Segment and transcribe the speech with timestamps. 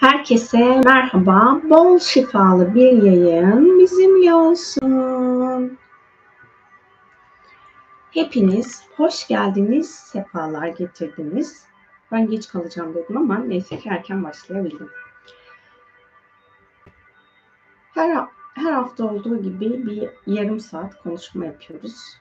[0.00, 1.60] Herkese merhaba.
[1.64, 5.78] Bol şifalı bir yayın bizimle olsun.
[8.10, 11.66] Hepiniz hoş geldiniz, sefalar getirdiniz.
[12.12, 14.90] Ben geç kalacağım dedim ama neyse ki erken başlayabildim.
[17.94, 22.18] Her, her hafta olduğu gibi bir yarım saat konuşma yapıyoruz.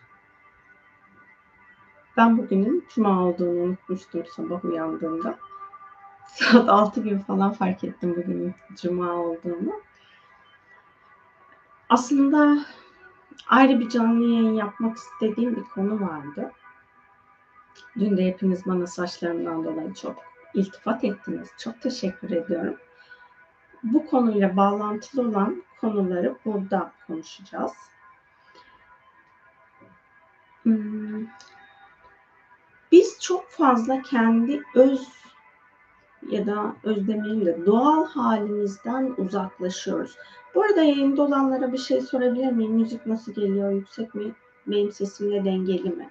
[2.18, 5.38] Ben bugünün cuma olduğunu unutmuştum sabah uyandığımda.
[6.27, 9.81] Saat 6 gibi falan fark ettim bugün cuma olduğunu.
[11.90, 12.66] Aslında
[13.48, 16.52] ayrı bir canlı yayın yapmak istediğim bir konu vardı.
[17.99, 20.16] Dün de hepiniz bana saçlarımdan dolayı çok
[20.54, 21.49] iltifat ettiniz.
[21.58, 22.77] Çok teşekkür ediyorum.
[23.84, 27.73] Bu konuyla bağlantılı olan konuları burada konuşacağız.
[30.63, 31.26] Hmm.
[32.91, 35.07] Biz çok fazla kendi öz
[36.30, 40.18] ya da özlemeyin de doğal halimizden uzaklaşıyoruz.
[40.55, 42.71] Bu arada yayında olanlara bir şey sorabilir miyim?
[42.71, 43.71] Müzik nasıl geliyor?
[43.71, 44.32] Yüksek mi?
[44.68, 46.10] Benim sesimle dengeli mi?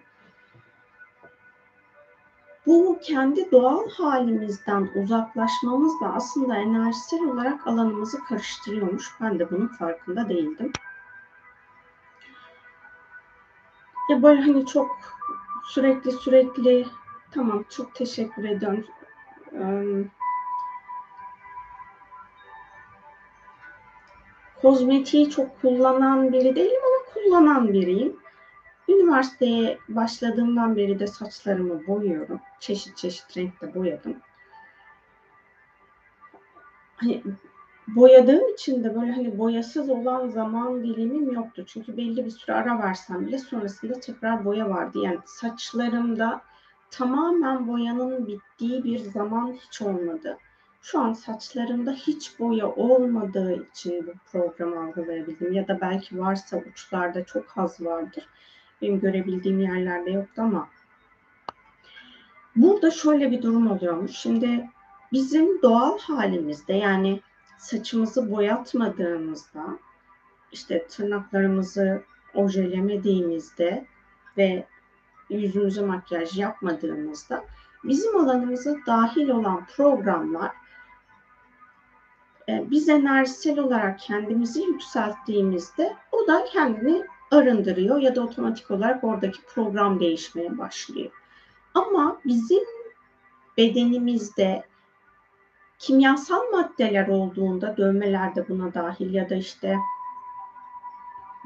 [2.66, 9.10] Bu kendi doğal halimizden uzaklaşmamız da aslında enerjisel olarak alanımızı karıştırıyormuş.
[9.20, 10.72] Ben de bunun farkında değildim.
[14.10, 14.90] Ya böyle hani çok
[15.64, 16.86] sürekli sürekli
[17.30, 18.44] tamam çok teşekkür
[19.56, 20.10] ediyorum
[24.66, 28.16] kozmetiği çok kullanan biri değilim ama kullanan biriyim.
[28.88, 32.40] Üniversiteye başladığımdan beri de saçlarımı boyuyorum.
[32.60, 34.16] Çeşit çeşit renkte boyadım.
[36.96, 37.22] Hani
[37.88, 41.64] boyadığım için de böyle hani boyasız olan zaman dilimim yoktu.
[41.66, 44.98] Çünkü belli bir süre ara versem bile sonrasında tekrar boya vardı.
[45.02, 46.40] Yani saçlarımda
[46.90, 50.38] tamamen boyanın bittiği bir zaman hiç olmadı.
[50.80, 55.52] Şu an saçlarımda hiç boya olmadığı için bu programı algılayabildim.
[55.52, 58.28] Ya da belki varsa uçlarda çok az vardır.
[58.82, 60.68] Benim görebildiğim yerlerde yoktu ama
[62.56, 64.10] burada şöyle bir durum oluyormuş.
[64.10, 64.70] Şimdi
[65.12, 67.20] bizim doğal halimizde yani
[67.58, 69.78] saçımızı boyatmadığımızda
[70.52, 72.02] işte tırnaklarımızı
[72.34, 73.86] ojelemediğimizde
[74.36, 74.66] ve
[75.30, 77.44] yüzümüze makyaj yapmadığımızda
[77.84, 80.52] bizim alanımıza dahil olan programlar
[82.48, 89.38] e, biz enerjisel olarak kendimizi yükselttiğimizde o da kendini arındırıyor ya da otomatik olarak oradaki
[89.54, 91.10] program değişmeye başlıyor.
[91.74, 92.64] Ama bizim
[93.56, 94.64] bedenimizde
[95.78, 99.76] kimyasal maddeler olduğunda dövmelerde buna dahil ya da işte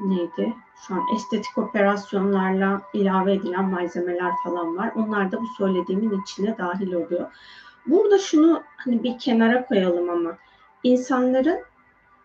[0.09, 0.53] neydi?
[0.87, 4.91] Şu an estetik operasyonlarla ilave edilen malzemeler falan var.
[4.95, 7.31] Onlar da bu söylediğimin içine dahil oluyor.
[7.85, 10.37] Burada şunu hani bir kenara koyalım ama
[10.83, 11.59] insanların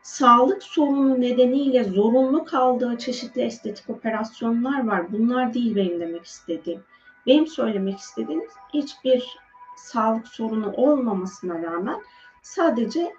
[0.03, 5.13] sağlık sorunu nedeniyle zorunlu kaldığı çeşitli estetik operasyonlar var.
[5.13, 6.81] Bunlar değil benim demek istediğim.
[7.27, 8.43] Benim söylemek istediğim
[8.75, 9.39] hiçbir
[9.77, 12.01] sağlık sorunu olmamasına rağmen
[12.43, 13.13] sadece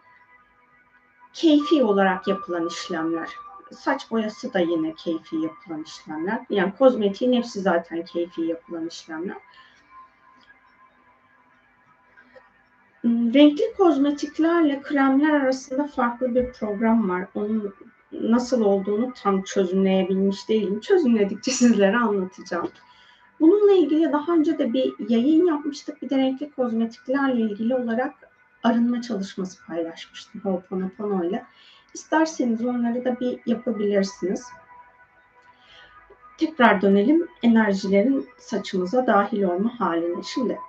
[1.33, 3.29] keyfi olarak yapılan işlemler
[3.71, 6.39] saç boyası da yine keyfi yapılan işlemler.
[6.49, 9.37] Yani kozmetiğin hepsi zaten keyfi yapılan işlemler.
[13.01, 17.27] Hmm, renkli kozmetiklerle kremler arasında farklı bir program var.
[17.35, 17.73] Onun
[18.11, 20.79] nasıl olduğunu tam çözümleyebilmiş değilim.
[20.79, 22.69] Çözümledikçe sizlere anlatacağım.
[23.39, 26.01] Bununla ilgili daha önce de bir yayın yapmıştık.
[26.01, 28.13] Bir de renkli kozmetiklerle ilgili olarak
[28.63, 31.45] arınma çalışması paylaşmıştım Ho'oponopono ile.
[31.97, 34.45] İsterseniz onları da bir yapabilirsiniz.
[36.37, 40.23] Tekrar dönelim enerjilerin saçımıza dahil olma haline.
[40.23, 40.59] Şimdi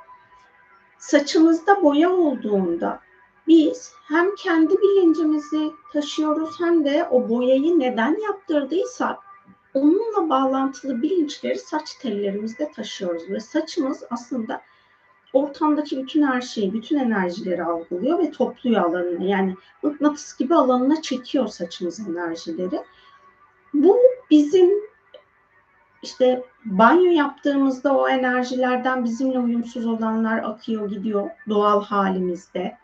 [0.98, 3.00] saçımızda boya olduğunda
[3.46, 9.18] biz hem kendi bilincimizi taşıyoruz hem de o boyayı neden yaptırdıysak
[9.74, 14.60] onunla bağlantılı bilinçleri saç tellerimizde taşıyoruz ve saçımız aslında
[15.32, 19.24] ortamdaki bütün her şeyi, bütün enerjileri algılıyor ve topluyor alanını.
[19.24, 22.82] Yani mıknatıs gibi alanına çekiyor saçımız enerjileri.
[23.74, 23.98] Bu
[24.30, 24.70] bizim
[26.02, 32.78] işte banyo yaptığımızda o enerjilerden bizimle uyumsuz olanlar akıyor gidiyor doğal halimizde.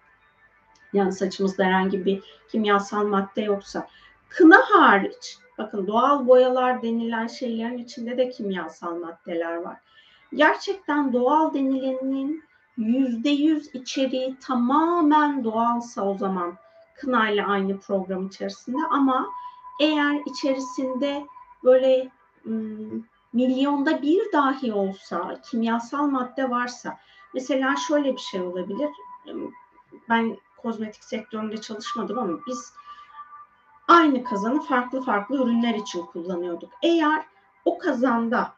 [0.93, 3.89] Yani saçımızda herhangi bir kimyasal madde yoksa.
[4.29, 9.77] Kına hariç, bakın doğal boyalar denilen şeylerin içinde de kimyasal maddeler var
[10.35, 12.45] gerçekten doğal denilenin
[12.77, 16.55] yüzde yüz içeriği tamamen doğalsa o zaman
[16.97, 19.27] kınayla aynı program içerisinde ama
[19.81, 21.27] eğer içerisinde
[21.65, 22.11] böyle
[23.33, 26.99] milyonda bir dahi olsa kimyasal madde varsa
[27.35, 28.91] mesela şöyle bir şey olabilir
[30.09, 32.73] ben kozmetik sektöründe çalışmadım ama biz
[33.89, 36.73] aynı kazanı farklı farklı ürünler için kullanıyorduk.
[36.83, 37.27] Eğer
[37.65, 38.55] o kazanda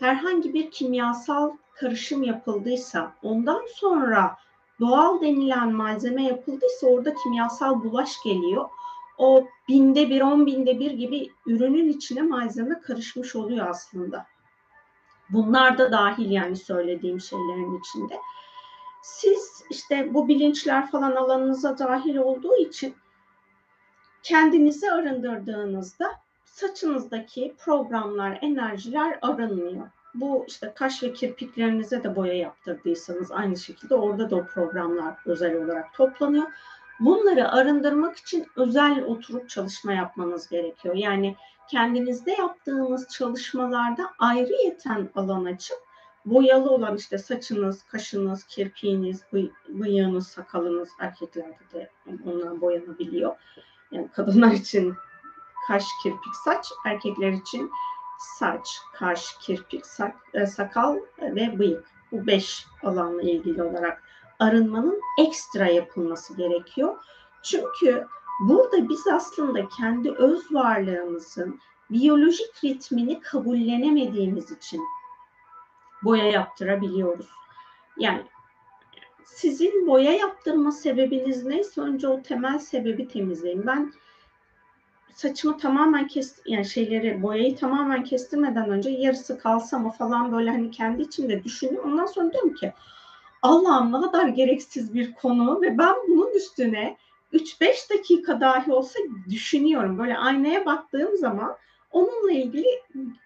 [0.00, 4.36] herhangi bir kimyasal karışım yapıldıysa ondan sonra
[4.80, 8.68] doğal denilen malzeme yapıldıysa orada kimyasal bulaş geliyor.
[9.18, 14.26] O binde bir, on binde bir gibi ürünün içine malzeme karışmış oluyor aslında.
[15.30, 18.20] Bunlar da dahil yani söylediğim şeylerin içinde.
[19.02, 22.94] Siz işte bu bilinçler falan alanınıza dahil olduğu için
[24.22, 26.10] kendinizi arındırdığınızda
[26.60, 29.86] saçınızdaki programlar, enerjiler arınmıyor.
[30.14, 35.64] Bu işte kaş ve kirpiklerinize de boya yaptırdıysanız aynı şekilde orada da o programlar özel
[35.64, 36.46] olarak toplanıyor.
[37.00, 40.94] Bunları arındırmak için özel oturup çalışma yapmanız gerekiyor.
[40.94, 41.36] Yani
[41.70, 45.78] kendinizde yaptığınız çalışmalarda ayrı yeten alan açıp
[46.24, 49.22] boyalı olan işte saçınız, kaşınız, kirpiğiniz,
[49.68, 51.90] bıyığınız, sakalınız erkeklerde de
[52.26, 53.36] onlar boyanabiliyor.
[53.90, 54.94] Yani kadınlar için
[55.70, 57.70] kaş, kirpik, saç, erkekler için
[58.18, 61.90] saç, kaş, kirpik, sak, e, sakal ve bıyık.
[62.12, 64.02] Bu beş alanla ilgili olarak
[64.38, 66.96] arınmanın ekstra yapılması gerekiyor.
[67.42, 68.06] Çünkü
[68.40, 74.82] burada biz aslında kendi öz varlığımızın biyolojik ritmini kabullenemediğimiz için
[76.04, 77.28] boya yaptırabiliyoruz.
[77.98, 78.24] Yani
[79.24, 83.66] sizin boya yaptırma sebebiniz neyse önce o temel sebebi temizleyin.
[83.66, 83.92] Ben
[85.14, 90.70] saçımı tamamen kes yani şeyleri boyayı tamamen kestirmeden önce yarısı kalsa mı falan böyle hani
[90.70, 91.92] kendi içimde düşünüyorum.
[91.92, 92.72] Ondan sonra diyorum ki
[93.42, 96.96] Allah'ım ne kadar gereksiz bir konu ve ben bunun üstüne
[97.32, 98.98] 3-5 dakika dahi olsa
[99.30, 99.98] düşünüyorum.
[99.98, 101.56] Böyle aynaya baktığım zaman
[101.90, 102.66] onunla ilgili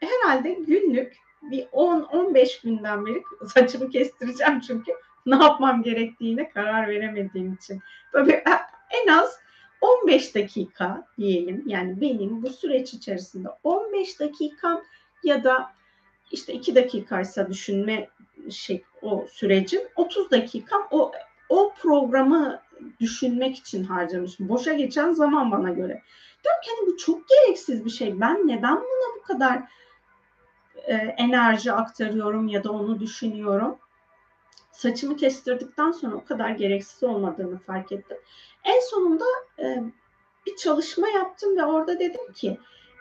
[0.00, 3.22] herhalde günlük bir 10-15 günden beri
[3.54, 4.92] saçımı kestireceğim çünkü
[5.26, 7.80] ne yapmam gerektiğine karar veremediğim için.
[8.12, 8.44] Böyle
[8.90, 9.43] en az
[9.84, 14.82] 15 dakika diyelim yani benim bu süreç içerisinde 15 dakikam
[15.24, 15.72] ya da
[16.32, 18.08] işte 2 dakikaysa düşünme
[18.50, 21.12] şey o sürecim 30 dakikam o
[21.48, 22.60] o programı
[23.00, 24.48] düşünmek için harcamışım.
[24.48, 26.02] Boşa geçen zaman bana göre.
[26.44, 28.20] Diyorum ki hani bu çok gereksiz bir şey.
[28.20, 29.62] Ben neden buna bu kadar
[30.76, 33.78] e, enerji aktarıyorum ya da onu düşünüyorum?
[34.74, 38.16] Saçımı kestirdikten sonra o kadar gereksiz olmadığını fark ettim.
[38.64, 39.24] En sonunda
[39.58, 39.82] e,
[40.46, 42.58] bir çalışma yaptım ve orada dedim ki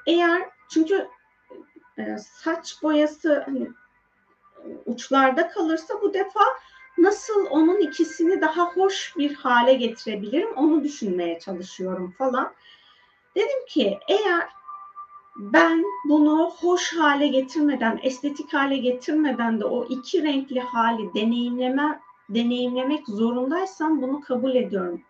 [0.07, 1.07] eğer çünkü
[1.97, 3.71] e, saç boyası hani,
[4.85, 6.43] uçlarda kalırsa bu defa
[6.97, 12.53] nasıl onun ikisini daha hoş bir hale getirebilirim onu düşünmeye çalışıyorum falan.
[13.35, 14.49] Dedim ki eğer
[15.35, 21.99] ben bunu hoş hale getirmeden, estetik hale getirmeden de o iki renkli hali deneyimleme,
[22.29, 25.01] deneyimlemek zorundaysam bunu kabul ediyorum.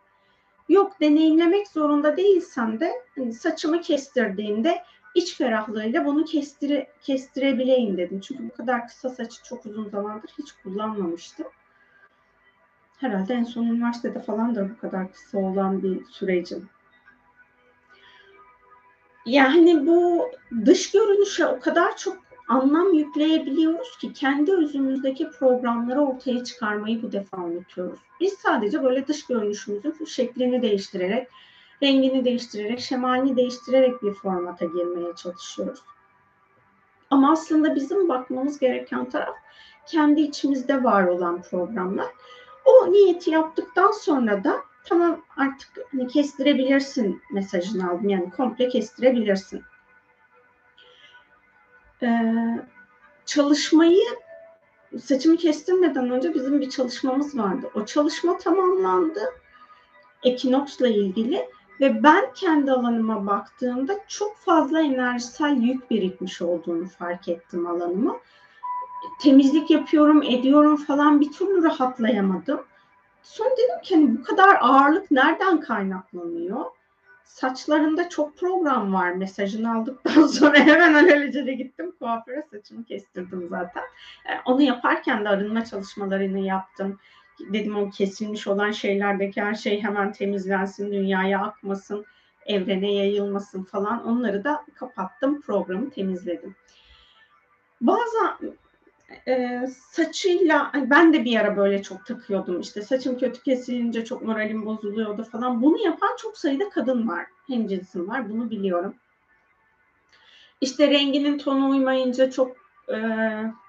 [0.69, 4.83] Yok deneyimlemek zorunda değilsem de hani saçımı kestirdiğimde
[5.15, 8.19] iç ferahlığıyla bunu kestire, kestirebileyim dedim.
[8.19, 11.47] Çünkü bu kadar kısa saçı çok uzun zamandır hiç kullanmamıştım.
[12.97, 16.69] Herhalde en son üniversitede falan da bu kadar kısa olan bir sürecim.
[19.25, 20.31] Yani bu
[20.65, 22.17] dış görünüşe o kadar çok
[22.47, 27.99] anlam yükleyebiliyoruz ki kendi özümüzdeki programları ortaya çıkarmayı bu defa unutuyoruz.
[28.19, 31.27] Biz sadece böyle dış görünüşümüzün şeklini değiştirerek,
[31.83, 35.79] rengini değiştirerek, şemalini değiştirerek bir formata girmeye çalışıyoruz.
[37.09, 39.35] Ama aslında bizim bakmamız gereken taraf
[39.87, 42.07] kendi içimizde var olan programlar.
[42.65, 48.09] O niyeti yaptıktan sonra da tamam artık hani kestirebilirsin mesajını aldım.
[48.09, 49.63] Yani komple kestirebilirsin.
[52.03, 52.33] Ee,
[53.25, 54.03] çalışmayı
[55.01, 57.69] saçımı kestirmeden önce bizim bir çalışmamız vardı.
[57.75, 59.19] O çalışma tamamlandı.
[60.23, 61.49] Ekinoks'la ilgili
[61.81, 68.19] ve ben kendi alanıma baktığımda çok fazla enerjisel yük birikmiş olduğunu fark ettim alanıma.
[69.21, 72.65] Temizlik yapıyorum, ediyorum falan bir türlü rahatlayamadım.
[73.23, 76.65] Sonra dedim ki hani bu kadar ağırlık nereden kaynaklanıyor?
[77.23, 83.83] Saçlarında çok program var mesajını aldıktan sonra hemen alelacele gittim kuaföre saçımı kestirdim zaten.
[84.25, 86.99] E, onu yaparken de arınma çalışmalarını yaptım.
[87.39, 92.05] Dedim o kesilmiş olan şeylerdeki her şey hemen temizlensin, dünyaya akmasın,
[92.45, 94.07] evrene yayılmasın falan.
[94.07, 96.55] Onları da kapattım, programı temizledim.
[97.81, 98.17] Bazı
[99.27, 104.65] e, saçıyla ben de bir ara böyle çok takıyordum işte saçım kötü kesilince çok moralim
[104.65, 105.61] bozuluyordu falan.
[105.61, 107.25] Bunu yapan çok sayıda kadın var.
[107.47, 108.95] Hemcinsim var bunu biliyorum.
[110.61, 112.57] İşte renginin tonu uymayınca çok
[112.89, 112.97] e,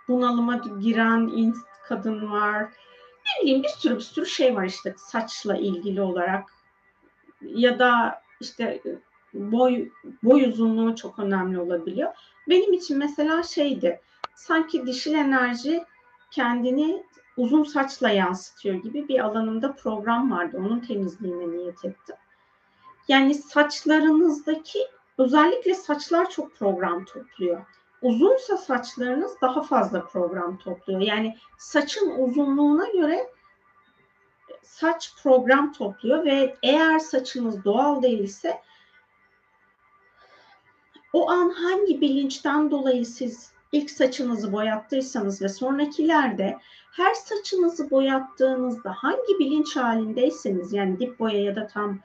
[0.08, 1.54] bunalıma giren
[1.88, 2.62] kadın var.
[2.62, 6.50] ne bileyim bir sürü bir sürü şey var işte saçla ilgili olarak
[7.42, 8.82] ya da işte
[9.34, 9.88] boy
[10.22, 12.12] boy uzunluğu çok önemli olabiliyor.
[12.48, 14.00] Benim için mesela şeydi
[14.36, 15.84] sanki dişil enerji
[16.30, 20.56] kendini uzun saçla yansıtıyor gibi bir alanımda program vardı.
[20.60, 22.16] Onun temizliğine niyet ettim.
[23.08, 24.78] Yani saçlarınızdaki
[25.18, 27.64] özellikle saçlar çok program topluyor.
[28.02, 31.00] Uzunsa saçlarınız daha fazla program topluyor.
[31.00, 33.30] Yani saçın uzunluğuna göre
[34.62, 38.60] saç program topluyor ve eğer saçınız doğal değilse
[41.12, 46.58] o an hangi bilinçten dolayı siz ilk saçınızı boyattıysanız ve sonrakilerde
[46.92, 51.98] her saçınızı boyattığınızda hangi bilinç halindeyseniz yani dip boya ya da tam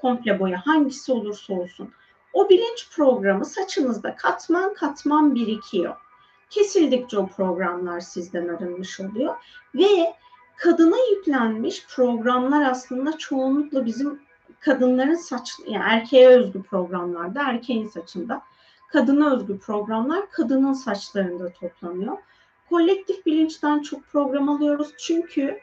[0.00, 1.90] komple boya hangisi olursa olsun
[2.32, 5.96] o bilinç programı saçınızda katman katman birikiyor.
[6.50, 9.34] Kesildikçe o programlar sizden arınmış oluyor
[9.74, 10.14] ve
[10.56, 14.20] kadına yüklenmiş programlar aslında çoğunlukla bizim
[14.60, 18.42] kadınların saç yani erkeğe özgü programlarda erkeğin saçında
[18.94, 22.16] kadına özgü programlar kadının saçlarında toplanıyor.
[22.70, 25.58] Kolektif bilinçten çok program alıyoruz çünkü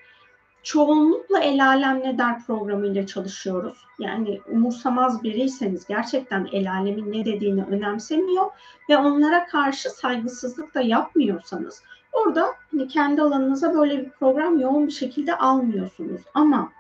[0.64, 3.86] çoğunlukla el alem ne der programıyla çalışıyoruz.
[4.00, 8.46] Yani umursamaz biriyseniz gerçekten el alemin ne dediğini önemsemiyor
[8.90, 14.92] ve onlara karşı saygısızlık da yapmıyorsanız orada hani kendi alanınıza böyle bir program yoğun bir
[14.92, 16.22] şekilde almıyorsunuz.
[16.34, 16.72] Ama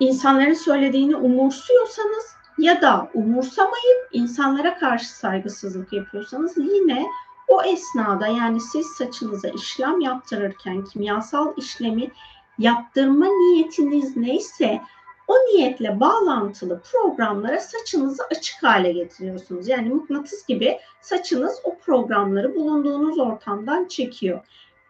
[0.00, 7.06] insanların söylediğini umursuyorsanız ya da umursamayıp insanlara karşı saygısızlık yapıyorsanız yine
[7.48, 12.10] o esnada yani siz saçınıza işlem yaptırırken kimyasal işlemi
[12.58, 14.80] yaptırma niyetiniz neyse
[15.28, 19.68] o niyetle bağlantılı programlara saçınızı açık hale getiriyorsunuz.
[19.68, 24.40] Yani mıknatıs gibi saçınız o programları bulunduğunuz ortamdan çekiyor.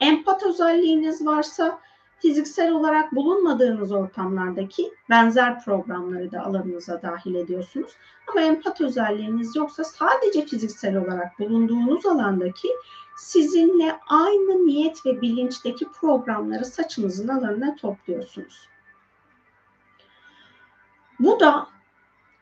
[0.01, 1.79] Empat özelliğiniz varsa
[2.21, 7.93] fiziksel olarak bulunmadığınız ortamlardaki benzer programları da alanınıza dahil ediyorsunuz.
[8.31, 12.69] Ama empat özelliğiniz yoksa sadece fiziksel olarak bulunduğunuz alandaki
[13.17, 18.69] sizinle aynı niyet ve bilinçteki programları saçınızın alanına topluyorsunuz.
[21.21, 21.69] Bu da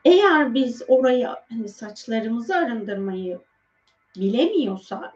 [0.05, 3.39] eğer biz orayı hani saçlarımızı arındırmayı
[4.15, 5.13] bilemiyorsak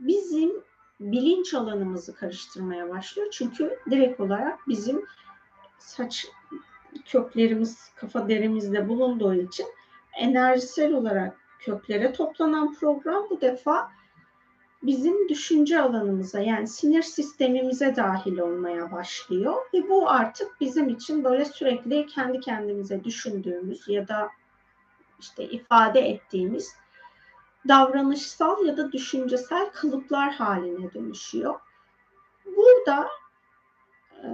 [0.00, 0.65] bizim
[1.00, 3.28] bilinç alanımızı karıştırmaya başlıyor.
[3.32, 5.04] Çünkü direkt olarak bizim
[5.78, 6.26] saç
[7.04, 9.66] köklerimiz kafa derimizde bulunduğu için
[10.16, 13.90] enerjisel olarak köklere toplanan program bu defa
[14.82, 21.44] bizim düşünce alanımıza yani sinir sistemimize dahil olmaya başlıyor ve bu artık bizim için böyle
[21.44, 24.28] sürekli kendi kendimize düşündüğümüz ya da
[25.20, 26.74] işte ifade ettiğimiz
[27.68, 31.60] davranışsal ya da düşüncesel kalıplar haline dönüşüyor.
[32.56, 33.08] Burada
[34.22, 34.28] e,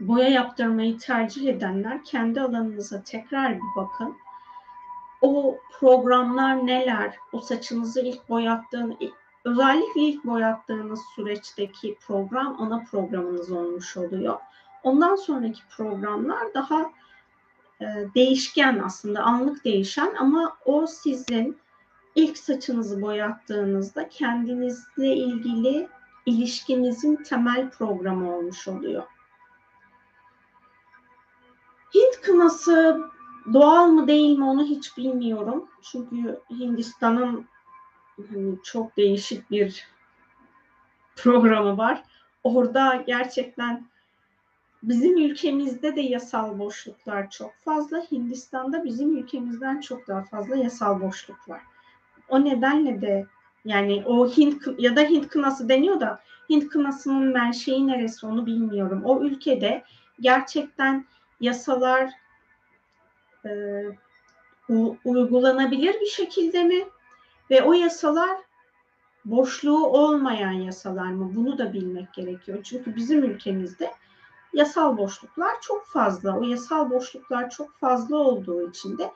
[0.00, 4.16] boya yaptırmayı tercih edenler kendi alanınıza tekrar bir bakın.
[5.20, 7.16] O programlar neler?
[7.32, 8.98] O saçınızı ilk boyattığın,
[9.44, 14.38] özellikle ilk boyattığınız süreçteki program ana programınız olmuş oluyor.
[14.82, 16.86] Ondan sonraki programlar daha e,
[18.14, 21.58] değişken aslında anlık değişen ama o sizin
[22.14, 25.88] ilk saçınızı boyattığınızda kendinizle ilgili
[26.26, 29.02] ilişkinizin temel programı olmuş oluyor.
[31.94, 33.00] Hint kınası
[33.52, 35.68] doğal mı değil mi onu hiç bilmiyorum.
[35.82, 37.46] Çünkü Hindistan'ın
[38.30, 39.86] hani çok değişik bir
[41.16, 42.02] programı var.
[42.44, 43.86] Orada gerçekten
[44.82, 48.02] Bizim ülkemizde de yasal boşluklar çok fazla.
[48.12, 51.60] Hindistan'da bizim ülkemizden çok daha fazla yasal boşluk var.
[52.28, 53.26] O nedenle de
[53.64, 56.20] yani o Hint ya da Hint kınası deniyor da
[56.50, 59.02] Hint kınasının menşei neresi onu bilmiyorum.
[59.04, 59.84] O ülkede
[60.20, 61.04] gerçekten
[61.40, 62.10] yasalar
[63.46, 63.50] e,
[65.04, 66.84] uygulanabilir bir şekilde mi?
[67.50, 68.38] Ve o yasalar
[69.24, 71.32] boşluğu olmayan yasalar mı?
[71.34, 72.62] Bunu da bilmek gerekiyor.
[72.62, 73.90] Çünkü bizim ülkemizde
[74.52, 76.38] yasal boşluklar çok fazla.
[76.38, 79.12] O yasal boşluklar çok fazla olduğu için de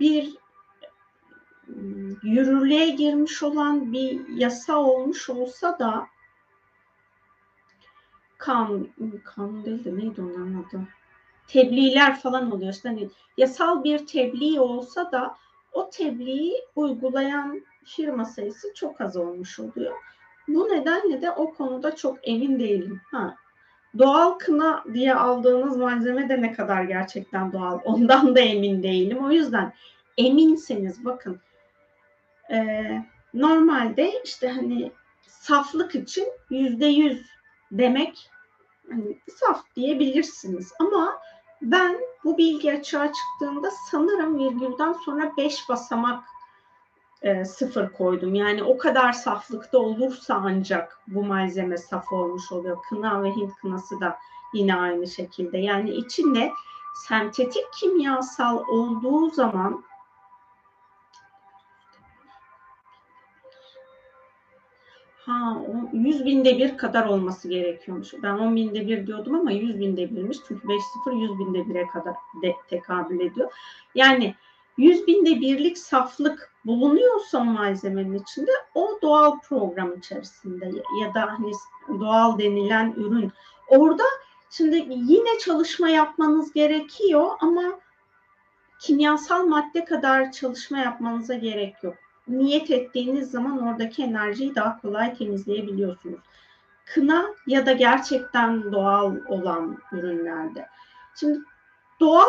[0.00, 0.36] bir
[1.68, 6.06] ıı, yürürlüğe girmiş olan bir yasa olmuş olsa da
[8.38, 8.88] kan,
[9.24, 10.80] kan değil de neydi onların adı?
[11.46, 12.72] Tebliğler falan oluyor.
[12.72, 15.36] İşte hani yasal bir tebliğ olsa da
[15.72, 19.96] o tebliği uygulayan firma sayısı çok az olmuş oluyor.
[20.48, 23.00] Bu nedenle de o konuda çok emin değilim.
[23.10, 23.36] Ha,
[23.98, 29.24] Doğal kına diye aldığınız malzeme de ne kadar gerçekten doğal ondan da emin değilim.
[29.24, 29.72] O yüzden
[30.18, 31.40] eminseniz bakın
[32.52, 32.84] e,
[33.34, 34.92] normalde işte hani
[35.26, 37.26] saflık için yüzde yüz
[37.72, 38.30] demek
[38.90, 40.72] hani saf diyebilirsiniz.
[40.78, 41.18] Ama
[41.62, 46.24] ben bu bilgi açığa çıktığında sanırım virgülden sonra beş basamak
[47.22, 48.34] e, sıfır koydum.
[48.34, 52.78] Yani o kadar saflıkta olursa ancak bu malzeme saf olmuş oluyor.
[52.88, 54.18] Kına ve Hint kınası da
[54.54, 55.58] yine aynı şekilde.
[55.58, 56.52] Yani içinde
[57.08, 59.84] sentetik kimyasal olduğu zaman
[65.30, 68.14] Ha, o 100 binde bir kadar olması gerekiyormuş.
[68.22, 70.38] Ben 10 binde bir diyordum ama 100 binde birmiş.
[70.48, 73.52] Çünkü 5 0 100 binde 1'e kadar de, tekabül ediyor.
[73.94, 74.34] Yani
[74.78, 81.52] 100 binde birlik saflık bulunuyorsa malzemenin içinde o doğal program içerisinde ya da hani
[82.00, 83.32] doğal denilen ürün.
[83.68, 84.04] Orada
[84.50, 87.62] şimdi yine çalışma yapmanız gerekiyor ama
[88.80, 91.94] kimyasal madde kadar çalışma yapmanıza gerek yok
[92.30, 96.20] niyet ettiğiniz zaman oradaki enerjiyi daha kolay temizleyebiliyorsunuz.
[96.84, 100.66] Kına ya da gerçekten doğal olan ürünlerde.
[101.20, 101.38] Şimdi
[102.00, 102.26] doğal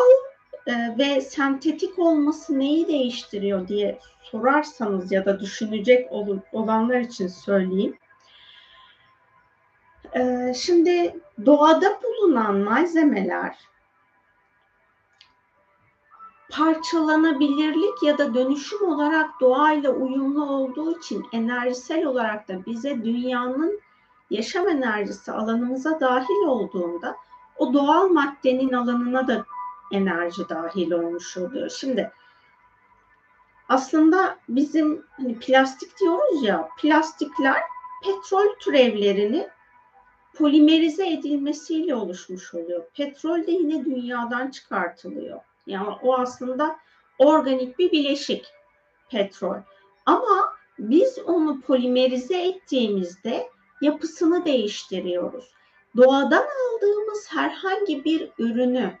[0.66, 6.12] e, ve sentetik olması neyi değiştiriyor diye sorarsanız ya da düşünecek
[6.52, 7.98] olanlar için söyleyeyim.
[10.14, 13.56] E, şimdi doğada bulunan malzemeler
[16.50, 23.80] parçalanabilirlik ya da dönüşüm olarak doğayla uyumlu olduğu için enerjisel olarak da bize dünyanın
[24.30, 27.16] yaşam enerjisi alanımıza dahil olduğunda
[27.56, 29.44] o doğal maddenin alanına da
[29.92, 31.70] enerji dahil olmuş oluyor.
[31.70, 32.12] Şimdi
[33.68, 37.62] aslında bizim hani plastik diyoruz ya plastikler
[38.04, 39.48] petrol türevlerini
[40.34, 42.84] polimerize edilmesiyle oluşmuş oluyor.
[42.96, 45.40] Petrol de yine dünyadan çıkartılıyor.
[45.66, 46.76] Yani o aslında
[47.18, 48.46] organik bir bileşik
[49.10, 49.56] petrol.
[50.06, 53.48] Ama biz onu polimerize ettiğimizde
[53.80, 55.52] yapısını değiştiriyoruz.
[55.96, 58.92] Doğadan aldığımız herhangi bir ürünü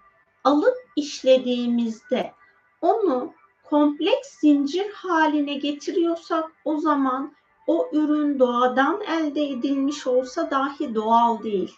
[0.44, 2.32] alıp işlediğimizde
[2.80, 7.34] onu kompleks zincir haline getiriyorsak o zaman
[7.66, 11.76] o ürün doğadan elde edilmiş olsa dahi doğal değil.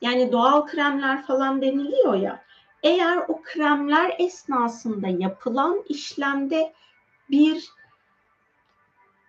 [0.00, 2.44] Yani doğal kremler falan deniliyor ya.
[2.82, 6.72] Eğer o kremler esnasında yapılan işlemde
[7.30, 7.68] bir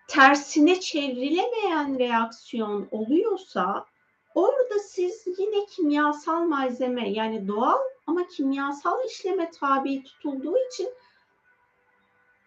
[0.08, 3.86] tersine çevrilemeyen reaksiyon oluyorsa
[4.34, 7.78] orada siz yine kimyasal malzeme yani doğal
[8.10, 10.88] ama kimyasal işleme tabi tutulduğu için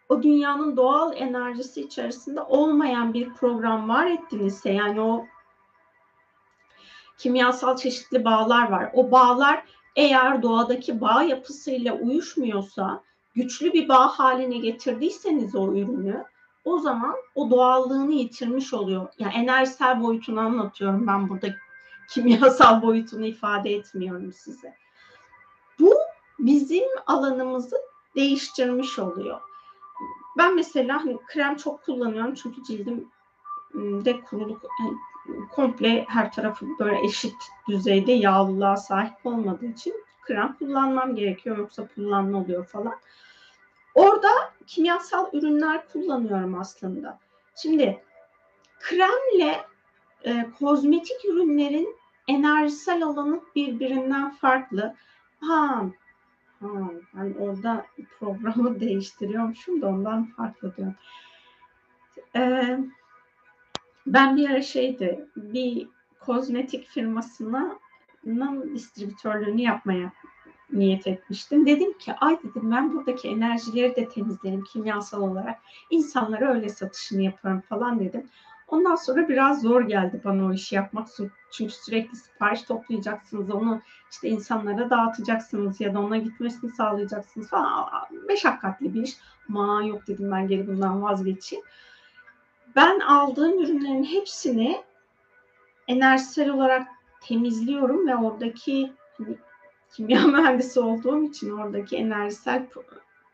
[0.10, 5.26] o dünyanın doğal enerjisi içerisinde olmayan bir program var ettinizse yani o
[7.18, 8.92] kimyasal çeşitli bağlar var.
[8.94, 9.64] O bağlar
[9.96, 13.04] eğer doğadaki bağ yapısıyla uyuşmuyorsa,
[13.36, 16.24] güçlü bir bağ haline getirdiyseniz o ürünü,
[16.66, 19.08] o zaman o doğallığını yitirmiş oluyor.
[19.20, 21.48] Yani enerjisel boyutunu anlatıyorum ben burada
[22.10, 24.83] kimyasal boyutunu ifade etmiyorum size.
[26.46, 27.78] Bizim alanımızı
[28.16, 29.42] değiştirmiş oluyor.
[30.38, 33.08] Ben mesela hani krem çok kullanıyorum çünkü cildim
[33.76, 34.98] de kuruluk yani
[35.52, 37.36] komple her tarafı böyle eşit
[37.68, 42.96] düzeyde yağlılığa sahip olmadığı için krem kullanmam gerekiyor yoksa kullanma oluyor falan.
[43.96, 44.30] Orada
[44.68, 47.20] kimyasal ürünler kullanıyorum aslında.
[47.56, 48.04] Şimdi
[48.80, 49.66] kremle
[50.26, 51.96] e, kozmetik ürünlerin
[52.28, 54.96] enerjisel alanı birbirinden farklı.
[55.42, 55.84] Ha,
[56.64, 57.86] ha ben orada
[58.20, 60.96] programı değiştiriyormuşum da ondan farklı diyorum.
[62.36, 62.80] Ee,
[64.08, 65.88] ben bir ara şeydi bir
[66.20, 67.80] kozmetik firmasına
[68.74, 70.12] distribütörlüğünü yapmaya
[70.72, 71.66] niyet etmiştim.
[71.66, 75.60] Dedim ki ay dedim ben buradaki enerjileri de temizlerim kimyasal olarak.
[75.90, 78.30] İnsanlara öyle satışını yaparım falan dedim.
[78.74, 81.08] Ondan sonra biraz zor geldi bana o işi yapmak.
[81.52, 83.52] Çünkü sürekli sipariş toplayacaksınız.
[83.52, 83.82] Onu
[84.12, 87.90] işte insanlara dağıtacaksınız ya da ona gitmesini sağlayacaksınız falan.
[88.28, 89.18] Meşakkatli bir iş.
[89.50, 91.66] Ama yok dedim ben geri bundan vazgeçeyim
[92.76, 94.84] ben aldığım ürünlerin hepsini
[95.88, 96.88] enerjisel olarak
[97.22, 99.38] temizliyorum ve oradaki hani,
[99.92, 102.66] kimya mühendisi olduğum için oradaki enerjisel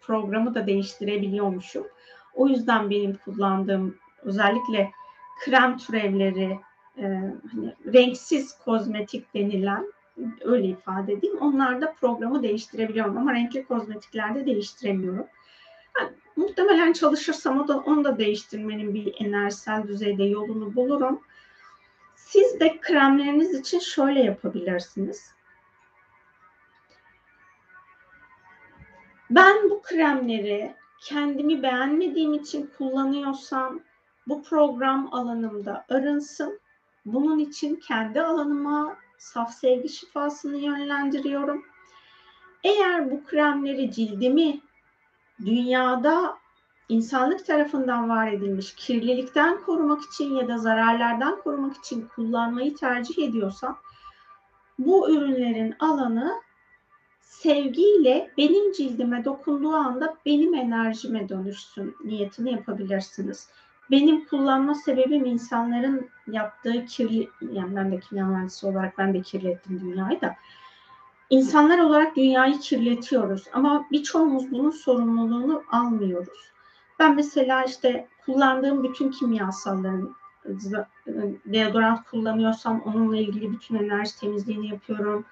[0.01, 1.87] programı da değiştirebiliyormuşum.
[2.33, 4.91] O yüzden benim kullandığım özellikle
[5.39, 6.59] krem türevleri,
[6.97, 7.03] e,
[7.51, 9.85] hani renksiz kozmetik denilen
[10.41, 11.37] öyle ifade edeyim.
[11.37, 15.27] Onlarda programı değiştirebiliyorum ama renkli kozmetiklerde değiştiremiyorum.
[15.99, 21.21] Yani muhtemelen çalışırsam o da, onu da değiştirmenin bir enerjisel düzeyde yolunu bulurum.
[22.15, 25.33] Siz de kremleriniz için şöyle yapabilirsiniz.
[29.29, 33.79] Ben bu kremleri kendimi beğenmediğim için kullanıyorsam
[34.29, 36.59] bu program alanımda arınsın.
[37.05, 41.65] Bunun için kendi alanıma saf sevgi şifasını yönlendiriyorum.
[42.63, 44.61] Eğer bu kremleri cildimi
[45.45, 46.37] dünyada
[46.89, 53.79] insanlık tarafından var edilmiş kirlilikten korumak için ya da zararlardan korumak için kullanmayı tercih ediyorsam
[54.79, 56.41] bu ürünlerin alanı
[57.21, 63.49] sevgiyle benim cildime dokunduğu anda benim enerjime dönüşsün niyetini yapabilirsiniz.
[63.91, 69.79] Benim kullanma sebebim insanların yaptığı kirli, yani ben de kimya mühendisi olarak ben de kirlettim
[69.79, 70.35] dünyayı da.
[71.29, 76.51] İnsanlar olarak dünyayı kirletiyoruz ama birçoğumuz bunun sorumluluğunu almıyoruz.
[76.99, 80.15] Ben mesela işte kullandığım bütün kimyasalların
[81.45, 85.25] deodorant kullanıyorsam onunla ilgili bütün enerji temizliğini yapıyorum.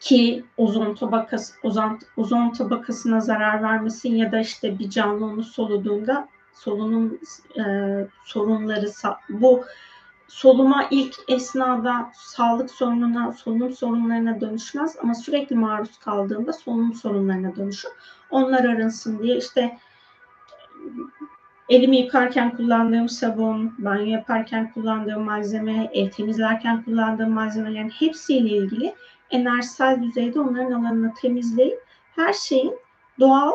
[0.00, 6.28] Ki ozon tabakası ozon, ozon tabakasına zarar vermesin ya da işte bir canlı onu soluduğunda
[6.58, 7.18] solunum
[7.58, 7.64] e,
[8.24, 8.86] sorunları
[9.28, 9.64] bu
[10.28, 17.90] soluma ilk esnada sağlık sorununa, solunum sorunlarına dönüşmez ama sürekli maruz kaldığında solunum sorunlarına dönüşür.
[18.30, 19.78] Onlar arınsın diye işte
[21.68, 28.94] elimi yıkarken kullandığım sabun, banyo yaparken kullandığım malzeme, ev temizlerken kullandığım malzemelerin hepsiyle ilgili
[29.30, 31.84] enerjisel düzeyde onların alanını temizleyip
[32.16, 32.78] her şeyin
[33.20, 33.52] doğal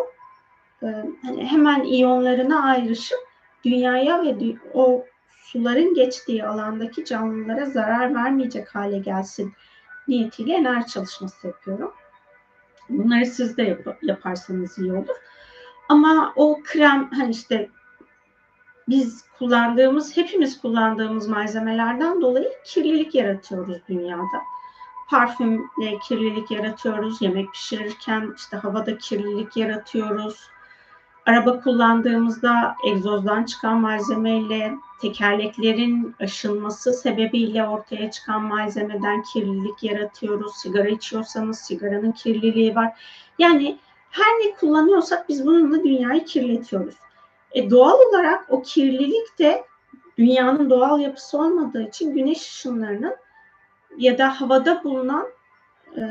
[1.22, 3.19] hani hemen iyonlarına ayrışıp
[3.65, 9.54] dünyaya ve o suların geçtiği alandaki canlılara zarar vermeyecek hale gelsin
[10.08, 11.93] niyetiyle enerji çalışması yapıyorum.
[12.89, 15.15] Bunları siz de yap- yaparsanız iyi olur.
[15.89, 17.69] Ama o krem hani işte
[18.89, 24.41] biz kullandığımız, hepimiz kullandığımız malzemelerden dolayı kirlilik yaratıyoruz dünyada.
[25.10, 30.50] Parfümle kirlilik yaratıyoruz, yemek pişirirken işte havada kirlilik yaratıyoruz.
[31.26, 40.56] Araba kullandığımızda egzozdan çıkan malzemeyle, tekerleklerin aşınması sebebiyle ortaya çıkan malzemeden kirlilik yaratıyoruz.
[40.56, 43.00] Sigara içiyorsanız sigaranın kirliliği var.
[43.40, 46.96] Yani her ne kullanıyorsak biz bununla dünyayı kirletiyoruz.
[47.52, 49.66] E, doğal olarak o kirlilik de
[50.18, 53.16] dünyanın doğal yapısı olmadığı için güneş ışınlarının
[53.98, 55.28] ya da havada bulunan
[55.98, 56.02] e,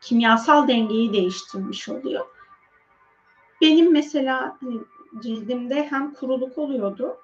[0.00, 2.26] kimyasal dengeyi değiştirmiş oluyor.
[3.62, 4.80] Benim mesela hani,
[5.22, 7.16] cildimde hem kuruluk oluyordu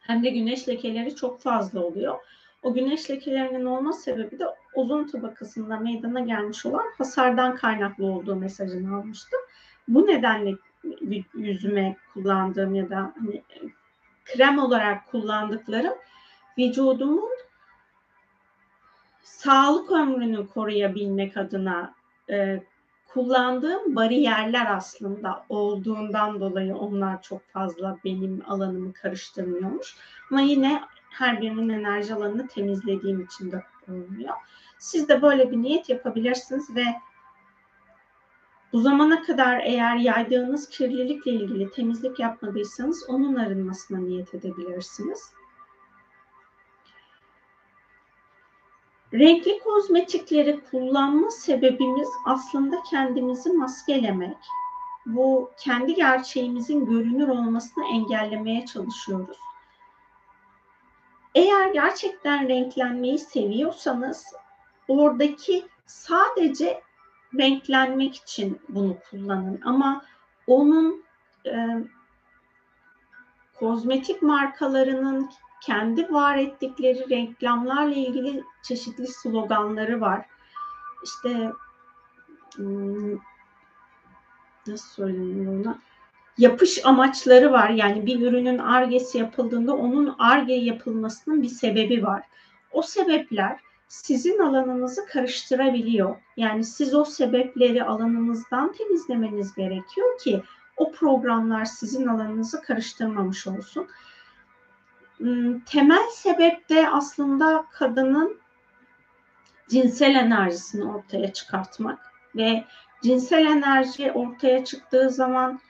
[0.00, 2.18] hem de güneş lekeleri çok fazla oluyor.
[2.62, 8.96] O güneş lekelerinin olma sebebi de ozon tabakasında meydana gelmiş olan hasardan kaynaklı olduğu mesajını
[8.96, 9.40] almıştım.
[9.88, 10.54] Bu nedenle
[11.34, 13.42] yüzüme kullandığım ya da hani
[14.24, 15.94] krem olarak kullandıklarım
[16.58, 17.30] vücudumun
[19.22, 21.94] sağlık ömrünü koruyabilmek adına
[22.30, 22.62] e,
[23.12, 29.96] kullandığım bariyerler aslında olduğundan dolayı onlar çok fazla benim alanımı karıştırmıyormuş.
[30.30, 34.34] Ama yine her birinin enerji alanını temizlediğim için de oluyor.
[34.78, 36.84] Siz de böyle bir niyet yapabilirsiniz ve
[38.72, 45.32] bu zamana kadar eğer yaydığınız kirlilikle ilgili temizlik yapmadıysanız onun arınmasına niyet edebilirsiniz.
[49.14, 54.36] Renkli kozmetikleri kullanma sebebimiz aslında kendimizi maskelemek.
[55.06, 59.38] Bu kendi gerçeğimizin görünür olmasını engellemeye çalışıyoruz.
[61.34, 64.26] Eğer gerçekten renklenmeyi seviyorsanız
[64.88, 66.82] oradaki sadece
[67.38, 69.60] renklenmek için bunu kullanın.
[69.64, 70.04] Ama
[70.46, 71.04] onun
[71.46, 71.84] e,
[73.58, 80.26] kozmetik markalarının kendi var ettikleri reklamlarla ilgili çeşitli sloganları var.
[81.04, 81.52] İşte
[84.66, 85.78] nasıl söyleyeyim ona?
[86.38, 87.70] Yapış amaçları var.
[87.70, 92.22] Yani bir ürünün argesi yapıldığında onun arge yapılmasının bir sebebi var.
[92.72, 96.16] O sebepler sizin alanınızı karıştırabiliyor.
[96.36, 100.42] Yani siz o sebepleri alanınızdan temizlemeniz gerekiyor ki
[100.76, 103.88] o programlar sizin alanınızı karıştırmamış olsun.
[105.20, 108.40] Hmm, temel sebep de aslında kadının
[109.68, 111.98] cinsel enerjisini ortaya çıkartmak
[112.36, 112.64] ve
[113.02, 115.60] cinsel enerji ortaya çıktığı zaman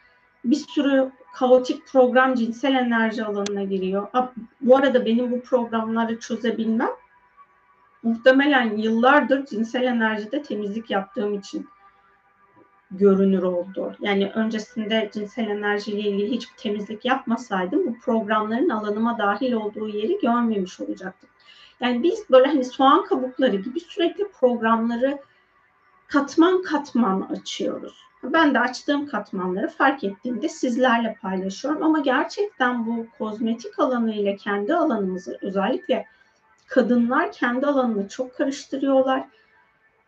[0.45, 4.09] bir sürü kaotik program cinsel enerji alanına giriyor.
[4.61, 6.91] Bu arada benim bu programları çözebilmem
[8.03, 11.69] muhtemelen yıllardır cinsel enerjide temizlik yaptığım için
[12.91, 13.97] görünür oldu.
[14.01, 20.81] Yani öncesinde cinsel enerjiyle ilgili hiçbir temizlik yapmasaydım bu programların alanıma dahil olduğu yeri görmemiş
[20.81, 21.31] olacaktım.
[21.81, 25.19] Yani biz böyle hani soğan kabukları gibi sürekli programları
[26.07, 27.95] katman katman açıyoruz.
[28.23, 31.83] Ben de açtığım katmanları fark ettiğimde sizlerle paylaşıyorum.
[31.83, 36.07] Ama gerçekten bu kozmetik alanı ile kendi alanımızı özellikle
[36.67, 39.25] kadınlar kendi alanını çok karıştırıyorlar.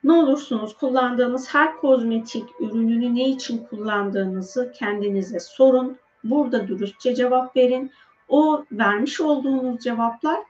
[0.04, 5.98] Ne olursunuz kullandığınız her kozmetik ürününü ne için kullandığınızı kendinize sorun.
[6.24, 7.92] Burada dürüstçe cevap verin.
[8.28, 10.40] O vermiş olduğunuz cevaplar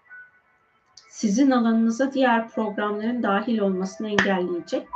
[1.12, 4.88] sizin alanınıza diğer programların dahil olmasını engelleyecek.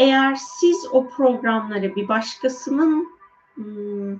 [0.00, 3.08] Eğer siz o programları bir başkasının
[3.54, 4.16] hmm,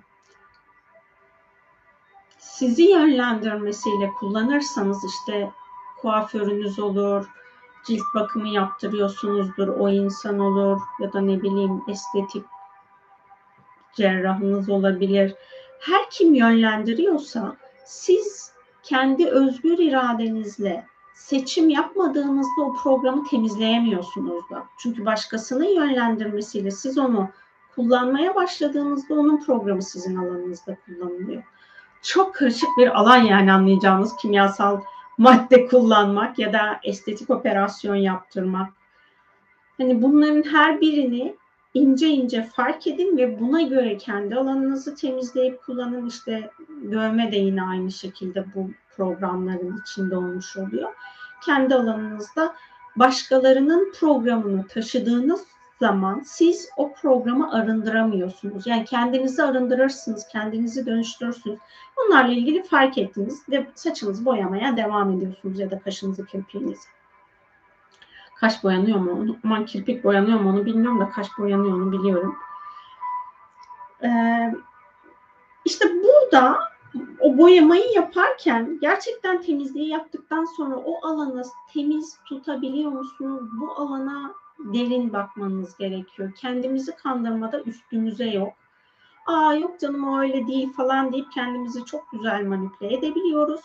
[2.39, 5.51] sizi yönlendirmesiyle kullanırsanız işte
[6.01, 7.27] kuaförünüz olur,
[7.89, 12.45] cilt bakımı yaptırıyorsunuzdur, o insan olur ya da ne bileyim estetik
[13.97, 15.35] cerrahınız olabilir.
[15.81, 24.65] Her kim yönlendiriyorsa siz kendi özgür iradenizle seçim yapmadığınızda o programı temizleyemiyorsunuz da.
[24.79, 27.29] Çünkü başkasının yönlendirmesiyle siz onu
[27.75, 31.43] kullanmaya başladığınızda onun programı sizin alanınızda kullanılıyor.
[32.03, 34.81] Çok karışık bir alan yani anlayacağımız kimyasal
[35.19, 38.73] madde kullanmak ya da estetik operasyon yaptırmak.
[39.79, 41.37] Hani bunların her birini
[41.75, 46.07] ince ince fark edin ve buna göre kendi alanınızı temizleyip kullanın.
[46.07, 46.51] İşte
[46.91, 50.89] dövme de yine aynı şekilde bu programların içinde olmuş oluyor.
[51.45, 52.55] Kendi alanınızda
[52.97, 55.45] başkalarının programını taşıdığınız
[55.81, 58.67] zaman siz o programı arındıramıyorsunuz.
[58.67, 61.59] Yani kendinizi arındırırsınız, kendinizi dönüştürürsünüz.
[61.97, 66.89] Bunlarla ilgili fark ettiniz ve saçınızı boyamaya devam ediyorsunuz ya da kaşınızı, kirpiğinizi.
[68.41, 69.37] Kaş boyanıyor mu?
[69.45, 72.37] Aman kirpik boyanıyor mu onu bilmiyorum da kaş boyanıyor onu biliyorum.
[74.03, 74.55] Ee,
[75.65, 76.59] işte burada
[77.21, 83.51] o boyamayı yaparken gerçekten temizliği yaptıktan sonra o alanı temiz tutabiliyor musunuz?
[83.61, 86.33] Bu alana derin bakmanız gerekiyor.
[86.35, 88.55] Kendimizi kandırmada üstümüze yok.
[89.27, 93.61] Aa yok canım o öyle değil falan deyip kendimizi çok güzel manipüle edebiliyoruz.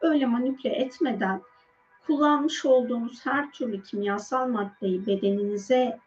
[0.00, 1.42] Öyle manipüle etmeden
[2.06, 5.98] kullanmış olduğunuz her türlü kimyasal maddeyi bedeninize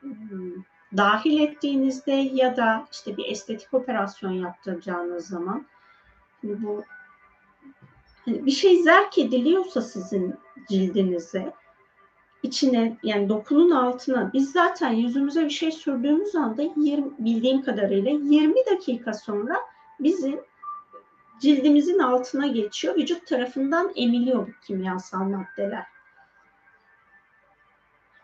[0.00, 0.52] hmm,
[0.96, 5.66] dahil ettiğinizde ya da işte bir estetik operasyon yaptıracağınız zaman
[6.42, 6.84] hani bu
[8.24, 10.34] hani bir şey zerk ediliyorsa sizin
[10.68, 11.52] cildinize
[12.46, 18.54] içine yani dokunun altına biz zaten yüzümüze bir şey sürdüğümüz anda 20, bildiğim kadarıyla 20
[18.70, 19.56] dakika sonra
[20.00, 20.40] bizim
[21.40, 22.96] cildimizin altına geçiyor.
[22.96, 25.84] Vücut tarafından emiliyor bu kimyasal maddeler.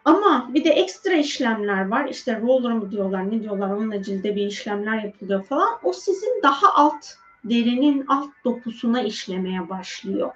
[0.05, 2.09] Ama bir de ekstra işlemler var.
[2.09, 5.79] İşte roller mı diyorlar, ne diyorlar, onunla cilde bir işlemler yapılıyor falan.
[5.83, 7.07] O sizin daha alt,
[7.45, 10.33] derinin alt dokusuna işlemeye başlıyor.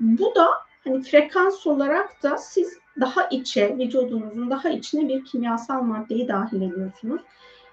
[0.00, 0.48] Bu da
[0.84, 7.22] hani frekans olarak da siz daha içe, vücudunuzun daha içine bir kimyasal maddeyi dahil ediyorsunuz.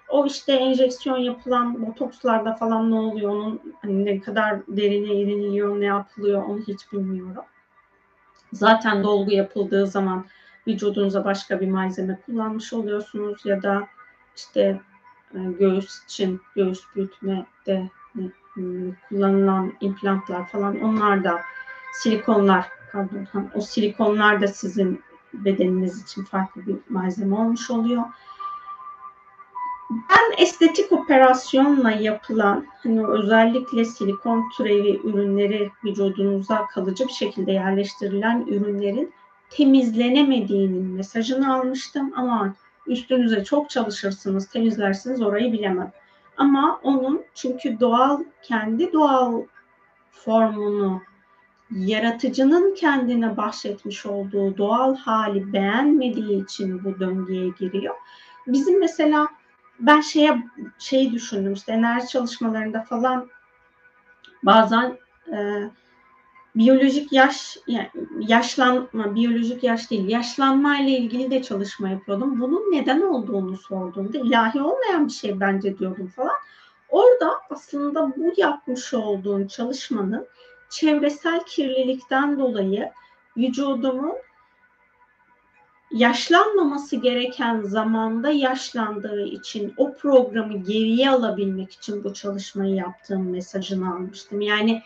[0.08, 5.84] O işte enjeksiyon yapılan botokslarda falan ne oluyor, onun hani ne kadar derine iniliyor, ne
[5.84, 7.44] yapılıyor onu hiç bilmiyorum.
[8.52, 10.26] Zaten dolgu yapıldığı zaman
[10.66, 13.86] vücudunuza başka bir malzeme kullanmış oluyorsunuz ya da
[14.36, 14.80] işte
[15.34, 17.90] e, göğüs için göğüs büyütmede
[19.08, 21.40] kullanılan implantlar falan onlar da
[21.92, 25.02] silikonlar pardon o silikonlar da sizin
[25.34, 28.02] bedeniniz için farklı bir malzeme olmuş oluyor.
[29.90, 39.12] Ben estetik operasyonla yapılan hani özellikle silikon türevi ürünleri vücudunuza kalıcı bir şekilde yerleştirilen ürünlerin
[39.50, 42.54] temizlenemediğinin mesajını almıştım ama
[42.86, 45.92] üstünüze çok çalışırsınız, temizlersiniz orayı bilemem.
[46.36, 49.42] Ama onun çünkü doğal kendi doğal
[50.10, 51.02] formunu
[51.76, 57.94] yaratıcının kendine bahsetmiş olduğu doğal hali beğenmediği için bu döngüye giriyor.
[58.46, 59.28] Bizim mesela
[59.80, 60.42] ben şeye
[60.78, 63.28] şeyi düşündüm işte enerji çalışmalarında falan
[64.42, 64.98] bazen
[65.32, 65.62] e,
[66.56, 72.40] biyolojik yaş yani yaşlanma biyolojik yaş değil yaşlanma ile ilgili de çalışma yapıyordum.
[72.40, 76.36] Bunun neden olduğunu sorduğumda ilahi olmayan bir şey bence diyordum falan.
[76.88, 80.26] Orada aslında bu yapmış olduğun çalışmanın
[80.72, 82.90] çevresel kirlilikten dolayı
[83.36, 84.14] vücudumun
[85.90, 94.40] yaşlanmaması gereken zamanda yaşlandığı için o programı geriye alabilmek için bu çalışmayı yaptığım mesajını almıştım.
[94.40, 94.82] Yani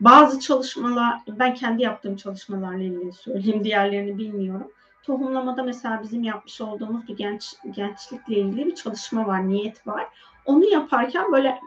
[0.00, 4.70] bazı çalışmalar, ben kendi yaptığım çalışmalarla ilgili söyleyeyim, diğerlerini bilmiyorum.
[5.02, 10.06] Tohumlamada mesela bizim yapmış olduğumuz bir genç gençlikle ilgili bir çalışma var, niyet var.
[10.48, 11.60] Onu yaparken böyle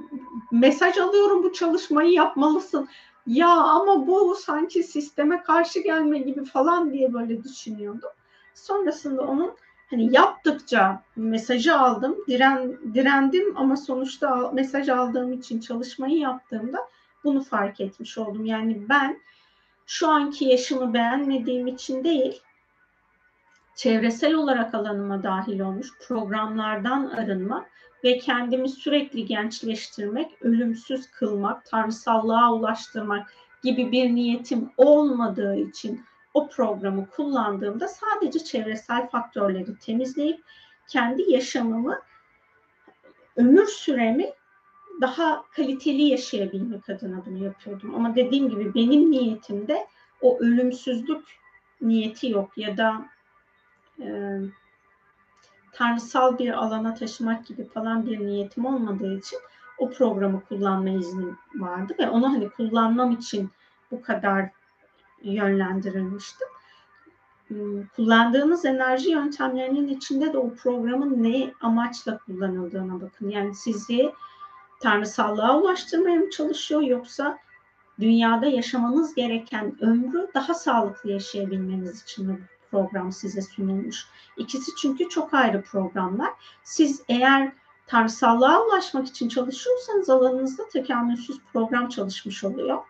[0.52, 2.90] mesaj alıyorum bu çalışmayı yapmalısın
[3.28, 8.10] ya ama bu sanki sisteme karşı gelme gibi falan diye böyle düşünüyordum.
[8.54, 9.52] Sonrasında onun
[9.90, 16.78] hani yaptıkça mesajı aldım, diren, direndim ama sonuçta mesaj aldığım için çalışmayı yaptığımda
[17.24, 18.46] bunu fark etmiş oldum.
[18.46, 19.22] Yani ben
[19.86, 22.42] şu anki yaşımı beğenmediğim için değil,
[23.76, 27.72] çevresel olarak alanıma dahil olmuş programlardan arınmak
[28.04, 33.34] ve kendimi sürekli gençleştirmek, ölümsüz kılmak, tanrısallığa ulaştırmak
[33.64, 36.02] gibi bir niyetim olmadığı için
[36.34, 40.42] o programı kullandığımda sadece çevresel faktörleri temizleyip
[40.88, 42.00] kendi yaşamımı,
[43.36, 44.30] ömür süremi
[45.02, 47.96] daha kaliteli yaşayabilmek adına bunu yapıyordum.
[47.96, 49.88] Ama dediğim gibi benim niyetimde
[50.22, 51.26] o ölümsüzlük
[51.82, 53.06] niyeti yok ya da
[54.00, 54.40] e,
[55.74, 59.40] tanrısal bir alana taşımak gibi falan bir niyetim olmadığı için
[59.78, 63.50] o programı kullanma iznim vardı ve onu hani kullanmam için
[63.92, 64.50] bu kadar
[65.24, 66.48] yönlendirilmiştim.
[67.48, 73.30] Hmm, kullandığınız enerji yöntemlerinin içinde de o programın ne amaçla kullanıldığına bakın.
[73.30, 74.12] Yani sizi
[74.80, 77.38] tanrısallığa ulaştırmaya mı çalışıyor yoksa
[78.00, 82.40] dünyada yaşamanız gereken ömrü daha sağlıklı yaşayabilmeniz için mi
[82.72, 84.06] program size sunulmuş?
[84.38, 86.30] İkisi çünkü çok ayrı programlar.
[86.64, 87.52] Siz eğer
[87.88, 92.84] tanrısallığa ulaşmak için çalışıyorsanız alanınızda tekamülsüz program çalışmış oluyor.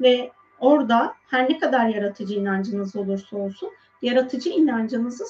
[0.00, 3.70] Ve orada her ne kadar yaratıcı inancınız olursa olsun
[4.02, 5.24] yaratıcı inancınızı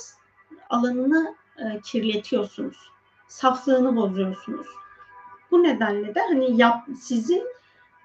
[0.71, 2.91] alanını e, kirletiyorsunuz.
[3.29, 4.67] Saflığını bozuyorsunuz.
[5.51, 7.45] Bu nedenle de hani yap, sizin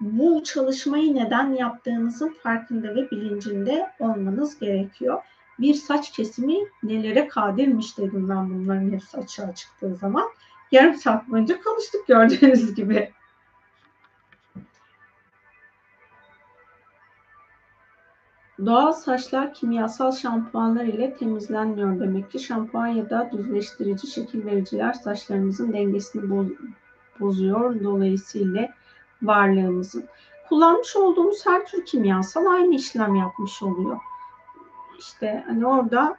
[0.00, 5.22] bu çalışmayı neden yaptığınızın farkında ve bilincinde olmanız gerekiyor.
[5.60, 10.28] Bir saç kesimi nelere kadirmiş dedim ben bunların hepsi açığa çıktığı zaman.
[10.72, 13.12] Yarım saat boyunca konuştuk gördüğünüz gibi.
[18.66, 22.38] Doğal saçlar kimyasal şampuanlar ile temizlenmiyor demek ki.
[22.38, 26.46] Şampuan ya da düzleştirici şekil vericiler saçlarımızın dengesini boz
[27.20, 27.84] bozuyor.
[27.84, 28.68] Dolayısıyla
[29.22, 30.04] varlığımızın.
[30.48, 33.96] Kullanmış olduğumuz her tür kimyasal aynı işlem yapmış oluyor.
[35.00, 36.16] İşte hani orada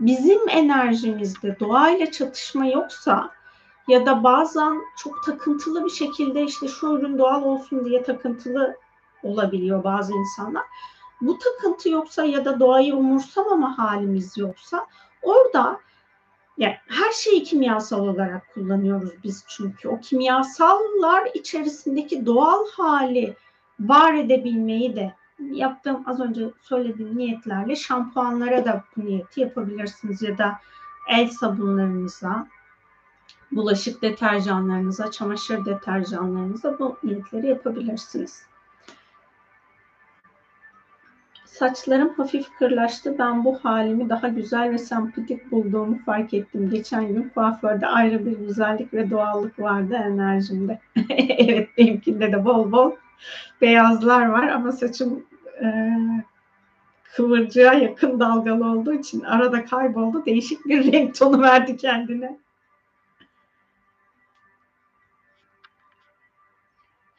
[0.00, 3.30] bizim enerjimizde doğayla çatışma yoksa
[3.88, 8.76] ya da bazen çok takıntılı bir şekilde işte şu ürün doğal olsun diye takıntılı
[9.22, 10.62] olabiliyor bazı insanlar.
[11.20, 14.86] Bu takıntı yoksa ya da doğayı umursamama halimiz yoksa
[15.22, 15.80] orada
[16.58, 19.88] yani her şeyi kimyasal olarak kullanıyoruz biz çünkü.
[19.88, 23.36] O kimyasallar içerisindeki doğal hali
[23.80, 25.14] var edebilmeyi de
[25.50, 30.58] yaptığım az önce söylediğim niyetlerle şampuanlara da bu niyeti yapabilirsiniz ya da
[31.08, 32.46] el sabunlarınıza,
[33.52, 38.42] bulaşık deterjanlarınıza, çamaşır deterjanlarınıza bu niyetleri yapabilirsiniz.
[41.44, 43.18] Saçlarım hafif kırlaştı.
[43.18, 46.70] Ben bu halimi daha güzel ve sempatik bulduğumu fark ettim.
[46.70, 50.80] Geçen gün kuaförde ayrı bir güzellik ve doğallık vardı enerjimde.
[51.38, 52.92] evet benimkinde de bol bol
[53.60, 55.24] beyazlar var ama saçım
[55.62, 55.68] e,
[57.16, 60.26] kıvırcığa yakın dalgalı olduğu için arada kayboldu.
[60.26, 62.38] Değişik bir renk tonu verdi kendine.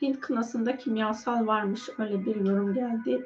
[0.02, 1.90] Hint kınasında kimyasal varmış.
[1.98, 3.26] Öyle bir yorum geldi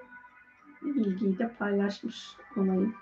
[0.81, 2.27] bilgiyi de paylaşmış
[2.57, 2.95] olayım.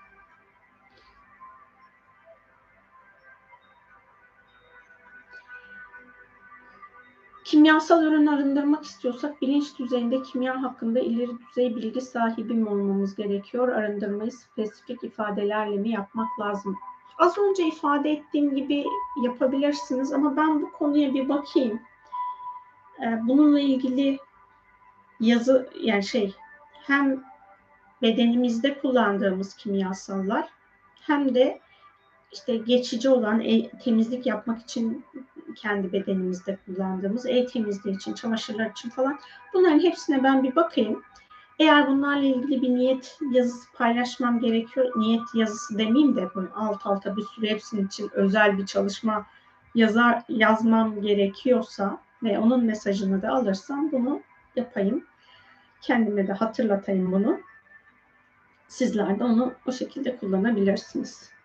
[7.46, 13.68] Kimyasal ürün arındırmak istiyorsak bilinç düzeyinde kimya hakkında ileri düzey bilgi sahibi mi olmamız gerekiyor?
[13.68, 16.76] Arındırmayı spesifik ifadelerle mi yapmak lazım?
[17.18, 18.84] Az önce ifade ettiğim gibi
[19.24, 21.80] yapabilirsiniz ama ben bu konuya bir bakayım.
[23.02, 24.18] Ee, bununla ilgili
[25.20, 26.34] yazı yani şey
[26.72, 27.24] hem
[28.02, 30.48] bedenimizde kullandığımız kimyasallar
[31.00, 31.60] hem de
[32.32, 35.04] işte geçici olan el, temizlik yapmak için
[35.54, 39.18] kendi bedenimizde kullandığımız el temizliği için, çamaşırlar için falan
[39.54, 41.02] bunların hepsine ben bir bakayım.
[41.58, 47.16] Eğer bunlarla ilgili bir niyet yazısı paylaşmam gerekiyor, niyet yazısı demeyeyim de böyle alt alta
[47.16, 49.26] bir sürü hepsinin için özel bir çalışma
[49.74, 54.20] yazar yazmam gerekiyorsa ve onun mesajını da alırsam bunu
[54.56, 55.04] yapayım.
[55.80, 57.40] Kendime de hatırlatayım bunu.
[58.68, 61.35] Sizler de onu o şekilde kullanabilirsiniz.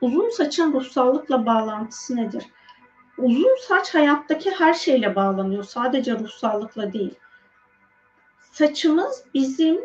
[0.00, 2.44] Uzun saçın ruhsallıkla bağlantısı nedir?
[3.18, 5.64] Uzun saç hayattaki her şeyle bağlanıyor.
[5.64, 7.14] Sadece ruhsallıkla değil.
[8.52, 9.80] Saçımız bizim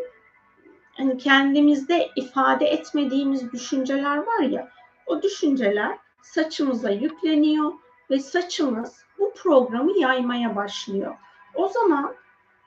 [0.97, 4.70] hani kendimizde ifade etmediğimiz düşünceler var ya,
[5.05, 7.74] o düşünceler saçımıza yükleniyor
[8.10, 11.16] ve saçımız bu programı yaymaya başlıyor.
[11.55, 12.16] O zaman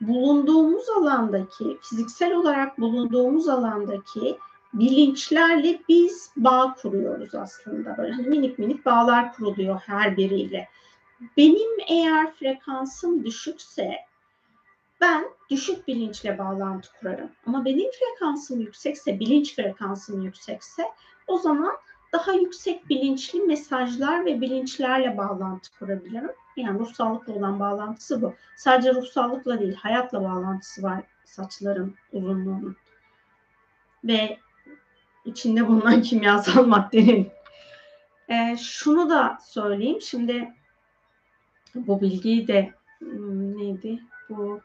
[0.01, 4.38] bulunduğumuz alandaki, fiziksel olarak bulunduğumuz alandaki
[4.74, 7.96] bilinçlerle biz bağ kuruyoruz aslında.
[7.96, 10.68] Böyle hani minik minik bağlar kuruluyor her biriyle.
[11.36, 13.96] Benim eğer frekansım düşükse
[15.00, 17.30] ben düşük bilinçle bağlantı kurarım.
[17.46, 20.82] Ama benim frekansım yüksekse, bilinç frekansım yüksekse
[21.26, 21.72] o zaman
[22.12, 26.32] daha yüksek bilinçli mesajlar ve bilinçlerle bağlantı kurabilirim.
[26.56, 28.34] Yani ruhsallıkla olan bağlantısı bu.
[28.56, 32.76] Sadece ruhsallıkla değil, hayatla bağlantısı var saçların uzunluğunun.
[34.04, 34.38] Ve
[35.24, 37.28] içinde bulunan kimyasal maddenin.
[38.28, 40.00] E, şunu da söyleyeyim.
[40.02, 40.52] Şimdi
[41.74, 44.02] bu bilgiyi de hmm, neydi?
[44.30, 44.60] Bu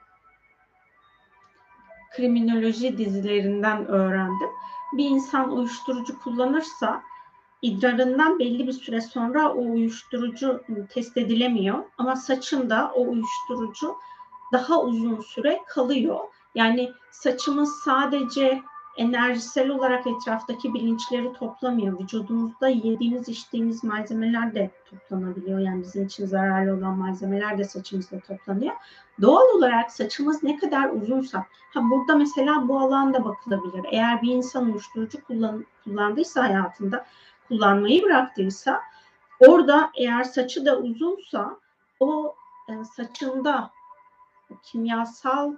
[2.16, 4.50] kriminoloji dizilerinden öğrendim.
[4.94, 7.02] Bir insan uyuşturucu kullanırsa
[7.62, 13.96] idrarından belli bir süre sonra o uyuşturucu test edilemiyor ama saçında o uyuşturucu
[14.54, 16.20] daha uzun süre kalıyor.
[16.56, 18.62] Yani saçımız sadece
[18.98, 22.00] enerjisel olarak etraftaki bilinçleri toplamıyor.
[22.00, 25.60] Vücudumuzda yediğimiz, içtiğimiz malzemeler de toplanabiliyor.
[25.60, 28.76] Yani bizim için zararlı olan malzemeler de saçımızda toplanıyor.
[29.22, 33.86] Doğal olarak saçımız ne kadar uzunsa, ha burada mesela bu alanda bakılabilir.
[33.92, 37.06] Eğer bir insan uyuşturucu kullan, kullandıysa hayatında,
[37.48, 38.82] kullanmayı bıraktıysa,
[39.40, 41.60] orada eğer saçı da uzunsa,
[42.00, 42.36] o
[42.70, 43.72] e, saçında
[44.64, 45.54] kimyasal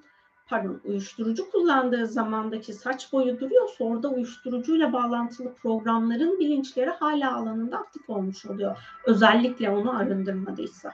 [0.50, 8.10] pardon uyuşturucu kullandığı zamandaki saç boyu duruyorsa orada uyuşturucuyla bağlantılı programların bilinçleri hala alanında aktif
[8.10, 8.78] olmuş oluyor.
[9.06, 10.94] Özellikle onu arındırmadıysa.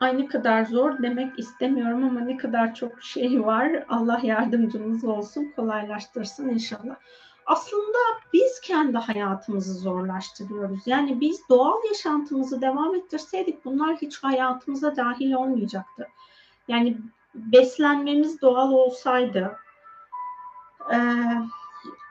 [0.00, 3.84] Ay ne kadar zor demek istemiyorum ama ne kadar çok şey var.
[3.88, 6.96] Allah yardımcımız olsun, kolaylaştırsın inşallah
[7.46, 7.98] aslında
[8.32, 10.86] biz kendi hayatımızı zorlaştırıyoruz.
[10.86, 16.08] Yani biz doğal yaşantımızı devam ettirseydik bunlar hiç hayatımıza dahil olmayacaktı.
[16.68, 16.96] Yani
[17.34, 19.56] beslenmemiz doğal olsaydı,
[20.92, 20.98] e,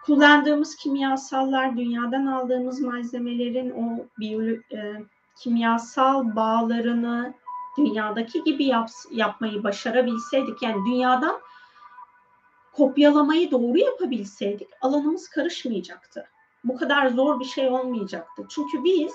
[0.05, 5.03] kullandığımız kimyasallar, dünyadan aldığımız malzemelerin o biyolo, e,
[5.35, 7.33] kimyasal bağlarını
[7.77, 11.39] dünyadaki gibi yap, yapmayı başarabilseydik, yani dünyadan
[12.75, 16.25] kopyalamayı doğru yapabilseydik alanımız karışmayacaktı.
[16.63, 18.45] Bu kadar zor bir şey olmayacaktı.
[18.49, 19.13] Çünkü biz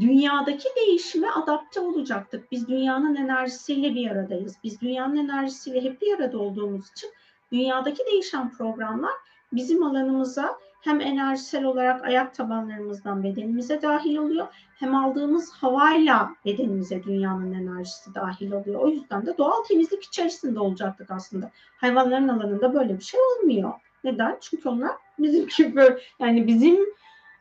[0.00, 2.52] dünyadaki değişime adapte olacaktık.
[2.52, 4.56] Biz dünyanın enerjisiyle bir aradayız.
[4.64, 7.10] Biz dünyanın enerjisiyle hep bir arada olduğumuz için
[7.52, 9.12] dünyadaki değişen programlar
[9.52, 17.52] bizim alanımıza hem enerjisel olarak ayak tabanlarımızdan bedenimize dahil oluyor hem aldığımız havayla bedenimize dünyanın
[17.52, 18.80] enerjisi dahil oluyor.
[18.80, 21.50] O yüzden de doğal temizlik içerisinde olacaktık aslında.
[21.76, 23.72] Hayvanların alanında böyle bir şey olmuyor.
[24.04, 24.38] Neden?
[24.40, 25.82] Çünkü onlar bizim gibi
[26.18, 26.78] yani bizim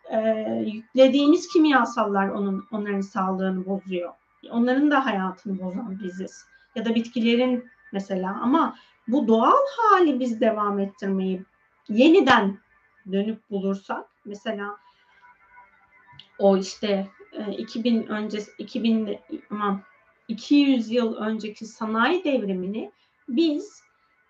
[0.09, 0.19] e,
[0.65, 4.13] yüklediğimiz kimyasallar onun onların sağlığını bozuyor.
[4.51, 6.45] Onların da hayatını bozan biziz.
[6.75, 8.75] Ya da bitkilerin mesela ama
[9.07, 11.43] bu doğal hali biz devam ettirmeyi
[11.89, 12.62] yeniden
[13.11, 14.77] dönüp bulursak mesela
[16.39, 17.07] o işte
[17.57, 19.81] 2000 e, öncesi 2000 aman
[20.27, 22.91] 200 yıl önceki sanayi devrimini
[23.29, 23.83] biz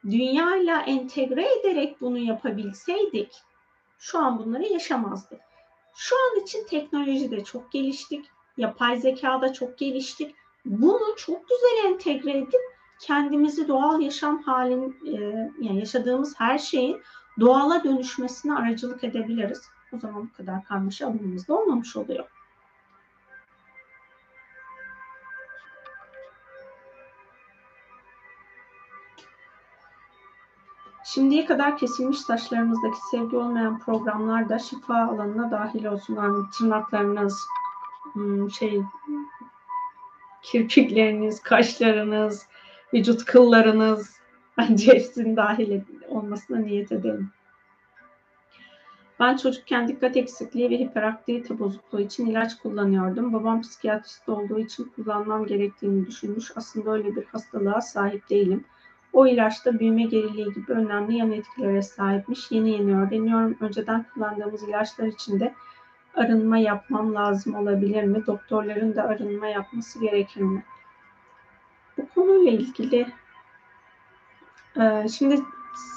[0.03, 3.41] dünyayla entegre ederek bunu yapabilseydik
[3.99, 5.41] şu an bunları yaşamazdık.
[5.95, 8.25] Şu an için teknolojide çok geliştik.
[8.57, 10.35] Yapay zekada çok geliştik.
[10.65, 12.61] Bunu çok güzel entegre edip
[12.99, 15.11] kendimizi doğal yaşam halin e,
[15.61, 17.01] yani yaşadığımız her şeyin
[17.39, 19.61] doğala dönüşmesine aracılık edebiliriz.
[19.93, 22.25] O zaman bu kadar karmaşa alanımızda olmamış oluyor.
[31.05, 36.15] Şimdiye kadar kesilmiş saçlarımızdaki sevgi olmayan programlar da şifa alanına dahil olsun.
[36.15, 37.45] Yani tırnaklarınız,
[38.13, 38.81] hmm, şey,
[40.41, 42.47] kirpikleriniz, kaşlarınız,
[42.93, 44.23] vücut kıllarınız,
[44.57, 45.81] Bence hepsinin dahil
[46.13, 47.31] olmasına niyet edelim.
[49.19, 53.33] Ben çocukken dikkat eksikliği ve hiperaktivite bozukluğu için ilaç kullanıyordum.
[53.33, 56.51] Babam psikiyatrist olduğu için kullanmam gerektiğini düşünmüş.
[56.55, 58.65] Aslında öyle bir hastalığa sahip değilim.
[59.13, 62.51] O ilaçta büyüme geriliği gibi önemli yan etkilere sahipmiş.
[62.51, 63.57] Yeni yeni öğreniyorum.
[63.59, 65.53] Önceden kullandığımız ilaçlar için de
[66.15, 68.25] arınma yapmam lazım olabilir mi?
[68.27, 70.63] Doktorların da arınma yapması gerekir mi?
[71.97, 73.07] Bu konuyla ilgili
[75.09, 75.41] şimdi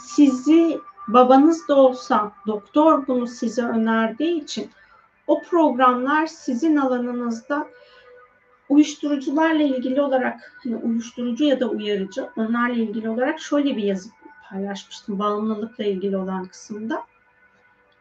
[0.05, 4.71] sizi babanız da olsa doktor bunu size önerdiği için
[5.27, 7.67] o programlar sizin alanınızda
[8.69, 14.09] uyuşturucularla ilgili olarak hani uyuşturucu ya da uyarıcı onlarla ilgili olarak şöyle bir yazı
[14.51, 17.03] paylaşmıştım bağımlılıkla ilgili olan kısımda.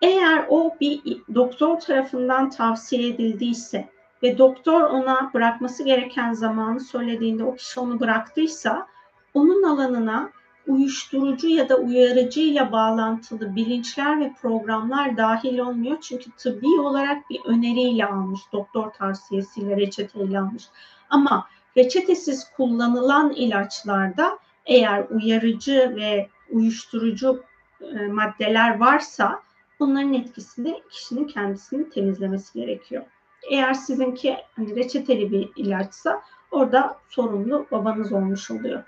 [0.01, 1.01] Eğer o bir
[1.35, 3.89] doktor tarafından tavsiye edildiyse
[4.23, 8.87] ve doktor ona bırakması gereken zamanı söylediğinde o kişi onu bıraktıysa
[9.33, 10.29] onun alanına
[10.67, 15.97] uyuşturucu ya da uyarıcı ile bağlantılı bilinçler ve programlar dahil olmuyor.
[16.01, 20.63] Çünkü tıbbi olarak bir öneriyle almış, doktor tavsiyesiyle, reçeteyle almış.
[21.09, 21.47] Ama
[21.77, 27.43] reçetesiz kullanılan ilaçlarda eğer uyarıcı ve uyuşturucu
[27.81, 29.41] e, maddeler varsa
[29.79, 33.03] bunların etkisini kişinin kendisini temizlemesi gerekiyor.
[33.51, 38.83] Eğer sizinki hani reçeteli bir ilaçsa orada sorumlu babanız olmuş oluyor.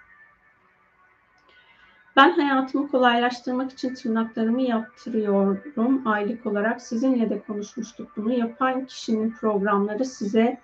[2.18, 6.82] Ben hayatımı kolaylaştırmak için tırnaklarımı yaptırıyorum aylık olarak.
[6.82, 8.34] Sizinle de konuşmuştuk bunu.
[8.34, 10.61] Yapan kişinin programları size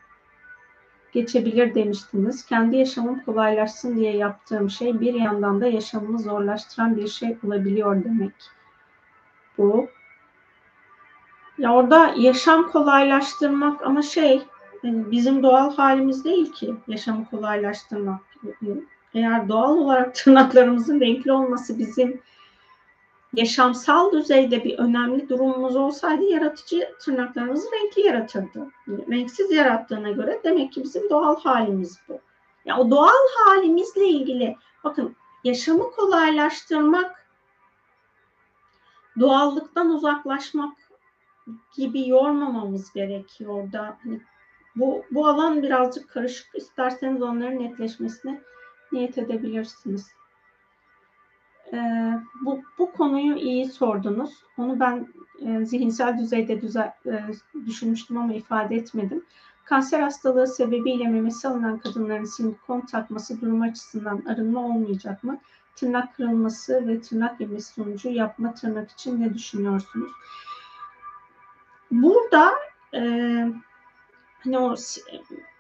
[1.12, 2.46] geçebilir demiştiniz.
[2.46, 8.36] Kendi yaşamım kolaylaşsın diye yaptığım şey bir yandan da yaşamımı zorlaştıran bir şey olabiliyor demek.
[9.58, 9.88] Bu.
[11.58, 14.42] Ya orada yaşam kolaylaştırmak ama şey
[14.84, 18.22] yani bizim doğal halimiz değil ki yaşamı kolaylaştırmak.
[19.14, 22.22] Eğer doğal olarak tırnaklarımızın renkli olması bizim
[23.34, 28.68] yaşamsal düzeyde bir önemli durumumuz olsaydı yaratıcı tırnaklarımızı renkli yaratırdı.
[28.88, 32.20] Renksiz yarattığına göre demek ki bizim doğal halimiz bu.
[32.66, 37.28] Ya o doğal halimizle ilgili bakın yaşamı kolaylaştırmak
[39.20, 40.78] doğallıktan uzaklaşmak
[41.76, 44.22] gibi yormamamız gerekiyor da hani
[44.76, 46.56] bu, bu alan birazcık karışık.
[46.56, 48.42] İsterseniz onların netleşmesine
[48.94, 50.12] niyet edebilirsiniz.
[51.74, 54.44] Ee, bu, bu konuyu iyi sordunuz.
[54.58, 55.08] Onu ben
[55.46, 57.20] e, zihinsel düzeyde düze, e,
[57.66, 59.24] düşünmüştüm ama ifade etmedim.
[59.66, 65.38] Kanser hastalığı sebebiyle memesi alınan kadınların silikon takması durum açısından arınma olmayacak mı?
[65.76, 70.12] Tırnak kırılması ve tırnak yemesi sonucu yapma tırnak için ne düşünüyorsunuz?
[71.92, 72.52] Burada
[72.94, 73.02] e,
[74.44, 74.76] hani o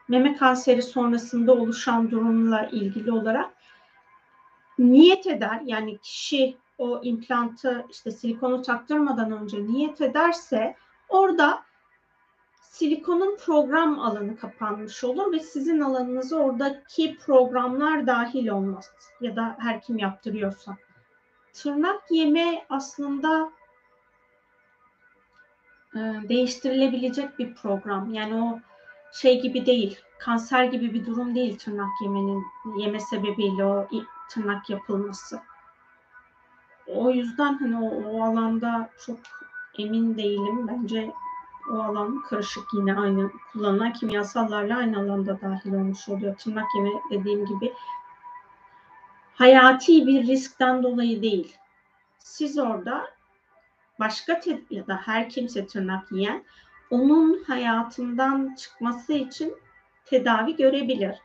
[0.07, 3.53] meme kanseri sonrasında oluşan durumla ilgili olarak
[4.79, 10.75] niyet eder yani kişi o implantı işte silikonu taktırmadan önce niyet ederse
[11.09, 11.63] orada
[12.61, 18.91] silikonun program alanı kapanmış olur ve sizin alanınıza oradaki programlar dahil olmaz
[19.21, 20.77] ya da her kim yaptırıyorsa.
[21.53, 23.51] Tırnak yeme aslında
[25.95, 25.99] e,
[26.29, 28.13] değiştirilebilecek bir program.
[28.13, 28.59] Yani o
[29.13, 32.45] şey gibi değil, kanser gibi bir durum değil tırnak yemenin
[32.77, 33.87] yeme sebebiyle o
[34.29, 35.41] tırnak yapılması.
[36.87, 39.19] O yüzden hani o, o alanda çok
[39.79, 40.67] emin değilim.
[40.67, 41.13] Bence
[41.71, 46.35] o alan karışık yine aynı kullanılan kimyasallarla aynı alanda dahil olmuş oluyor.
[46.35, 47.73] Tırnak yeme dediğim gibi
[49.35, 51.55] hayati bir riskten dolayı değil.
[52.19, 53.07] Siz orada
[53.99, 56.43] başka ya da her kimse tırnak yiyen
[56.93, 59.55] onun hayatından çıkması için
[60.05, 61.15] tedavi görebilir.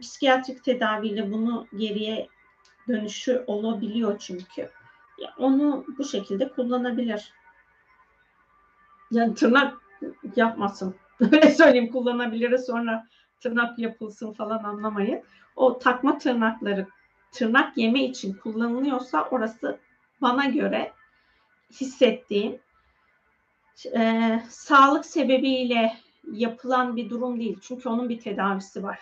[0.00, 2.28] Psikiyatrik tedaviyle bunu geriye
[2.88, 4.70] dönüşü olabiliyor çünkü.
[5.38, 7.32] Onu bu şekilde kullanabilir.
[9.10, 9.74] Yani tırnak
[10.36, 10.94] yapmasın.
[11.20, 13.06] Böyle söyleyeyim kullanabilir sonra
[13.40, 15.22] tırnak yapılsın falan anlamayın.
[15.56, 16.86] O takma tırnakları
[17.32, 19.78] tırnak yeme için kullanılıyorsa orası
[20.22, 20.92] bana göre
[21.70, 22.58] hissettiğim
[23.96, 25.96] e, sağlık sebebiyle
[26.32, 27.58] yapılan bir durum değil.
[27.62, 28.98] Çünkü onun bir tedavisi var.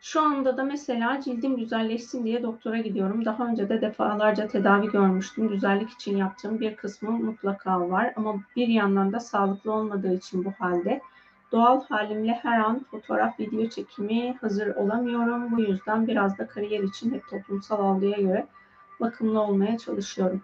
[0.00, 3.24] Şu anda da mesela cildim güzelleşsin diye doktora gidiyorum.
[3.24, 5.48] Daha önce de defalarca tedavi görmüştüm.
[5.48, 8.12] Güzellik için yaptığım bir kısmı mutlaka var.
[8.16, 11.00] Ama bir yandan da sağlıklı olmadığı için bu halde
[11.52, 15.56] Doğal halimle her an fotoğraf, video çekimi hazır olamıyorum.
[15.56, 18.46] Bu yüzden biraz da kariyer için hep toplumsal algıya göre
[19.00, 20.42] bakımlı olmaya çalışıyorum.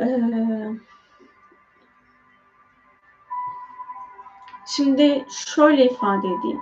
[0.00, 0.70] Ee,
[4.66, 6.60] şimdi şöyle ifade edeyim.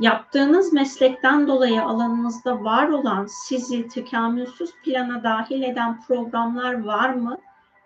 [0.00, 7.38] Yaptığınız meslekten dolayı alanınızda var olan sizi tekamülsüz plana dahil eden programlar var mı?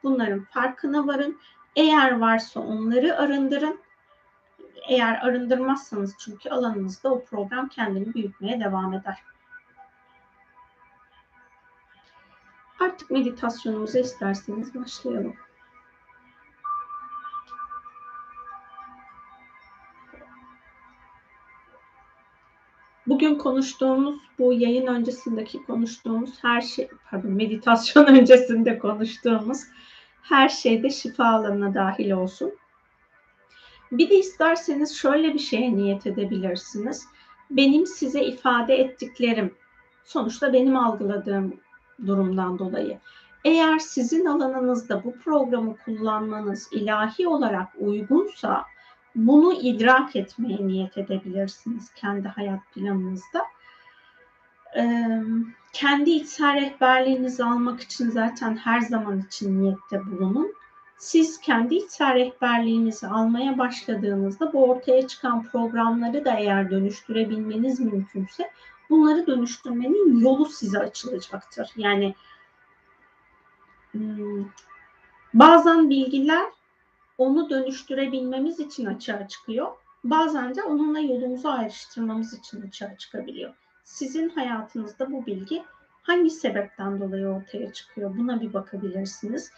[0.02, 1.38] Bunların farkına varın
[1.78, 3.80] eğer varsa onları arındırın.
[4.88, 9.18] Eğer arındırmazsanız çünkü alanınızda o program kendini büyütmeye devam eder.
[12.80, 15.36] Artık meditasyonumuza isterseniz başlayalım.
[23.06, 29.64] Bugün konuştuğumuz bu yayın öncesindeki konuştuğumuz her şey, pardon meditasyon öncesinde konuştuğumuz
[30.28, 32.52] her şeyde şifa alanına dahil olsun.
[33.92, 37.06] Bir de isterseniz şöyle bir şeye niyet edebilirsiniz.
[37.50, 39.54] Benim size ifade ettiklerim
[40.04, 41.60] sonuçta benim algıladığım
[42.06, 42.98] durumdan dolayı.
[43.44, 48.64] Eğer sizin alanınızda bu programı kullanmanız ilahi olarak uygunsa
[49.14, 53.44] bunu idrak etmeye niyet edebilirsiniz kendi hayat planınızda.
[55.72, 60.52] Kendi içsel rehberliğinizi almak için zaten her zaman için niyette bulunun.
[60.98, 68.50] Siz kendi içsel rehberliğinizi almaya başladığınızda bu ortaya çıkan programları da eğer dönüştürebilmeniz mümkünse
[68.90, 71.70] bunları dönüştürmenin yolu size açılacaktır.
[71.76, 72.14] Yani
[73.92, 74.44] hmm,
[75.34, 76.46] bazen bilgiler
[77.18, 79.68] onu dönüştürebilmemiz için açığa çıkıyor.
[80.04, 83.54] Bazen de onunla yolumuzu ayrıştırmamız için açığa çıkabiliyor.
[83.88, 85.64] Sizin hayatınızda bu bilgi
[86.02, 88.16] hangi sebepten dolayı ortaya çıkıyor?
[88.16, 89.52] Buna bir bakabilirsiniz.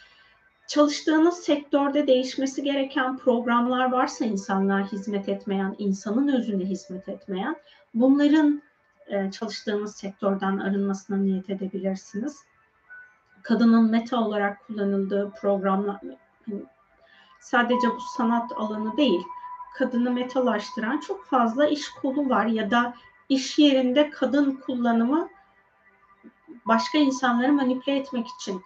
[0.66, 7.56] Çalıştığınız sektörde değişmesi gereken programlar varsa insanlar hizmet etmeyen, insanın özüne hizmet etmeyen,
[7.94, 8.62] bunların
[9.06, 12.38] e, çalıştığınız sektörden arınmasına niyet edebilirsiniz.
[13.42, 16.00] Kadının meta olarak kullanıldığı programlar,
[16.46, 16.62] hani
[17.40, 19.22] sadece bu sanat alanı değil,
[19.74, 22.94] kadını metalaştıran çok fazla iş kolu var ya da
[23.30, 25.28] iş yerinde kadın kullanımı
[26.66, 28.62] başka insanları manipüle etmek için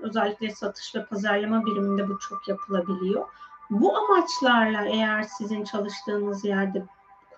[0.00, 3.26] özellikle satış ve pazarlama biriminde bu çok yapılabiliyor.
[3.70, 6.84] Bu amaçlarla eğer sizin çalıştığınız yerde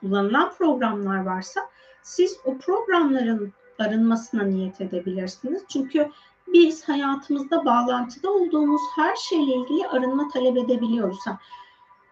[0.00, 1.60] kullanılan programlar varsa
[2.02, 5.62] siz o programların arınmasına niyet edebilirsiniz.
[5.68, 6.10] Çünkü
[6.46, 11.18] biz hayatımızda bağlantıda olduğumuz her şeyle ilgili arınma talep edebiliyoruz.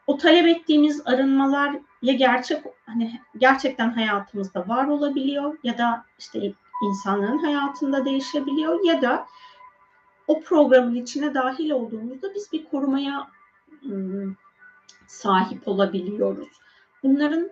[0.06, 7.38] O talep ettiğimiz arınmalar ya gerçek hani gerçekten hayatımızda var olabiliyor ya da işte insanların
[7.38, 9.26] hayatında değişebiliyor ya da
[10.26, 13.26] o programın içine dahil olduğumuzda biz bir korumaya
[13.86, 14.34] ıı,
[15.06, 16.48] sahip olabiliyoruz.
[17.02, 17.50] Bunların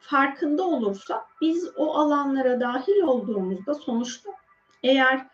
[0.00, 4.30] farkında olursa biz o alanlara dahil olduğumuzda sonuçta
[4.82, 5.26] eğer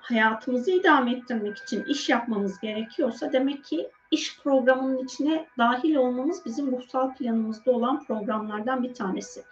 [0.00, 6.72] hayatımızı idame ettirmek için iş yapmamız gerekiyorsa demek ki iş programının içine dahil olmamız bizim
[6.72, 9.44] ruhsal planımızda olan programlardan bir tanesi.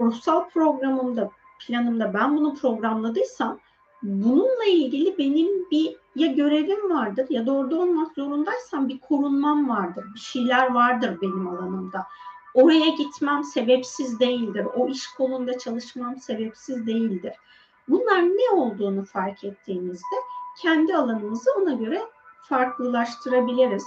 [0.00, 1.30] Ruhsal programımda,
[1.66, 3.58] planımda ben bunu programladıysam
[4.02, 10.04] bununla ilgili benim bir ya görevim vardır ya da orada olmak zorundaysam bir korunmam vardır.
[10.14, 12.06] Bir şeyler vardır benim alanımda.
[12.54, 14.66] Oraya gitmem sebepsiz değildir.
[14.76, 17.32] O iş kolunda çalışmam sebepsiz değildir.
[17.88, 20.16] Bunlar ne olduğunu fark ettiğimizde
[20.62, 22.02] kendi alanımızı ona göre
[22.50, 23.86] farklılaştırabiliriz.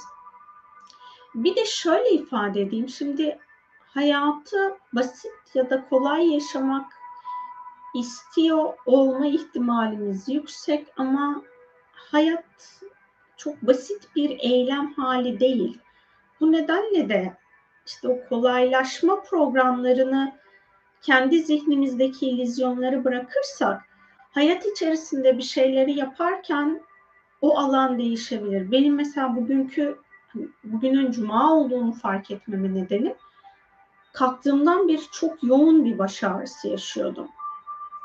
[1.35, 2.89] Bir de şöyle ifade edeyim.
[2.89, 3.39] Şimdi
[3.79, 6.85] hayatı basit ya da kolay yaşamak
[7.95, 11.41] istiyor olma ihtimalimiz yüksek ama
[11.91, 12.81] hayat
[13.37, 15.79] çok basit bir eylem hali değil.
[16.39, 17.37] Bu nedenle de
[17.85, 20.35] işte o kolaylaşma programlarını
[21.01, 23.81] kendi zihnimizdeki illüzyonları bırakırsak
[24.31, 26.81] hayat içerisinde bir şeyleri yaparken
[27.43, 28.71] o alan değişebilir.
[28.71, 29.97] Benim mesela bugünkü
[30.63, 33.15] bugünün cuma olduğunu fark etmeme nedeni
[34.13, 37.27] kalktığımdan beri çok yoğun bir baş ağrısı yaşıyordum.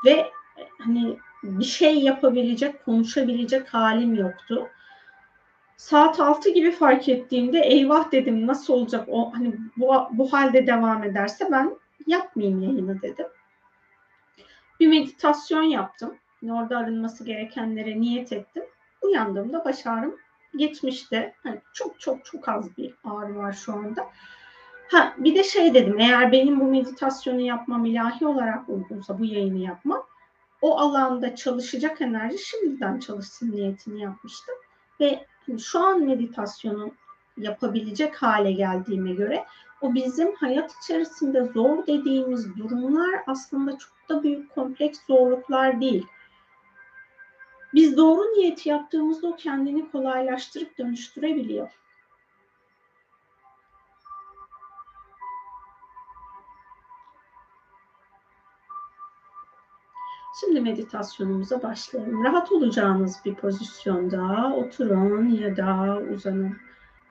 [0.05, 0.31] Ve
[0.77, 4.67] hani bir şey yapabilecek, konuşabilecek halim yoktu.
[5.77, 11.03] Saat 6 gibi fark ettiğimde eyvah dedim nasıl olacak o hani bu, bu halde devam
[11.03, 11.77] ederse ben
[12.07, 13.27] yapmayayım yayını dedim.
[14.79, 16.15] Bir meditasyon yaptım.
[16.49, 18.63] Orada arınması gerekenlere niyet ettim.
[19.01, 20.15] Uyandığımda baş ağrım
[20.55, 21.33] geçmişti.
[21.43, 24.07] Hani çok çok çok az bir ağrı var şu anda.
[24.91, 29.59] Ha bir de şey dedim eğer benim bu meditasyonu yapmam ilahi olarak uygunsa bu yayını
[29.59, 30.03] yapmam
[30.61, 34.55] o alanda çalışacak enerji şimdiden çalışsın niyetini yapmıştım.
[34.99, 35.25] Ve
[35.59, 36.91] şu an meditasyonu
[37.37, 39.45] yapabilecek hale geldiğime göre
[39.81, 46.05] o bizim hayat içerisinde zor dediğimiz durumlar aslında çok da büyük kompleks zorluklar değil.
[47.73, 51.69] Biz doğru niyeti yaptığımızda o kendini kolaylaştırıp dönüştürebiliyor.
[60.39, 62.23] Şimdi meditasyonumuza başlayalım.
[62.23, 66.57] Rahat olacağınız bir pozisyonda oturun ya da uzanın.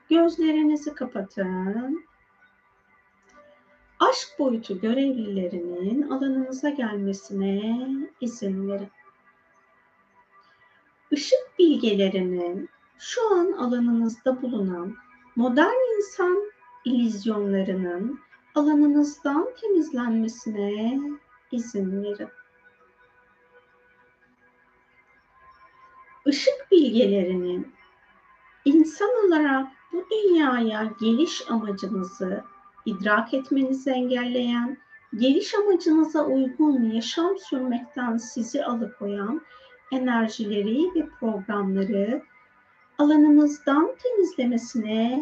[0.09, 2.05] Gözlerinizi kapatın.
[3.99, 7.87] Aşk boyutu görevlilerinin alanınıza gelmesine
[8.21, 8.89] izin verin.
[11.11, 14.95] Işık bilgelerinin şu an alanınızda bulunan
[15.35, 16.51] modern insan
[16.85, 18.19] ilizyonlarının
[18.55, 20.99] alanınızdan temizlenmesine
[21.51, 22.29] izin verin.
[26.29, 27.73] ışık bilgelerinin
[28.65, 32.43] insan olarak bu dünyaya geliş amacınızı
[32.85, 34.77] idrak etmenizi engelleyen,
[35.15, 39.41] geliş amacınıza uygun yaşam sürmekten sizi alıkoyan
[39.91, 42.21] enerjileri ve programları
[42.97, 45.21] alanınızdan temizlemesine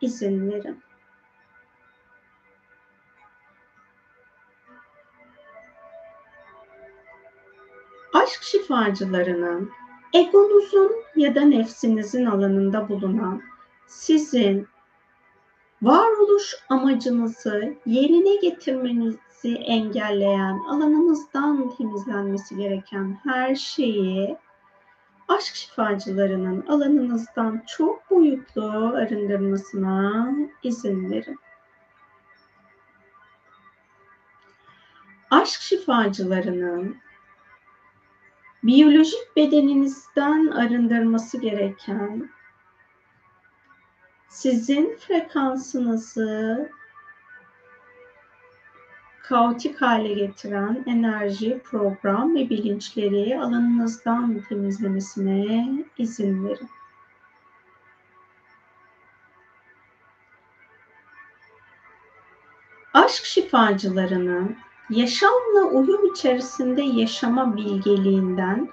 [0.00, 0.82] izin verin.
[8.14, 9.70] Aşk şifacılarının
[10.12, 13.42] egonuzun ya da nefsinizin alanında bulunan
[13.86, 14.68] sizin
[15.82, 18.36] varoluş amacınızı yerine
[19.46, 24.36] getirmenizi engelleyen alanınızdan temizlenmesi gereken her şeyi
[25.28, 30.28] aşk şifacılarının alanınızdan çok boyutlu arındırmasına
[30.62, 31.38] izin verin.
[35.30, 36.96] Aşk şifacılarının
[38.62, 42.30] biyolojik bedeninizden arındırması gereken
[44.28, 46.70] sizin frekansınızı
[49.28, 55.68] kaotik hale getiren enerji, program ve bilinçleri alanınızdan temizlemesine
[55.98, 56.68] izin verin.
[62.94, 64.56] Aşk şifacılarının
[64.90, 68.68] yaşamla uyum içerisinde yaşama bilgeliğinden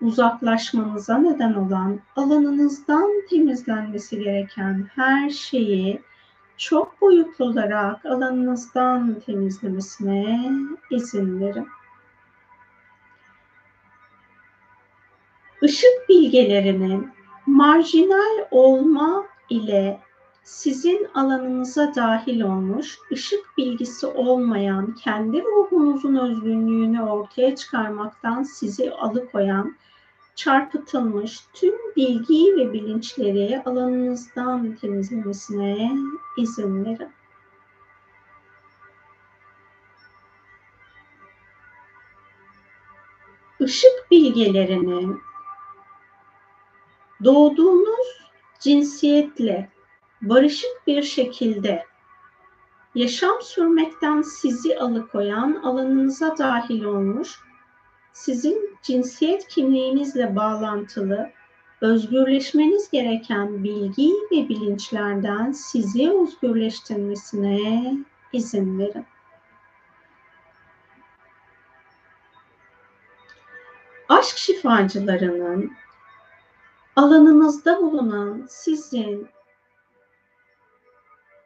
[0.00, 6.02] uzaklaşmanıza neden olan alanınızdan temizlenmesi gereken her şeyi
[6.58, 10.50] çok boyutlu olarak alanınızdan temizlemesine
[10.90, 11.68] izin verin.
[15.62, 17.10] Işık bilgelerinin
[17.46, 20.00] marjinal olma ile
[20.42, 29.76] sizin alanınıza dahil olmuş, ışık bilgisi olmayan, kendi ruhunuzun özgünlüğünü ortaya çıkarmaktan sizi alıkoyan,
[30.38, 35.90] çarpıtılmış tüm bilgi ve bilinçleri alanınızdan temizlemesine
[36.36, 37.12] izin verin.
[43.60, 45.20] Işık bilgelerinin
[47.24, 48.06] doğduğunuz
[48.60, 49.70] cinsiyetle
[50.22, 51.86] barışık bir şekilde
[52.94, 57.47] yaşam sürmekten sizi alıkoyan alanınıza dahil olmuş,
[58.18, 61.30] sizin cinsiyet kimliğinizle bağlantılı,
[61.80, 67.94] özgürleşmeniz gereken bilgi ve bilinçlerden sizi özgürleştirmesine
[68.32, 69.06] izin verin.
[74.08, 75.72] Aşk şifacılarının
[76.96, 79.28] alanınızda bulunan sizin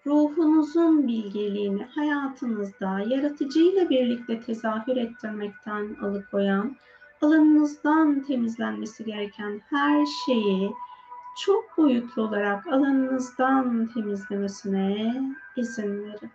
[0.06, 6.76] ruhunuzun bilgeliğini hayatınızda yaratıcıyla birlikte tezahür ettirmekten alıkoyan,
[7.22, 10.72] alanınızdan temizlenmesi gereken her şeyi
[11.44, 15.22] çok boyutlu olarak alanınızdan temizlemesine
[15.56, 16.30] izin verin.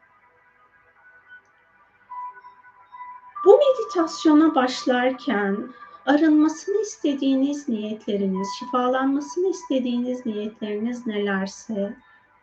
[3.46, 5.58] Bu meditasyona başlarken
[6.06, 11.98] arınmasını istediğiniz niyetleriniz, şifalanmasını istediğiniz niyetleriniz nelerse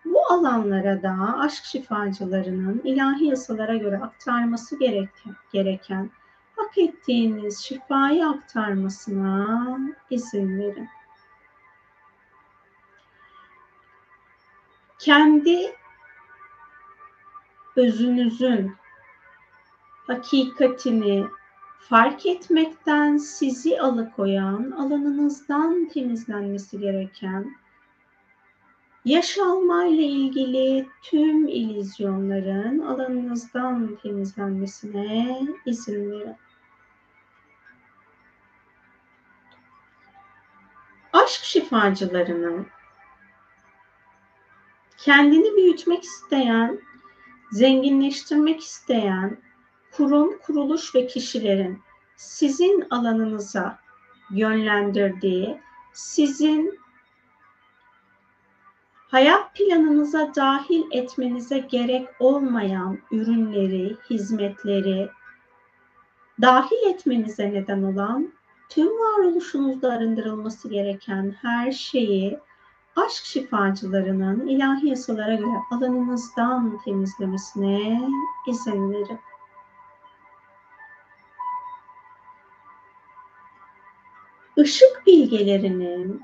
[0.05, 6.11] bu alanlara da aşk şifacılarının ilahi yasalara göre aktarması gereken, gereken
[6.57, 9.79] hak ettiğiniz şifayı aktarmasına
[10.11, 10.89] izin verin.
[14.99, 15.75] Kendi
[17.77, 18.75] özünüzün
[20.07, 21.27] hakikatini
[21.81, 27.57] fark etmekten sizi alıkoyan, alanınızdan temizlenmesi gereken
[29.05, 36.37] Yaş alma ile ilgili tüm ilizyonların alanınızdan temizlenmesine izin verin.
[41.13, 42.67] Aşk şifacılarının
[44.99, 46.81] kendini büyütmek isteyen,
[47.53, 49.39] zenginleştirmek isteyen
[49.93, 51.83] kurum, kuruluş ve kişilerin
[52.17, 53.79] sizin alanınıza
[54.31, 55.61] yönlendirdiği,
[55.93, 56.84] sizin
[59.15, 65.09] hayat planınıza dahil etmenize gerek olmayan ürünleri, hizmetleri
[66.41, 68.33] dahil etmenize neden olan
[68.69, 72.39] tüm varoluşunuzda arındırılması gereken her şeyi
[72.97, 78.09] aşk şifacılarının ilahi yasalara göre alanınızdan temizlemesine
[78.49, 79.21] izin verin.
[84.57, 86.23] Işık bilgelerinin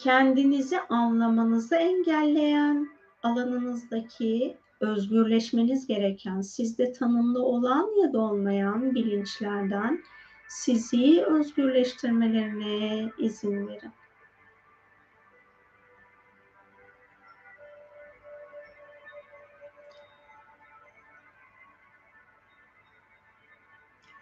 [0.00, 2.88] kendinizi anlamanızı engelleyen
[3.22, 10.02] alanınızdaki özgürleşmeniz gereken, sizde tanımlı olan ya da olmayan bilinçlerden
[10.48, 13.92] sizi özgürleştirmelerine izin verin.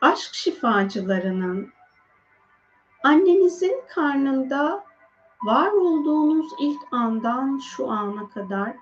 [0.00, 1.72] Aşk şifacılarının
[3.02, 4.87] annenizin karnında
[5.42, 8.76] var olduğunuz ilk andan şu ana kadar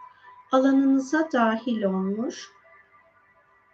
[0.53, 2.51] alanınıza dahil olmuş,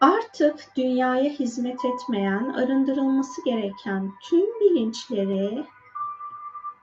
[0.00, 5.66] artık dünyaya hizmet etmeyen, arındırılması gereken tüm bilinçleri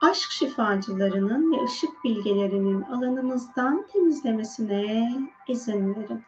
[0.00, 5.12] aşk şifacılarının ve ışık bilgelerinin alanınızdan temizlemesine
[5.48, 6.22] izin verin.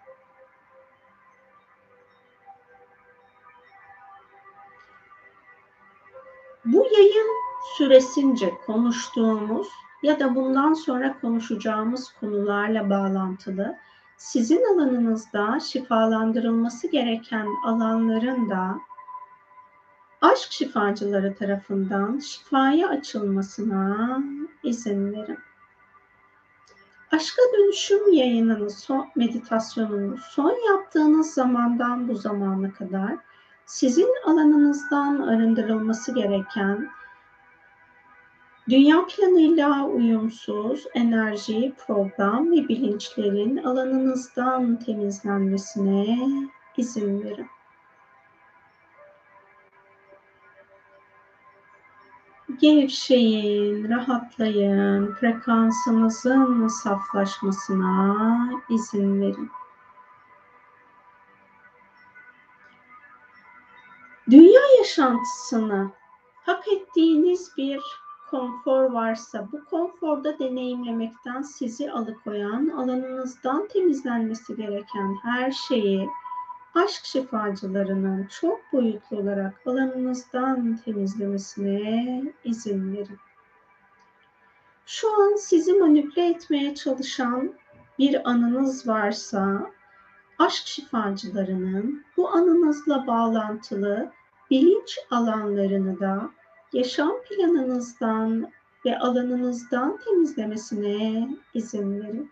[6.65, 9.69] Bu yayın süresince konuştuğumuz
[10.03, 13.77] ya da bundan sonra konuşacağımız konularla bağlantılı
[14.17, 18.79] sizin alanınızda şifalandırılması gereken alanların da
[20.21, 24.23] aşk şifacıları tarafından şifaya açılmasına
[24.63, 25.39] izin verin.
[27.13, 33.17] Aşka dönüşüm yayınını, son, meditasyonunu son yaptığınız zamandan bu zamana kadar
[33.67, 36.91] sizin alanınızdan arındırılması gereken
[38.69, 46.19] dünya planıyla uyumsuz enerji, program ve bilinçlerin alanınızdan temizlenmesine
[46.77, 47.47] izin verin.
[52.61, 59.51] Gevşeyin, rahatlayın, frekansınızın saflaşmasına izin verin.
[64.31, 65.91] Dünya yaşantısını
[66.35, 67.81] hak ettiğiniz bir
[68.33, 76.09] konfor varsa bu konforda deneyimlemekten sizi alıkoyan, alanınızdan temizlenmesi gereken her şeyi
[76.75, 83.19] aşk şifacılarının çok boyutlu olarak alanınızdan temizlemesine izin verin.
[84.87, 87.53] Şu an sizi manipüle etmeye çalışan
[87.99, 89.71] bir anınız varsa
[90.39, 94.13] aşk şifacılarının bu anınızla bağlantılı
[94.51, 96.31] bilinç alanlarını da
[96.73, 98.53] yaşam planınızdan
[98.85, 102.31] ve alanınızdan temizlemesine izin verin.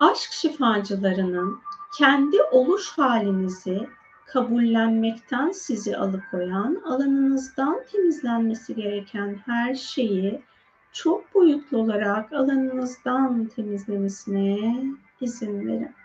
[0.00, 1.58] Aşk şifacılarının
[1.98, 3.88] kendi oluş halinizi
[4.26, 10.42] kabullenmekten sizi alıkoyan, alanınızdan temizlenmesi gereken her şeyi
[10.92, 14.76] çok boyutlu olarak alanınızdan temizlemesine
[15.20, 15.99] izin verin.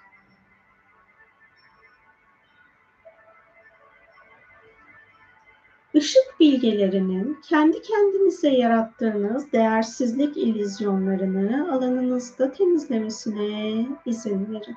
[5.95, 14.75] Işık bilgelerinin kendi kendinize yarattığınız değersizlik illüzyonlarını alanınızda temizlemesine izin verin.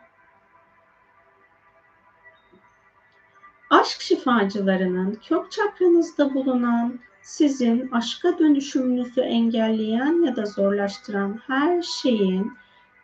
[3.71, 12.53] Aşk şifacılarının kök çakranızda bulunan sizin aşka dönüşümünüzü engelleyen ya da zorlaştıran her şeyin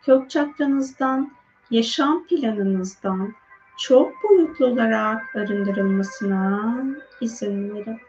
[0.01, 1.31] kök çakranızdan,
[1.71, 3.33] yaşam planınızdan,
[3.77, 6.75] çok boyutlu olarak arındırılmasına
[7.21, 7.99] izin verin.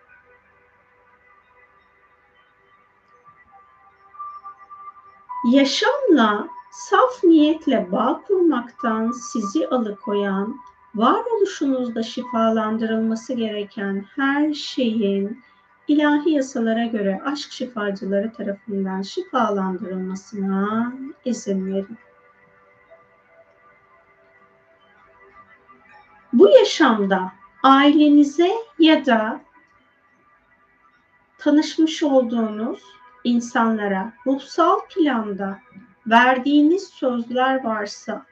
[5.50, 10.60] Yaşamla saf niyetle bağ kurmaktan sizi alıkoyan,
[10.94, 15.42] varoluşunuzda şifalandırılması gereken her şeyin
[15.88, 20.92] ilahi yasalara göre aşk şifacıları tarafından şifalandırılmasına
[21.24, 21.98] izin verin.
[26.38, 27.32] Bu yaşamda
[27.62, 29.40] ailenize ya da
[31.38, 32.82] tanışmış olduğunuz
[33.24, 35.58] insanlara ruhsal planda
[36.06, 38.26] verdiğiniz sözler varsa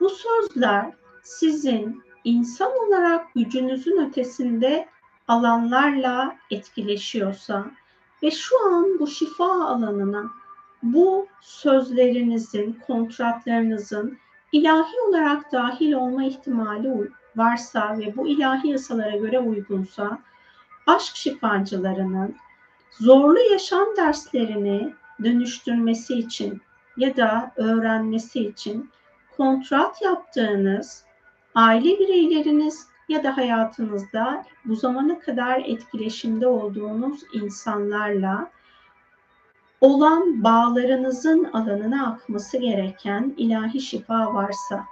[0.00, 4.88] bu sözler sizin insan olarak gücünüzün ötesinde
[5.28, 7.66] alanlarla etkileşiyorsa
[8.22, 10.30] ve şu an bu şifa alanına
[10.82, 14.18] bu sözlerinizin, kontratlarınızın
[14.52, 16.88] ilahi olarak dahil olma ihtimali
[17.36, 20.18] varsa ve bu ilahi yasalara göre uygunsa
[20.86, 22.36] aşk şifacılarının
[22.90, 26.60] zorlu yaşam derslerini dönüştürmesi için
[26.96, 28.90] ya da öğrenmesi için
[29.36, 31.04] kontrat yaptığınız
[31.54, 38.50] aile bireyleriniz ya da hayatınızda bu zamana kadar etkileşimde olduğunuz insanlarla
[39.80, 44.84] olan bağlarınızın alanına akması gereken ilahi şifa varsa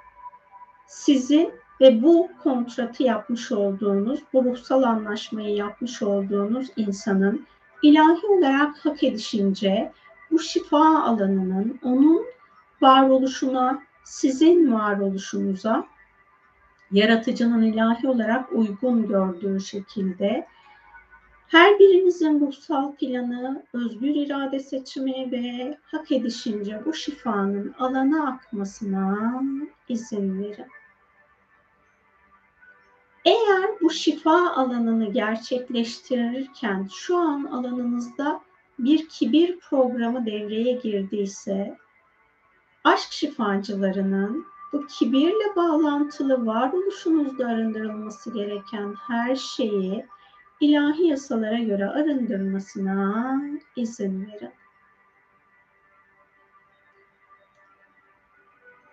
[0.86, 7.46] sizin ve bu kontratı yapmış olduğunuz, bu ruhsal anlaşmayı yapmış olduğunuz insanın
[7.82, 9.92] ilahi olarak hak edişince
[10.30, 12.24] bu şifa alanının onun
[12.80, 15.86] varoluşuna, sizin varoluşunuza
[16.92, 20.46] yaratıcının ilahi olarak uygun gördüğü şekilde
[21.48, 29.42] her birimizin ruhsal planı, özgür irade seçimi ve hak edişince bu şifanın alana akmasına
[29.88, 30.66] izin verin.
[33.24, 38.40] Eğer bu şifa alanını gerçekleştirirken şu an alanınızda
[38.78, 41.76] bir kibir programı devreye girdiyse
[42.84, 50.06] aşk şifacılarının bu kibirle bağlantılı varoluşunuzda arındırılması gereken her şeyi
[50.60, 53.42] ilahi yasalara göre arındırmasına
[53.76, 54.52] izin verin.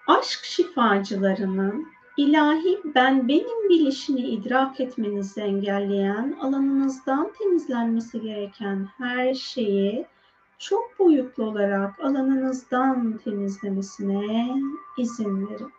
[0.08, 1.88] Aşk şifacılarının
[2.18, 10.06] ilahi ben benim bilişini idrak etmenizi engelleyen alanınızdan temizlenmesi gereken her şeyi
[10.58, 14.56] çok boyutlu olarak alanınızdan temizlemesine
[14.98, 15.72] izin verin.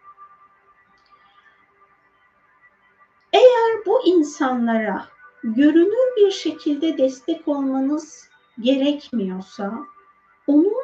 [3.32, 5.06] Eğer bu insanlara
[5.42, 8.28] görünür bir şekilde destek olmanız
[8.60, 9.78] gerekmiyorsa
[10.46, 10.74] onun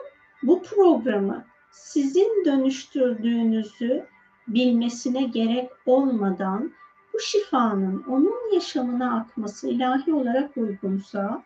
[0.42, 4.06] bu programı sizin dönüştürdüğünüzü
[4.48, 6.72] bilmesine gerek olmadan
[7.14, 11.42] bu şifanın onun yaşamına akması ilahi olarak uygunsa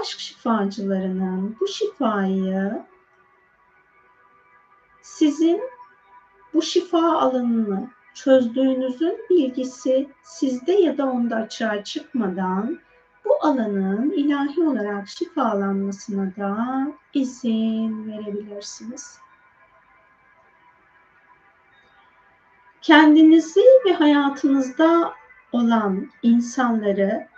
[0.00, 2.82] aşk şifacılarının bu şifayı
[5.02, 5.60] sizin
[6.54, 12.78] bu şifa alanını çözdüğünüzün bilgisi sizde ya da onda açığa çıkmadan
[13.24, 19.18] bu alanın ilahi olarak şifalanmasına da izin verebilirsiniz.
[22.86, 25.14] Kendinizi ve hayatınızda
[25.52, 27.28] olan insanları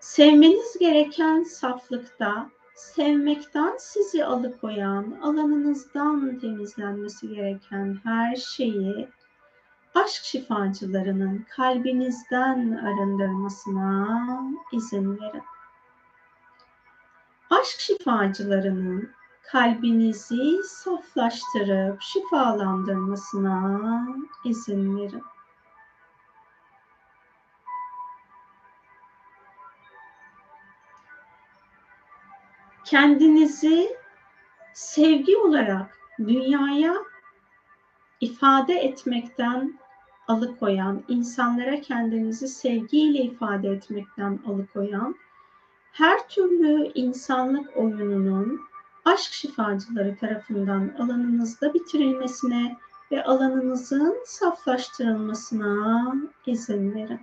[0.00, 9.08] sevmeniz gereken saflıkta sevmekten sizi alıkoyan, alanınızdan temizlenmesi gereken her şeyi
[9.94, 14.28] aşk şifacılarının kalbinizden arındırmasına
[14.72, 15.42] izin verin.
[17.50, 19.15] Aşk şifacılarının
[19.52, 24.06] kalbinizi saflaştırıp şifalandırmasına
[24.44, 25.22] izin verin.
[32.84, 33.96] Kendinizi
[34.74, 36.94] sevgi olarak dünyaya
[38.20, 39.78] ifade etmekten
[40.28, 45.16] alıkoyan, insanlara kendinizi sevgiyle ifade etmekten alıkoyan,
[45.92, 48.60] her türlü insanlık oyununun
[49.06, 52.76] aşk şifacıları tarafından alanınızda bitirilmesine
[53.12, 56.14] ve alanınızın saflaştırılmasına
[56.46, 57.20] izin verin.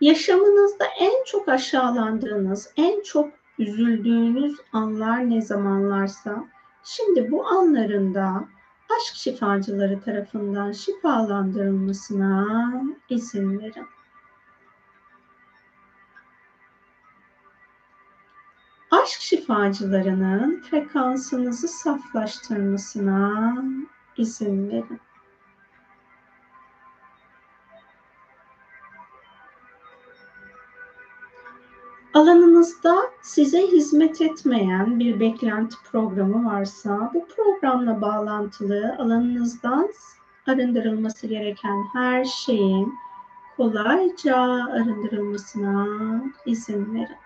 [0.00, 6.44] Yaşamınızda en çok aşağılandığınız, en çok üzüldüğünüz anlar ne zamanlarsa
[6.84, 8.44] şimdi bu anlarında
[8.96, 12.46] aşk şifacıları tarafından şifalandırılmasına
[13.08, 13.86] izin verin.
[18.90, 23.54] Aşk şifacılarının frekansınızı saflaştırmasına
[24.16, 25.00] izin verin.
[32.14, 39.88] Alanınızda size hizmet etmeyen bir beklenti programı varsa bu programla bağlantılı alanınızdan
[40.46, 42.94] arındırılması gereken her şeyin
[43.56, 44.36] kolayca
[44.72, 45.86] arındırılmasına
[46.46, 47.16] izin verin.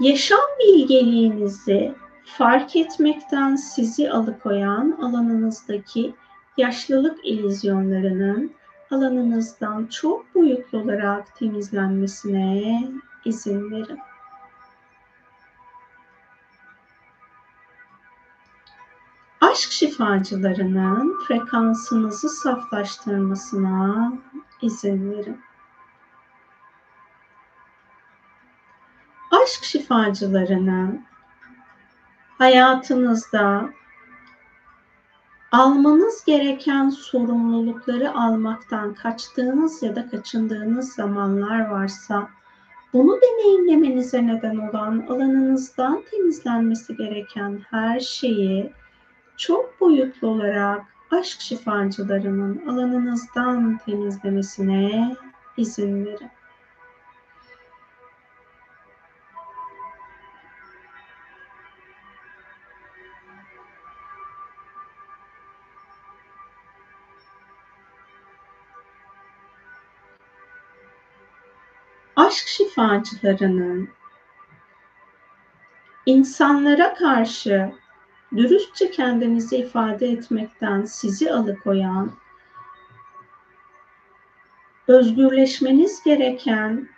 [0.00, 1.94] Yaşam bilgeliğinizi
[2.24, 6.14] fark etmekten sizi alıkoyan alanınızdaki
[6.56, 8.52] yaşlılık ilizyonlarının
[8.90, 12.88] alanınızdan çok boyutlu olarak temizlenmesine
[13.24, 13.98] izin verin.
[19.40, 24.12] Aşk şifacılarının frekansınızı saflaştırmasına
[24.62, 25.40] izin verin.
[29.42, 31.04] Aşk şifacılarının
[32.38, 33.70] hayatınızda
[35.52, 42.28] almanız gereken sorumlulukları almaktan kaçtığınız ya da kaçındığınız zamanlar varsa
[42.92, 48.72] bunu deneyimlemenize neden olan alanınızdan temizlenmesi gereken her şeyi
[49.36, 55.16] çok boyutlu olarak aşk şifacılarının alanınızdan temizlemesine
[55.56, 56.30] izin verin.
[72.26, 73.88] Aşk şifacılarının
[76.06, 77.72] insanlara karşı
[78.36, 82.12] dürüstçe kendinizi ifade etmekten sizi alıkoyan,
[84.88, 86.88] özgürleşmeniz gereken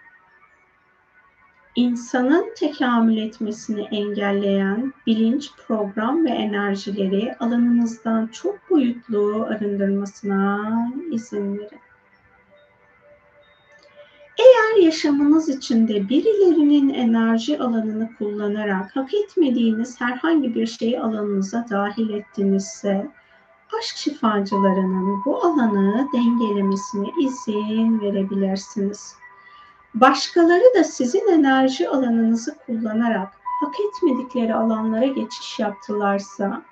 [1.75, 11.88] insanın tekamül etmesini engelleyen bilinç, program ve enerjileri alanınızdan çok boyutlu arındırmasına izin verin.
[14.39, 23.11] Eğer yaşamınız içinde birilerinin enerji alanını kullanarak hak etmediğiniz herhangi bir şeyi alanınıza dahil ettinizse,
[23.79, 29.15] aşk şifacılarının bu alanı dengelemesine izin verebilirsiniz.
[29.95, 33.33] Başkaları da sizin enerji alanınızı kullanarak
[33.65, 36.63] hak etmedikleri alanlara geçiş yaptılarsa,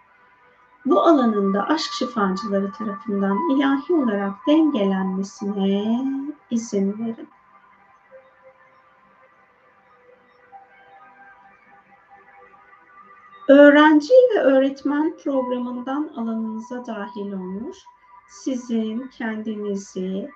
[0.85, 6.05] bu alanında aşk şifacıları tarafından ilahi olarak dengelenmesine
[6.51, 7.29] izin verin.
[13.49, 17.79] Öğrenci ve öğretmen programından alanınıza dahil olmuş,
[18.29, 20.31] sizin kendinizi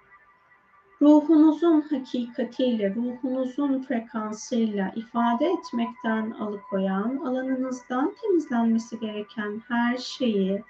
[1.02, 10.64] ruhunuzun hakikatiyle, ruhunuzun frekansıyla ifade etmekten alıkoyan, alanınızdan temizlenmesi gereken her şeyi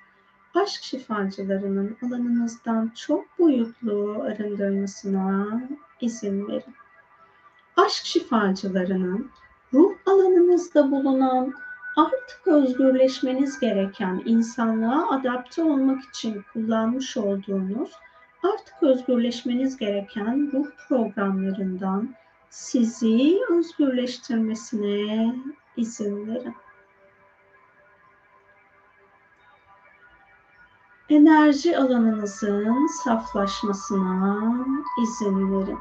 [0.54, 5.60] aşk şifacılarının alanınızdan çok boyutlu arındırmasına
[6.00, 6.74] izin verin.
[7.76, 9.30] Aşk şifacılarının
[9.74, 11.54] ruh alanınızda bulunan
[11.96, 17.90] artık özgürleşmeniz gereken insanlığa adapte olmak için kullanmış olduğunuz
[18.42, 22.14] artık özgürleşmeniz gereken ruh programlarından
[22.50, 25.34] sizi özgürleştirmesine
[25.76, 26.54] izin verin.
[31.08, 34.54] Enerji alanınızın saflaşmasına
[35.02, 35.78] izin verin.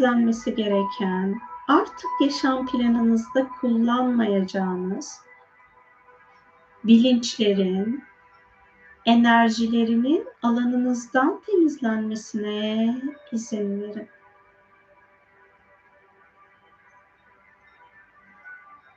[0.00, 5.20] Temizlenmesi gereken, artık yaşam planınızda kullanmayacağınız
[6.84, 8.04] bilinçlerin,
[9.06, 12.96] enerjilerinin alanınızdan temizlenmesine
[13.32, 14.08] izin verin.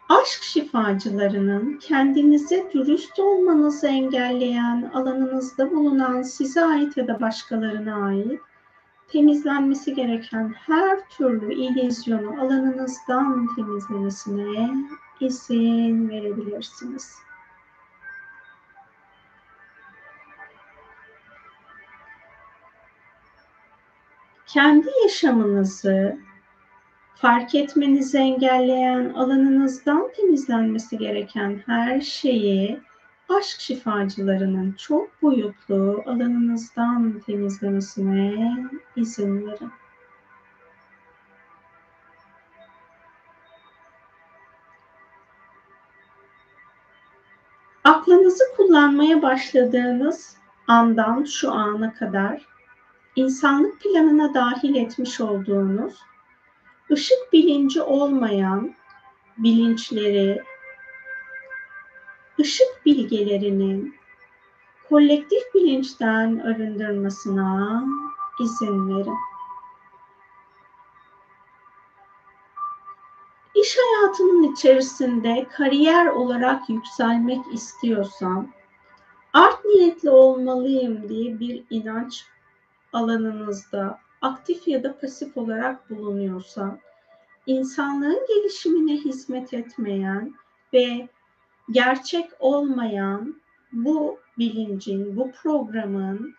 [0.10, 8.40] Aşk şifacılarının kendinize dürüst olmanızı engelleyen alanınızda bulunan size ait ya da başkalarına ait
[9.14, 14.74] temizlenmesi gereken her türlü illüzyonu alanınızdan temizlemesine
[15.20, 17.16] izin verebilirsiniz.
[24.48, 26.18] Kendi yaşamınızı
[27.16, 32.80] fark etmenizi engelleyen alanınızdan temizlenmesi gereken her şeyi
[33.38, 38.58] aşk şifacılarının çok boyutlu alanınızdan temizlemesine
[38.96, 39.72] izin verin.
[47.84, 52.46] Aklınızı kullanmaya başladığınız andan şu ana kadar
[53.16, 55.94] insanlık planına dahil etmiş olduğunuz
[56.92, 58.76] ışık bilinci olmayan
[59.38, 60.44] bilinçleri,
[62.40, 63.96] ışık bilgelerinin
[64.90, 67.84] kolektif bilinçten arındırmasına
[68.44, 69.18] izin verin.
[73.56, 78.48] İş hayatının içerisinde kariyer olarak yükselmek istiyorsam,
[79.34, 82.26] art niyetli olmalıyım diye bir inanç
[82.94, 86.80] alanınızda aktif ya da pasif olarak bulunuyorsa,
[87.46, 90.34] insanlığın gelişimine hizmet etmeyen
[90.74, 91.10] ve
[91.72, 93.36] gerçek olmayan
[93.72, 96.36] bu bilincin, bu programın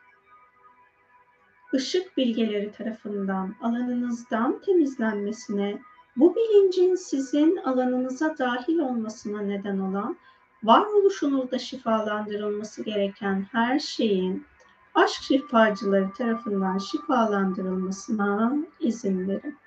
[1.75, 5.79] ışık bilgeleri tarafından alanınızdan temizlenmesine,
[6.17, 10.17] bu bilincin sizin alanınıza dahil olmasına neden olan,
[10.65, 14.47] varoluşunuzda şifalandırılması gereken her şeyin
[14.95, 19.59] aşk şifacıları tarafından şifalandırılmasına izin verin.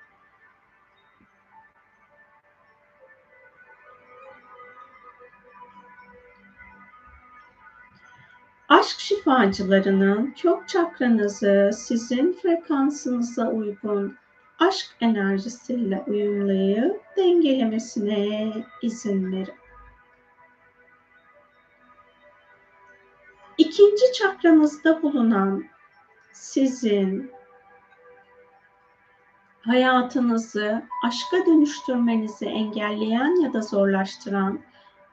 [9.28, 14.16] Şifacılarının kök çakranızı sizin frekansınıza uygun
[14.58, 18.52] aşk enerjisiyle uyumlayıp dengelemesine
[18.82, 19.54] izin verin.
[23.58, 25.64] İkinci çakranızda bulunan
[26.32, 27.30] sizin
[29.60, 34.60] hayatınızı aşka dönüştürmenizi engelleyen ya da zorlaştıran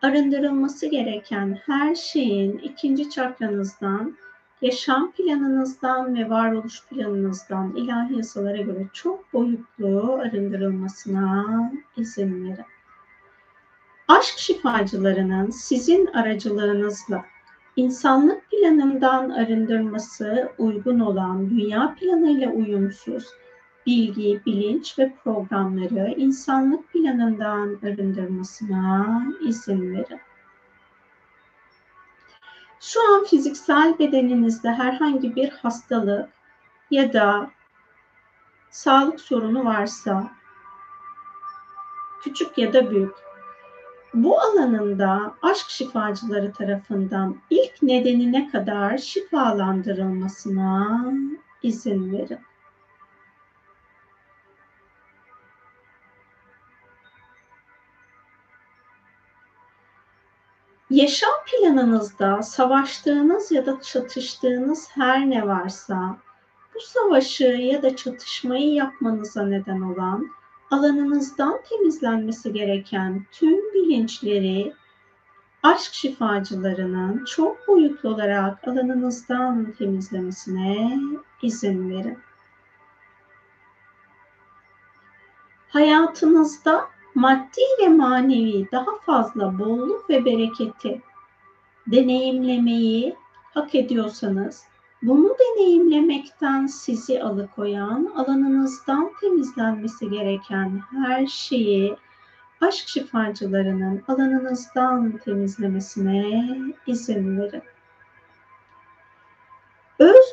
[0.02, 4.18] arındırılması gereken her şeyin ikinci çakranızdan
[4.62, 12.66] yaşam planınızdan ve varoluş planınızdan ilahi yasalara göre çok boyutlu arındırılmasına izin verin.
[14.08, 17.26] Aşk şifacılarının sizin aracılığınızla
[17.76, 23.26] insanlık planından arındırması uygun olan dünya planıyla uyumsuz
[23.86, 30.20] bilgi, bilinç ve programları insanlık planından arındırmasına izin verin.
[32.80, 36.30] Şu an fiziksel bedeninizde herhangi bir hastalık
[36.92, 37.52] ya da
[38.70, 40.32] sağlık sorunu varsa
[42.24, 43.16] küçük ya da büyük
[44.14, 51.06] bu alanında aşk şifacıları tarafından ilk nedenine kadar şifalandırılmasına
[51.64, 52.40] izin verin.
[60.96, 66.18] Yaşam planınızda savaştığınız ya da çatıştığınız her ne varsa
[66.76, 70.28] bu savaşı ya da çatışmayı yapmanıza neden olan
[70.72, 74.74] alanınızdan temizlenmesi gereken tüm bilinçleri
[75.64, 81.00] aşk şifacılarının çok boyutlu olarak alanınızdan temizlemesine
[81.42, 82.18] izin verin.
[85.70, 91.02] Hayatınızda maddi ve manevi daha fazla bolluk ve bereketi
[91.88, 93.16] deneyimlemeyi
[93.54, 94.64] hak ediyorsanız
[95.02, 101.96] bunu deneyimlemekten sizi alıkoyan, alanınızdan temizlenmesi gereken her şeyi
[102.62, 107.62] aşk şifacılarının alanınızdan temizlemesine izin verin.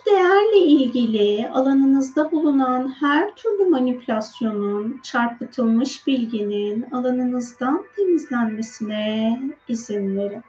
[0.06, 10.42] Değerle ilgili alanınızda bulunan her türlü manipülasyonun, çarpıtılmış bilginin alanınızdan temizlenmesine izin verin.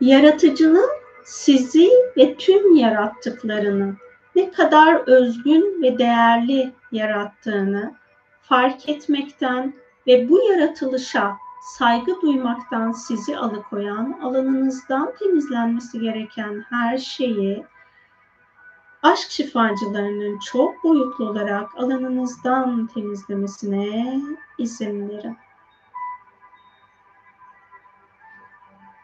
[0.00, 0.90] Yaratıcının
[1.24, 3.94] sizi ve tüm yarattıklarını
[4.34, 7.94] ne kadar özgün ve değerli yarattığını
[8.42, 9.74] fark etmekten
[10.06, 17.64] ve bu yaratılışa saygı duymaktan sizi alıkoyan, alanınızdan temizlenmesi gereken her şeyi
[19.02, 24.20] aşk şifacılarının çok boyutlu olarak alanınızdan temizlemesine
[24.58, 25.36] izin verin.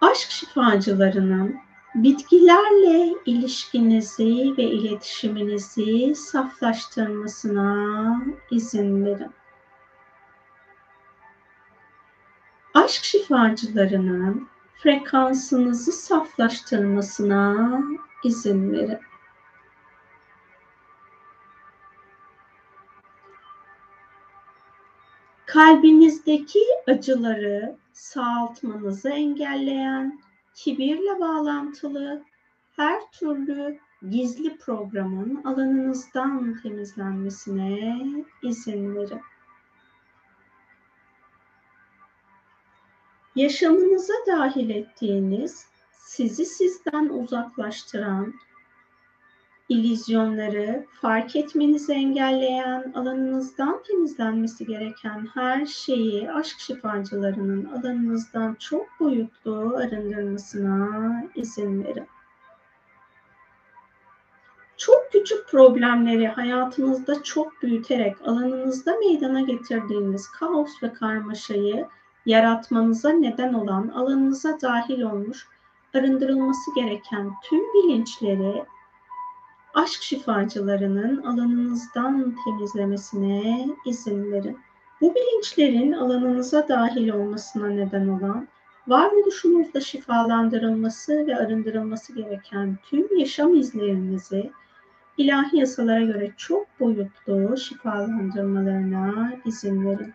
[0.01, 1.57] Aşk şifacılarının
[1.95, 9.38] bitkilerle ilişkinizi ve iletişiminizi saflaştırmasına izin verin.
[12.89, 14.49] Aşk şifacılarının
[14.83, 17.83] frekansınızı saflaştırmasına
[18.25, 18.99] izin verin.
[25.47, 30.21] Kalbinizdeki acıları sağaltmanızı engelleyen,
[30.55, 32.23] kibirle bağlantılı
[32.77, 33.79] her türlü
[34.11, 38.03] gizli programın alanınızdan temizlenmesine
[38.43, 39.21] izin verin.
[43.39, 48.35] Yaşamınıza dahil ettiğiniz, sizi sizden uzaklaştıran,
[49.69, 61.25] ilizyonları fark etmenizi engelleyen, alanınızdan temizlenmesi gereken her şeyi aşk şifacılarının alanınızdan çok boyutlu arındırmasına
[61.35, 62.07] izin verin.
[64.77, 71.87] Çok küçük problemleri hayatınızda çok büyüterek alanınızda meydana getirdiğiniz kaos ve karmaşayı
[72.29, 75.47] yaratmanıza neden olan alanınıza dahil olmuş,
[75.95, 78.65] arındırılması gereken tüm bilinçleri
[79.75, 84.59] aşk şifacılarının alanınızdan temizlemesine izin verin.
[85.01, 88.49] Bu bilinçlerin alanınıza dahil olmasına neden olan,
[88.89, 94.51] varoluşunuzda şifalandırılması ve arındırılması gereken tüm yaşam izlerinizi
[95.19, 100.15] ilahi yasalara göre çok boyutlu şifalandırmalarına izin verin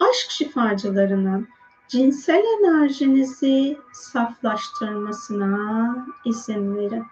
[0.00, 1.48] aşk şifacılarının
[1.88, 7.04] cinsel enerjinizi saflaştırmasına izin verin.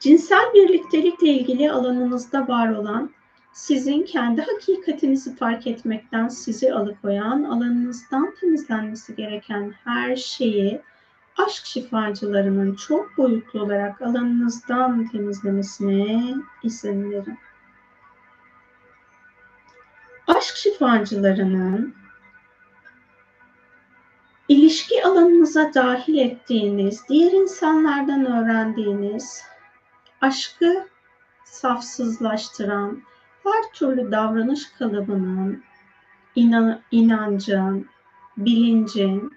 [0.00, 3.10] Cinsel birliktelikle ilgili alanınızda var olan,
[3.52, 10.80] sizin kendi hakikatinizi fark etmekten sizi alıkoyan, alanınızdan temizlenmesi gereken her şeyi
[11.36, 17.38] aşk şifacılarının çok boyutlu olarak alanınızdan temizlemesine izin verin
[20.26, 21.94] aşk şifacılarının
[24.48, 29.42] ilişki alanınıza dahil ettiğiniz, diğer insanlardan öğrendiğiniz
[30.20, 30.88] aşkı
[31.44, 33.02] safsızlaştıran
[33.44, 35.62] her türlü davranış kalıbının,
[36.34, 37.86] inan inancın,
[38.36, 39.32] bilincin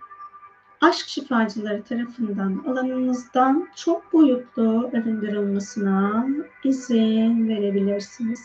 [0.81, 6.27] aşk şifacıları tarafından alanınızdan çok boyutlu arındırılmasına
[6.64, 8.39] izin verebilirsiniz.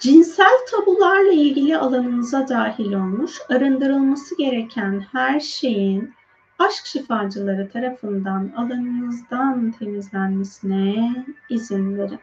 [0.00, 6.14] Cinsel tabularla ilgili alanınıza dahil olmuş, arındırılması gereken her şeyin
[6.58, 11.14] aşk şifacıları tarafından alanınızdan temizlenmesine
[11.50, 12.20] izin verin.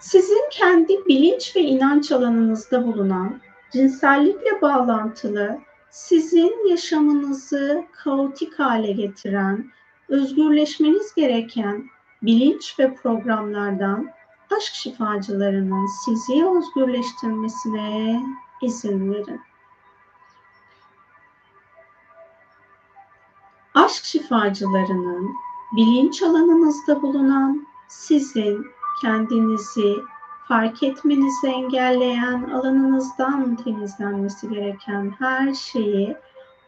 [0.00, 3.40] Sizin kendi bilinç ve inanç alanınızda bulunan
[3.72, 5.58] cinsellikle bağlantılı,
[5.90, 9.70] sizin yaşamınızı kaotik hale getiren,
[10.08, 11.88] özgürleşmeniz gereken
[12.22, 14.10] bilinç ve programlardan
[14.56, 18.22] aşk şifacılarının sizi özgürleştirmesine
[18.62, 19.40] izin verin.
[23.74, 25.30] Aşk şifacılarının
[25.76, 28.66] bilinç alanınızda bulunan sizin
[29.02, 29.96] kendinizi
[30.48, 36.16] fark etmenizi engelleyen alanınızdan temizlenmesi gereken her şeyi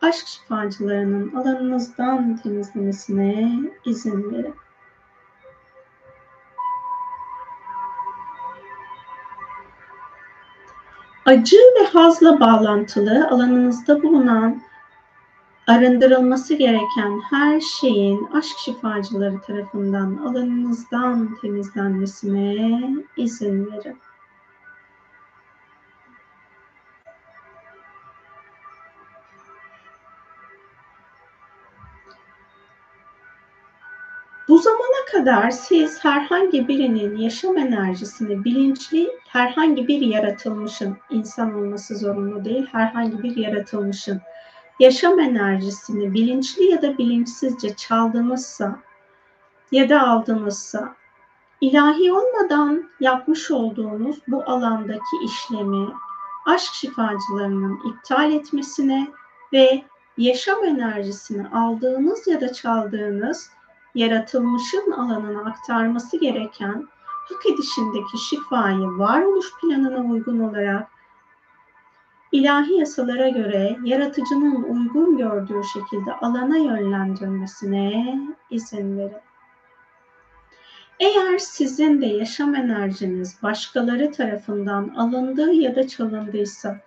[0.03, 4.55] aşk şifacılarının alanınızdan temizlemesine izin verin.
[11.31, 14.63] Acı ve hazla bağlantılı alanınızda bulunan
[15.67, 22.81] arındırılması gereken her şeyin aşk şifacıları tarafından alanınızdan temizlenmesine
[23.17, 23.99] izin verin.
[34.49, 42.45] Bu zamana kadar siz herhangi birinin yaşam enerjisini bilinçli herhangi bir yaratılmışın, insan olması zorunlu
[42.45, 44.21] değil, herhangi bir yaratılmışın
[44.81, 48.79] yaşam enerjisini bilinçli ya da bilinçsizce çaldığınızsa
[49.73, 50.97] ya da aldığınızsa
[51.61, 55.89] ilahi olmadan yapmış olduğunuz bu alandaki işlemi
[56.47, 59.09] aşk şifacılarının iptal etmesine
[59.53, 59.83] ve
[60.19, 63.51] yaşam enerjisini aldığınız ya da çaldığınız
[63.95, 66.89] yaratılmışın alanına aktarması gereken
[67.29, 70.89] hak edişindeki şifayı varoluş planına uygun olarak
[72.33, 78.19] ilahi yasalara göre yaratıcının uygun gördüğü şekilde alana yönlendirmesine
[78.51, 79.17] izin verin.
[81.01, 86.81] Eğer sizin de yaşam enerjiniz başkaları tarafından alındığı ya da çalındıysa,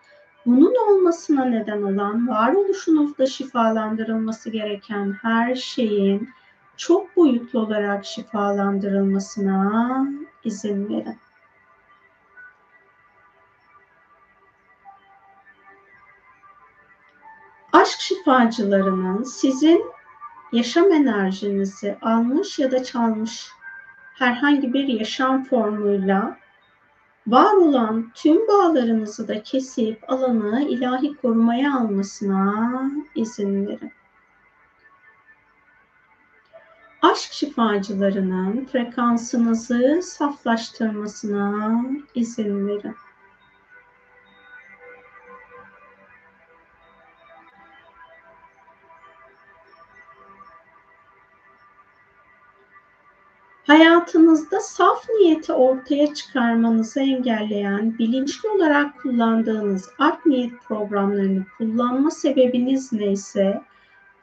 [0.45, 6.29] bunun olmasına neden olan varoluşunuzda şifalandırılması gereken her şeyin
[6.77, 10.07] çok boyutlu olarak şifalandırılmasına
[10.43, 11.17] izin verin.
[17.73, 19.85] aşk şifacılarının sizin
[20.51, 23.49] yaşam enerjinizi almış ya da çalmış
[24.13, 26.37] herhangi bir yaşam formuyla
[27.27, 33.91] var olan tüm bağlarınızı da kesip alanı ilahi korumaya almasına izin verin.
[37.03, 41.81] Aşk şifacılarının frekansınızı saflaştırmasına
[42.15, 42.95] izin verin.
[53.67, 63.61] hayatınızda saf niyeti ortaya çıkarmanızı engelleyen, bilinçli olarak kullandığınız art niyet programlarını kullanma sebebiniz neyse,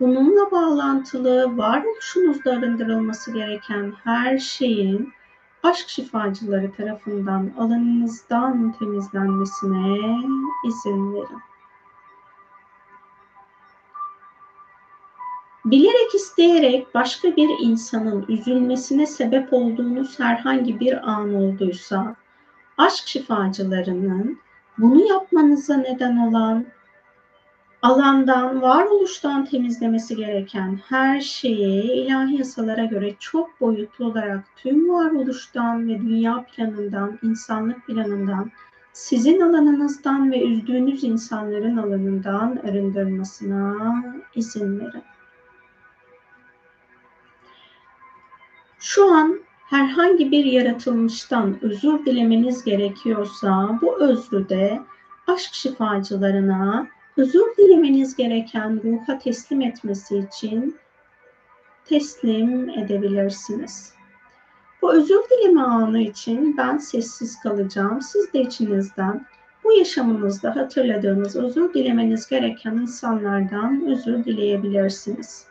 [0.01, 5.13] bununla bağlantılı varoluşunuzda arındırılması gereken her şeyin
[5.63, 9.99] aşk şifacıları tarafından alanınızdan temizlenmesine
[10.67, 11.41] izin verin.
[15.65, 22.17] Bilerek isteyerek başka bir insanın üzülmesine sebep olduğunuz herhangi bir an olduysa,
[22.79, 24.39] aşk şifacılarının
[24.79, 26.67] bunu yapmanıza neden olan
[27.83, 36.01] alandan, varoluştan temizlemesi gereken her şeyi ilahi yasalara göre çok boyutlu olarak tüm varoluştan ve
[36.01, 38.51] dünya planından, insanlık planından,
[38.93, 43.95] sizin alanınızdan ve üzdüğünüz insanların alanından arındırmasına
[44.35, 45.03] izin verin.
[48.79, 49.41] Şu an
[49.71, 54.81] herhangi bir yaratılmıştan özür dilemeniz gerekiyorsa bu özrü de
[55.27, 56.87] aşk şifacılarına
[57.21, 60.77] özür dilemeniz gereken ruha teslim etmesi için
[61.85, 63.95] teslim edebilirsiniz.
[64.83, 68.03] Bu özür dileme anı için ben sessiz kalacağım.
[68.03, 69.27] Siz de içinizden
[69.65, 75.50] bu yaşamınızda hatırladığınız özür dilemeniz gereken insanlardan özür dileyebilirsiniz.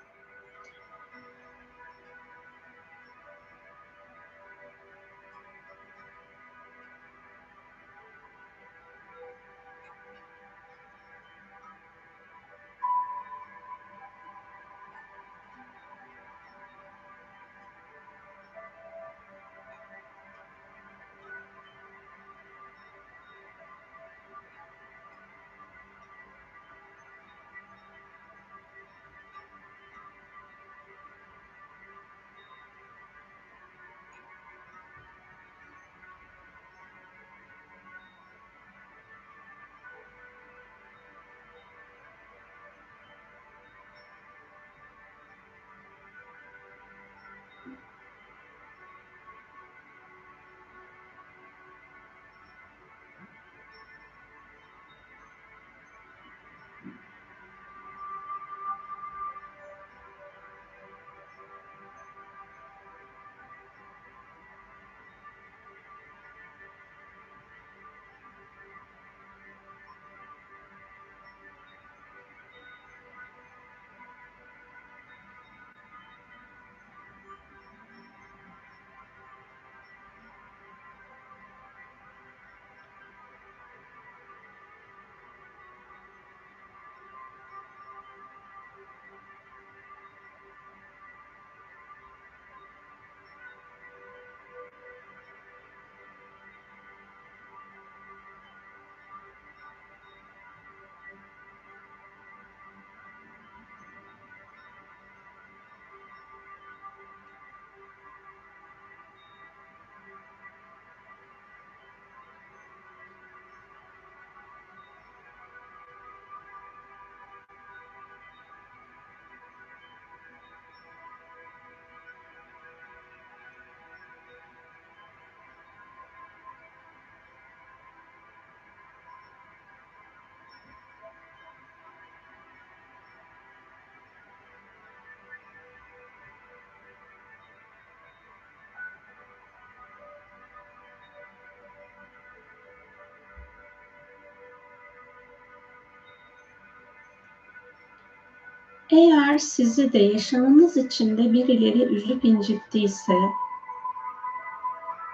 [148.92, 153.14] Eğer sizi de yaşamınız içinde birileri üzüp incittiyse,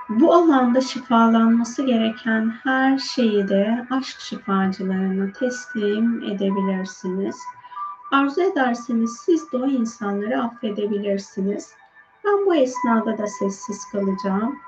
[0.10, 7.36] bu alanda şifalanması gereken her şeyi de aşk şifacılarına teslim edebilirsiniz.
[8.12, 11.72] Arzu ederseniz siz de o insanları affedebilirsiniz.
[12.26, 14.60] Ben bu esnada da sessiz kalacağım.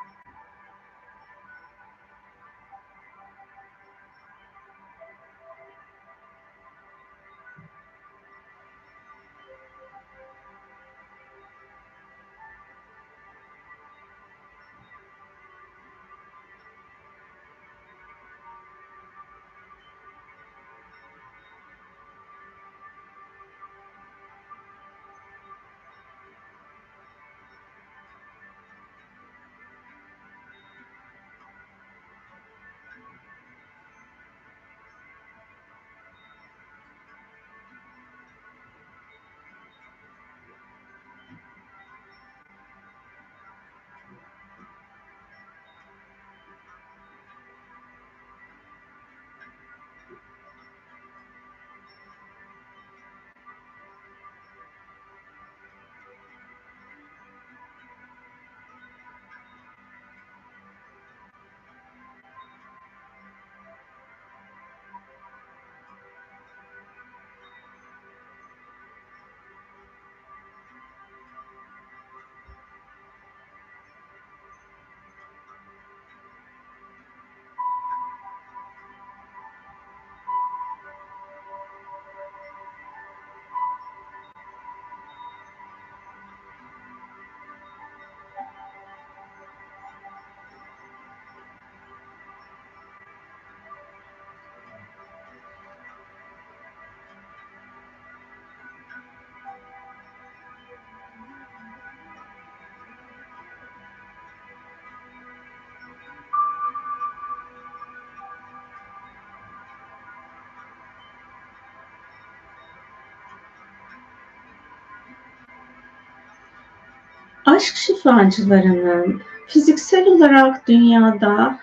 [117.58, 121.60] Aşk şifacılarının fiziksel olarak dünyada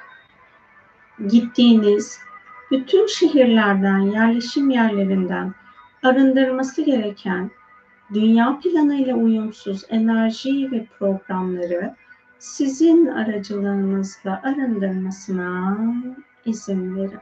[1.28, 2.18] gittiğiniz
[2.70, 5.54] bütün şehirlerden, yerleşim yerlerinden
[6.02, 7.50] arındırması gereken
[8.14, 11.94] dünya planıyla uyumsuz enerji ve programları
[12.38, 15.78] sizin aracılığınızla arındırmasına
[16.44, 17.20] izin verin.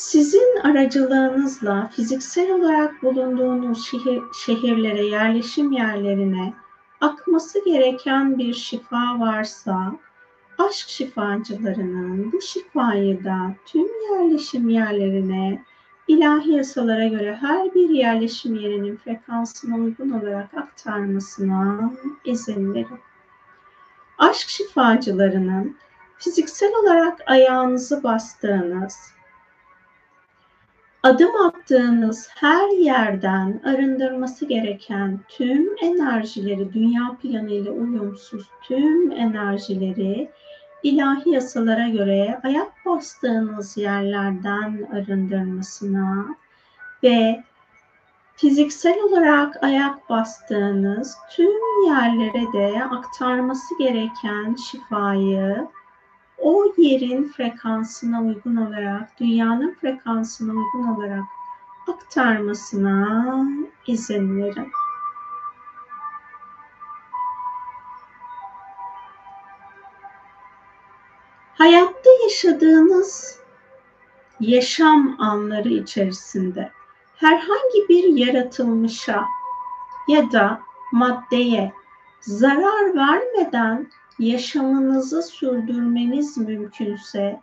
[0.00, 6.54] Sizin aracılığınızla fiziksel olarak bulunduğunuz şehir, şehirlere, yerleşim yerlerine
[7.00, 9.92] akması gereken bir şifa varsa,
[10.58, 15.64] aşk şifacılarının bu şifayı da tüm yerleşim yerlerine
[16.08, 21.92] ilahi yasalara göre her bir yerleşim yerinin frekansına uygun olarak aktarmasına
[22.24, 23.00] izin verin.
[24.18, 25.76] Aşk şifacılarının
[26.18, 28.96] fiziksel olarak ayağınızı bastığınız,
[31.02, 40.30] adım attığınız her yerden arındırması gereken tüm enerjileri, dünya planıyla uyumsuz tüm enerjileri
[40.82, 46.36] ilahi yasalara göre ayak bastığınız yerlerden arındırmasına
[47.02, 47.44] ve
[48.36, 55.66] fiziksel olarak ayak bastığınız tüm yerlere de aktarması gereken şifayı
[56.40, 61.24] o yerin frekansına uygun olarak, dünyanın frekansına uygun olarak
[61.88, 63.44] aktarmasına
[63.86, 64.68] izin verin.
[71.54, 73.40] Hayatta yaşadığınız
[74.40, 76.70] yaşam anları içerisinde
[77.16, 79.24] herhangi bir yaratılmışa
[80.08, 80.60] ya da
[80.92, 81.72] maddeye
[82.20, 83.90] zarar vermeden
[84.20, 87.40] yaşamınızı sürdürmeniz mümkünse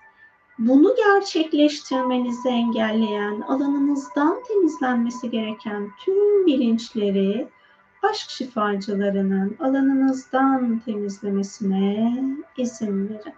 [0.59, 7.47] bunu gerçekleştirmenizi engelleyen, alanınızdan temizlenmesi gereken tüm bilinçleri
[8.03, 12.13] aşk şifacılarının alanınızdan temizlemesine
[12.57, 13.33] izin verin.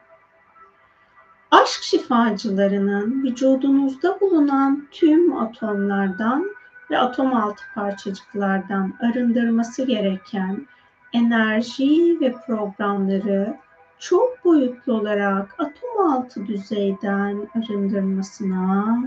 [1.52, 6.50] Aşk şifacılarının vücudunuzda bulunan tüm atomlardan
[6.92, 10.68] ve atom altı parçacıklardan arındırması gereken
[11.14, 13.58] enerji ve programları
[14.00, 18.98] çok boyutlu olarak atom altı düzeyden arındırmasına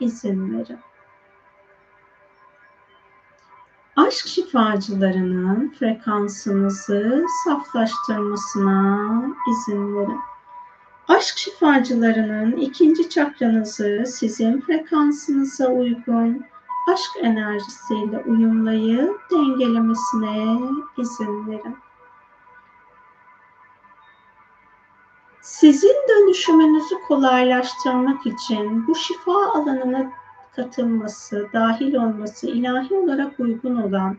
[0.00, 0.78] izin verin.
[3.96, 10.20] Aşk şifacılarının frekansınızı saflaştırmasına izin verin.
[11.08, 16.44] Aşk şifacılarının ikinci çakranızı sizin frekansınıza uygun
[16.86, 20.58] aşk enerjisiyle uyumlayıp dengelemesine
[20.96, 21.76] izin verin.
[25.40, 30.10] Sizin dönüşümünüzü kolaylaştırmak için bu şifa alanına
[30.56, 34.16] katılması, dahil olması ilahi olarak uygun olan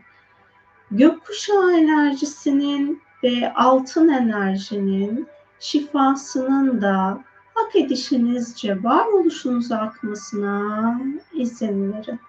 [0.90, 5.26] gökkuşağı enerjisinin ve altın enerjinin
[5.60, 7.24] şifasının da
[7.54, 11.00] hak edişinizce varoluşunuza akmasına
[11.32, 12.20] izin verin.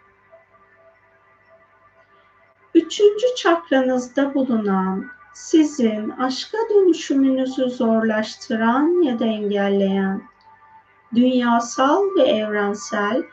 [2.80, 10.22] Üçüncü çakranızda bulunan sizin aşka dönüşümünüzü zorlaştıran ya da engelleyen
[11.16, 13.24] dünyasal ve evrensel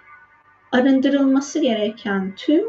[0.72, 2.64] arındırılması gereken tüm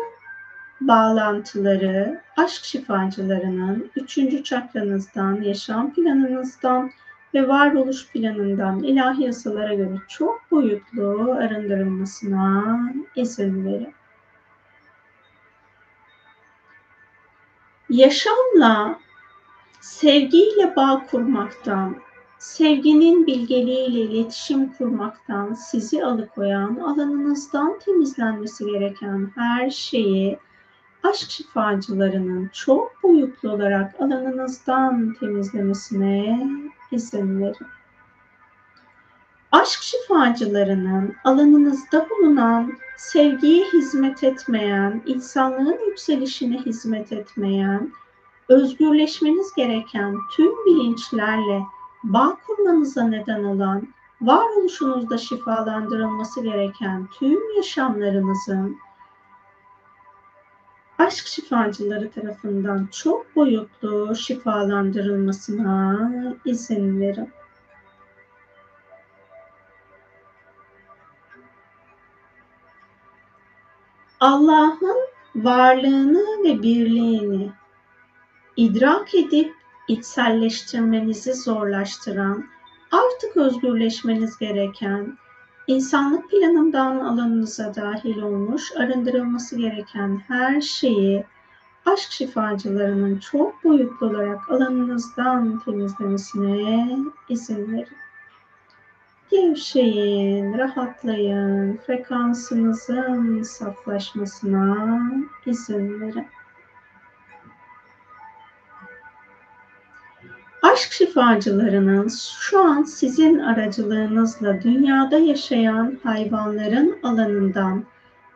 [0.82, 6.92] bağlantıları aşk şifacılarının üçüncü çakranızdan, yaşam planınızdan
[7.34, 12.80] ve varoluş planından ilahi yasalara göre çok boyutlu arındırılmasına
[13.16, 13.94] izin verin.
[17.90, 19.00] Yaşamla,
[19.82, 21.96] sevgiyle bağ kurmaktan,
[22.40, 30.40] sevginin bilgeliğiyle iletişim kurmaktan sizi alıkoyan, alanınızdan temizlenmesi gereken her şeyi
[31.04, 36.48] aşk şifacılarının çok boyutlu olarak alanınızdan temizlemesine
[36.92, 37.77] izin verin.
[39.62, 47.92] Aşk şifacılarının alanınızda bulunan sevgiye hizmet etmeyen, insanlığın yükselişine hizmet etmeyen,
[48.50, 51.62] özgürleşmeniz gereken tüm bilinçlerle
[52.04, 53.88] bağ kurmanıza neden olan,
[54.22, 58.78] varoluşunuzda şifalandırılması gereken tüm yaşamlarınızın
[60.98, 66.12] aşk şifacıları tarafından çok boyutlu şifalandırılmasına
[66.46, 67.37] izin verin.
[74.20, 74.98] Allah'ın
[75.36, 77.52] varlığını ve birliğini
[78.56, 79.54] idrak edip
[79.88, 82.46] içselleştirmenizi zorlaştıran,
[82.92, 85.18] artık özgürleşmeniz gereken,
[85.68, 91.26] insanlık planından alanınıza dahil olmuş, arındırılması gereken her şeyi
[91.86, 96.98] aşk şifacılarının çok boyutlu olarak alanınızdan temizlemesine
[97.30, 98.07] izin verin.
[99.32, 105.02] Gevşeyin, rahatlayın, frekansınızın saflaşmasına
[105.46, 106.28] izin verin.
[110.62, 112.08] Aşk şifacılarının
[112.40, 117.84] şu an sizin aracılığınızla dünyada yaşayan hayvanların alanından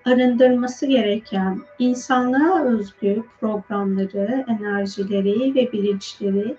[0.05, 6.57] arındırması gereken insanlığa özgü programları, enerjileri ve bilinçleri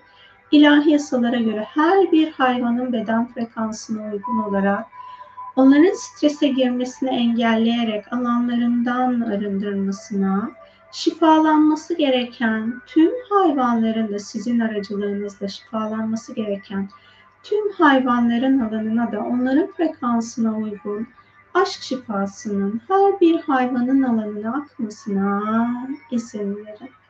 [0.53, 4.85] ilahi yasalara göre her bir hayvanın beden frekansına uygun olarak
[5.55, 10.51] onların strese girmesini engelleyerek alanlarından arındırmasına,
[10.91, 16.89] şifalanması gereken tüm hayvanların da sizin aracılığınızla şifalanması gereken
[17.43, 21.07] tüm hayvanların alanına da onların frekansına uygun
[21.53, 25.41] aşk şifasının her bir hayvanın alanına akmasına
[26.11, 27.02] izin verin.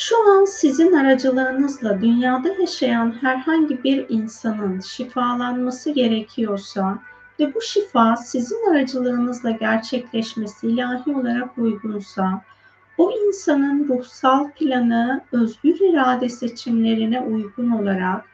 [0.00, 6.98] Şu an sizin aracılığınızla dünyada yaşayan herhangi bir insanın şifalanması gerekiyorsa
[7.40, 12.42] ve bu şifa sizin aracılığınızla gerçekleşmesi ilahi olarak uygunsa,
[12.98, 18.24] o insanın ruhsal planı, özgür irade seçimlerine uygun olarak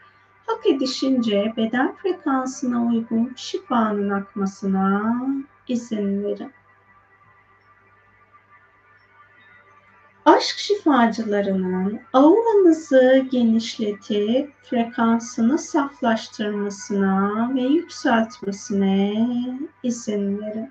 [0.46, 5.16] hak edişince beden frekansına uygun şifanın akmasına
[5.68, 6.52] izin verin.
[10.24, 19.28] Aşk şifacılarının auranızı genişletip frekansını saflaştırmasına ve yükseltmesine
[19.82, 20.70] izin verin.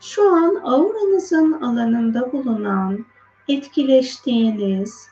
[0.00, 3.06] Şu an auranızın alanında bulunan
[3.48, 5.08] etkileştiğiniz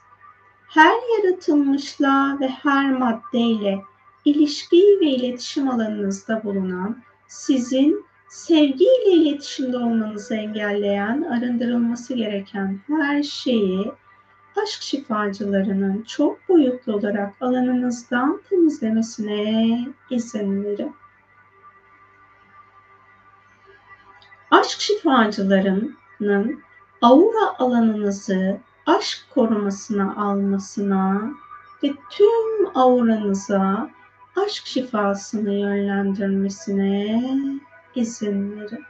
[0.69, 3.83] her yaratılmışla ve her maddeyle
[4.25, 13.93] ilişki ve iletişim alanınızda bulunan sizin sevgiyle iletişimde olmanızı engelleyen, arındırılması gereken her şeyi
[14.63, 19.79] aşk şifacılarının çok boyutlu olarak alanınızdan temizlemesine
[20.11, 20.95] izin verin.
[24.51, 26.63] Aşk şifacılarının
[27.03, 31.31] aura alanınızı aşk korumasına almasına
[31.83, 33.91] ve tüm auranıza
[34.37, 37.23] aşk şifasını yönlendirmesine
[37.95, 38.85] izin verin.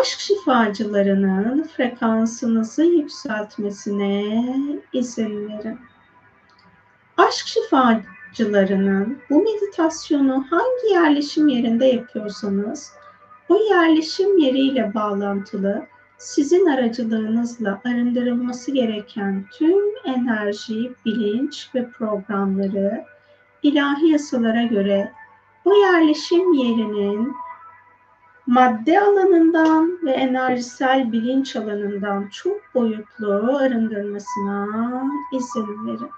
[0.00, 4.44] aşk şifacılarının frekansınızı yükseltmesine
[4.92, 5.78] izin verin.
[7.16, 12.92] Aşk şifacılarının bu meditasyonu hangi yerleşim yerinde yapıyorsanız
[13.48, 15.86] o yerleşim yeriyle bağlantılı
[16.18, 23.04] sizin aracılığınızla arındırılması gereken tüm enerji, bilinç ve programları
[23.62, 25.12] ilahi yasalara göre
[25.64, 27.34] bu yerleşim yerinin
[28.46, 34.66] madde alanından ve enerjisel bilinç alanından çok boyutlu arındırmasına
[35.32, 36.10] izin verin.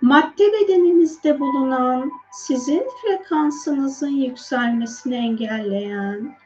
[0.00, 6.36] Madde bedeninizde bulunan sizin frekansınızın yükselmesini engelleyen,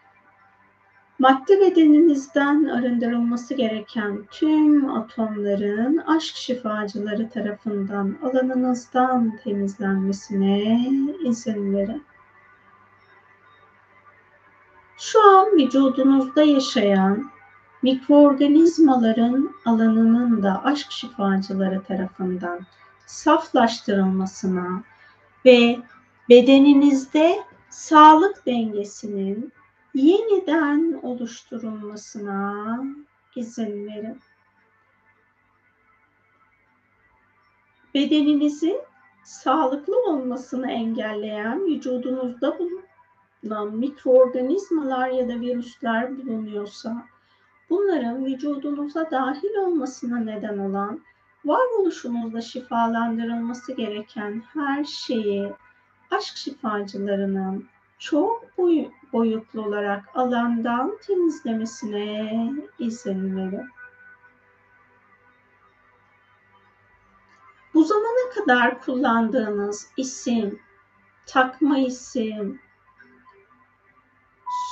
[1.19, 10.89] madde bedeninizden arındırılması gereken tüm atomların aşk şifacıları tarafından alanınızdan temizlenmesine
[11.25, 12.05] izin verin.
[14.99, 17.31] Şu an vücudunuzda yaşayan
[17.83, 22.61] mikroorganizmaların alanının da aşk şifacıları tarafından
[23.07, 24.83] saflaştırılmasına
[25.45, 25.79] ve
[26.29, 27.39] bedeninizde
[27.71, 29.53] sağlık dengesinin
[29.95, 32.85] yeniden oluşturulmasına
[33.37, 34.21] izin verin.
[37.95, 38.81] Bedeninizin
[39.25, 47.05] sağlıklı olmasını engelleyen vücudunuzda bulunan mikroorganizmalar ya da virüsler bulunuyorsa
[47.71, 51.01] bunların vücudunuza dahil olmasına neden olan
[51.45, 55.53] varoluşumuzda şifalandırılması gereken her şeyi
[56.11, 57.69] aşk şifacılarının
[58.05, 63.69] çok boy boyutlu olarak alandan temizlemesine izin verin.
[67.75, 70.61] Bu zamana kadar kullandığınız isim,
[71.27, 72.61] takma isim,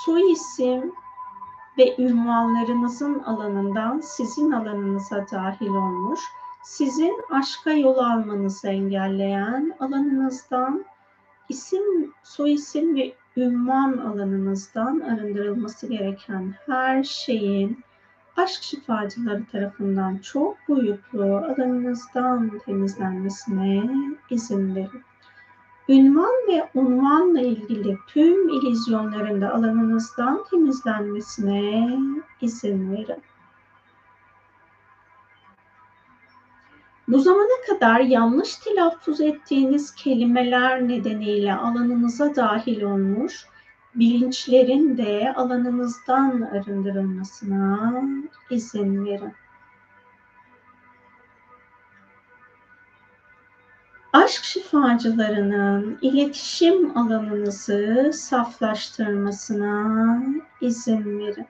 [0.05, 0.93] soy isim
[1.79, 6.21] ve ünvanlarınızın alanından sizin alanınıza dahil olmuş
[6.65, 10.85] sizin aşka yol almanızı engelleyen alanınızdan
[11.49, 17.85] isim, soyisim ve ünvan alanınızdan arındırılması gereken her şeyin
[18.37, 23.91] aşk şifacıları tarafından çok boyutlu alanınızdan temizlenmesine
[24.31, 25.03] izin verin.
[25.89, 31.99] Ünvan ve unvanla ilgili tüm ilizyonların da alanınızdan temizlenmesine
[32.41, 33.23] izin verin.
[37.12, 43.47] Bu zamana kadar yanlış telaffuz ettiğiniz kelimeler nedeniyle alanınıza dahil olmuş
[43.94, 48.02] bilinçlerin de alanınızdan arındırılmasına
[48.51, 49.32] izin verin.
[54.12, 60.22] Aşk şifacılarının iletişim alanınızı saflaştırmasına
[60.60, 61.47] izin verin.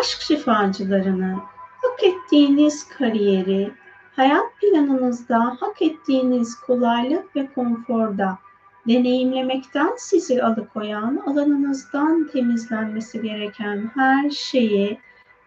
[0.00, 1.36] Aşk şifacılarını
[1.82, 3.72] hak ettiğiniz kariyeri,
[4.16, 8.38] hayat planınızda hak ettiğiniz kolaylık ve konforda
[8.88, 15.00] deneyimlemekten sizi alıkoyan alanınızdan temizlenmesi gereken her şeyi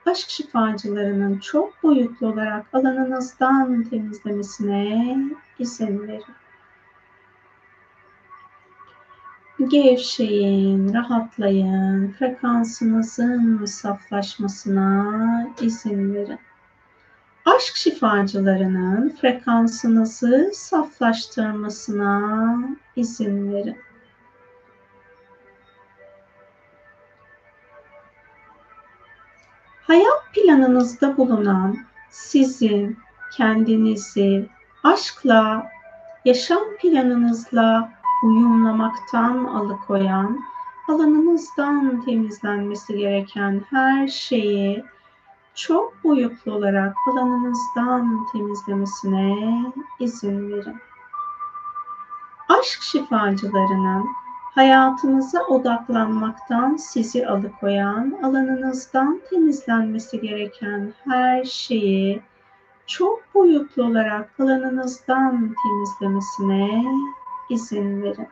[0.06, 5.18] aşk şifacılarının çok boyutlu olarak alanınızdan temizlemesine
[5.60, 6.36] izin verin.
[9.68, 16.40] Gevşeyin, rahatlayın, frekansınızın saflaşmasına izin verin.
[17.46, 22.60] Aşk şifacılarının frekansınızı saflaştırmasına
[22.96, 23.78] izin verin.
[29.82, 31.78] Hayat planınızda bulunan
[32.10, 32.98] sizin
[33.38, 34.50] kendinizi
[34.84, 35.70] aşkla,
[36.26, 40.40] yaşam planınızla uyumlamaktan alıkoyan,
[40.90, 44.84] alanınızdan temizlenmesi gereken her şeyi
[45.56, 49.36] çok boyutlu olarak alanınızdan temizlemesine
[50.00, 50.76] izin verin.
[52.50, 54.06] Aşk şifacılarının
[54.56, 62.22] hayatınıza odaklanmaktan sizi alıkoyan, alanınızdan temizlenmesi gereken her şeyi
[62.88, 66.84] çok boyutlu olarak alanınızdan temizlemesine
[67.50, 68.28] izin verin.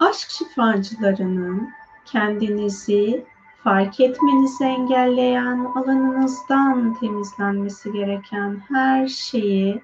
[0.00, 1.70] Aşk şifacılarının
[2.04, 3.24] kendinizi
[3.64, 9.82] fark etmenizi engelleyen alanınızdan temizlenmesi gereken her şeyi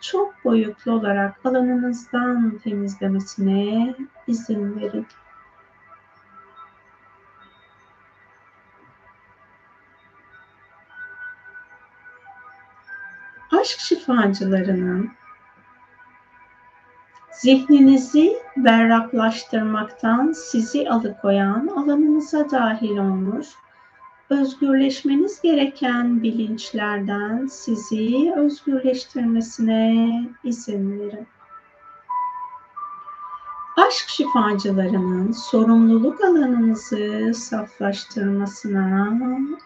[0.00, 3.94] çok boyutlu olarak alanınızdan temizlemesine
[4.26, 5.06] izin verin.
[13.60, 15.19] Aşk şifacılarının
[17.42, 23.46] zihninizi berraklaştırmaktan sizi alıkoyan alanınıza dahil olmuş,
[24.30, 30.10] özgürleşmeniz gereken bilinçlerden sizi özgürleştirmesine
[30.44, 31.26] izin verin.
[33.76, 39.18] Aşk şifacılarının sorumluluk alanınızı saflaştırmasına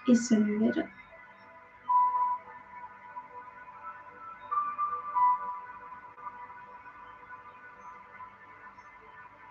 [0.08, 0.86] izin verin.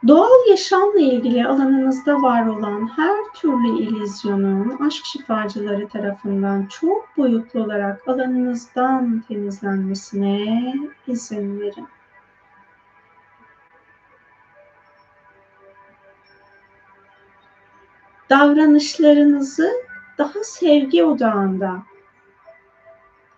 [0.07, 8.07] Doğal yaşamla ilgili alanınızda var olan her türlü ilizyonun aşk şifacıları tarafından çok boyutlu olarak
[8.07, 10.73] alanınızdan temizlenmesine
[11.07, 11.87] izin verin.
[18.29, 19.71] Davranışlarınızı
[20.17, 21.83] daha sevgi odağında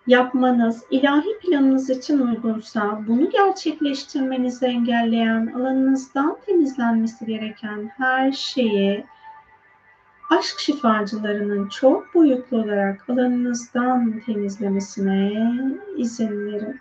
[0.06, 9.04] yapmanız ilahi planınız için uygunsa bunu gerçekleştirmenizi engelleyen alanınızdan temizlenmesi gereken her şeyi
[10.30, 15.50] aşk şifacılarının çok boyutlu olarak alanınızdan temizlemesine
[15.96, 16.80] izin verin.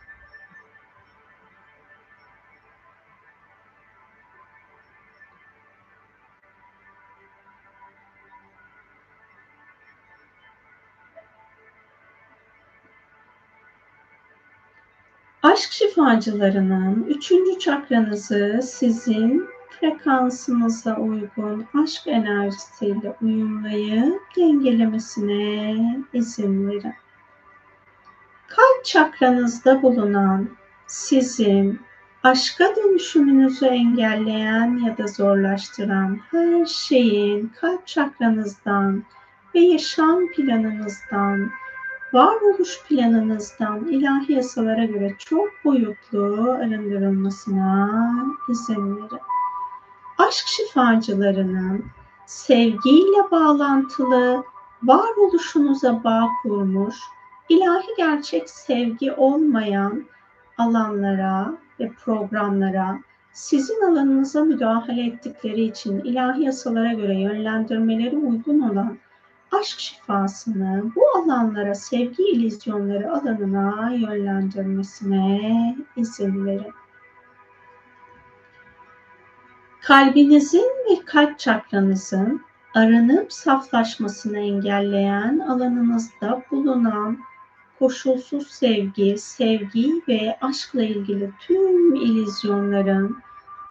[15.56, 25.76] Aşk şifacılarının üçüncü çakranızı sizin frekansınıza uygun aşk enerjisiyle uyumlayıp dengelemesine
[26.14, 26.94] izin verin.
[28.48, 30.50] Kalp çakranızda bulunan
[30.88, 31.80] sizin
[32.24, 39.04] aşka dönüşümünüzü engelleyen ya da zorlaştıran her şeyin kalp çakranızdan
[39.56, 41.52] ve yaşam planınızdan
[42.16, 47.90] varoluş planınızdan ilahi yasalara göre çok boyutlu arındırılmasına
[48.50, 49.20] izin verin.
[50.18, 51.86] Aşk şifacılarının
[52.26, 54.44] sevgiyle bağlantılı
[54.84, 56.96] varoluşunuza bağ kurmuş,
[57.50, 60.06] ilahi gerçek sevgi olmayan
[60.58, 63.00] alanlara ve programlara
[63.34, 68.98] sizin alanınıza müdahale ettikleri için ilahi yasalara göre yönlendirmeleri uygun olan
[69.60, 76.74] aşk şifasını bu alanlara, sevgi ilizyonları alanına yönlendirmesine izin verin.
[79.82, 82.42] Kalbinizin ve kalp çakranızın
[82.76, 87.18] aranıp saflaşmasını engelleyen alanınızda bulunan
[87.80, 93.18] koşulsuz sevgi, sevgi ve aşkla ilgili tüm ilizyonların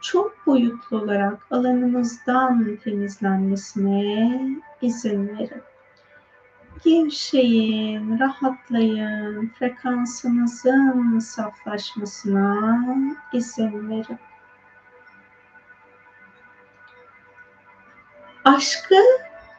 [0.02, 4.40] çok boyutlu olarak alanınızdan temizlenmesine
[4.82, 5.62] izin verin.
[6.84, 12.76] Gevşeyin, rahatlayın, frekansınızın saflaşmasına
[13.32, 14.18] izin verin.
[18.44, 18.94] Aşkı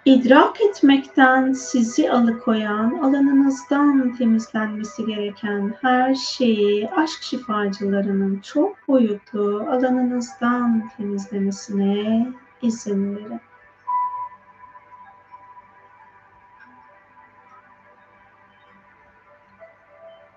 [0.06, 12.27] idrak etmekten sizi alıkoyan, alanınızdan temizlenmesi gereken her şeyi aşk şifacılarının çok boyutlu alanınızdan temizlemesine
[12.61, 13.41] izin verin.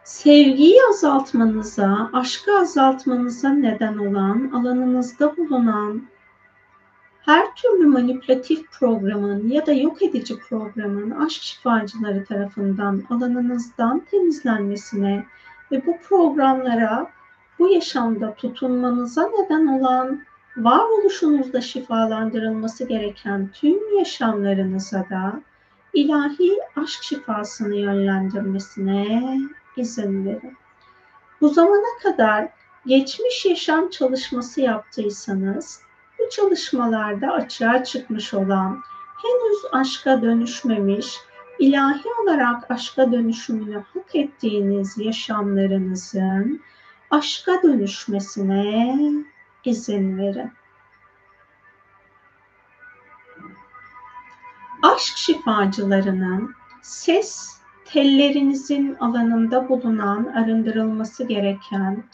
[0.08, 6.02] Sevgiyi azaltmanıza, aşkı azaltmanıza neden olan, alanınızda bulunan
[7.24, 15.24] her türlü manipülatif programın ya da yok edici programın aşk şifacıları tarafından alanınızdan temizlenmesine
[15.72, 17.10] ve bu programlara
[17.58, 20.22] bu yaşamda tutunmanıza neden olan
[20.56, 25.40] varoluşunuzda şifalandırılması gereken tüm yaşamlarınıza da
[25.92, 29.38] ilahi aşk şifasını yönlendirmesine
[29.78, 30.56] izin verin.
[31.40, 32.48] Bu zamana kadar
[32.86, 35.80] geçmiş yaşam çalışması yaptıysanız
[36.18, 38.82] bu çalışmalarda açığa çıkmış olan
[39.22, 41.16] henüz aşka dönüşmemiş,
[41.58, 46.62] ilahi olarak aşka dönüşümünü hak ettiğiniz yaşamlarınızın
[47.10, 48.98] aşka dönüşmesine
[49.64, 50.52] izin verin.
[54.82, 57.57] Aşk şifacılarının ses
[57.92, 62.04] tellerinizin alanında bulunan arındırılması gereken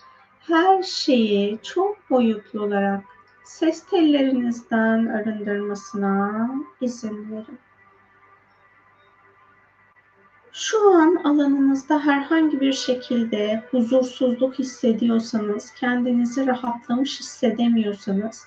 [0.40, 3.04] her şeyi çok boyutlu olarak
[3.44, 7.58] ses tellerinizden arındırmasına izin verin.
[10.52, 18.44] Şu an alanınızda herhangi bir şekilde huzursuzluk hissediyorsanız, kendinizi rahatlamış hissedemiyorsanız,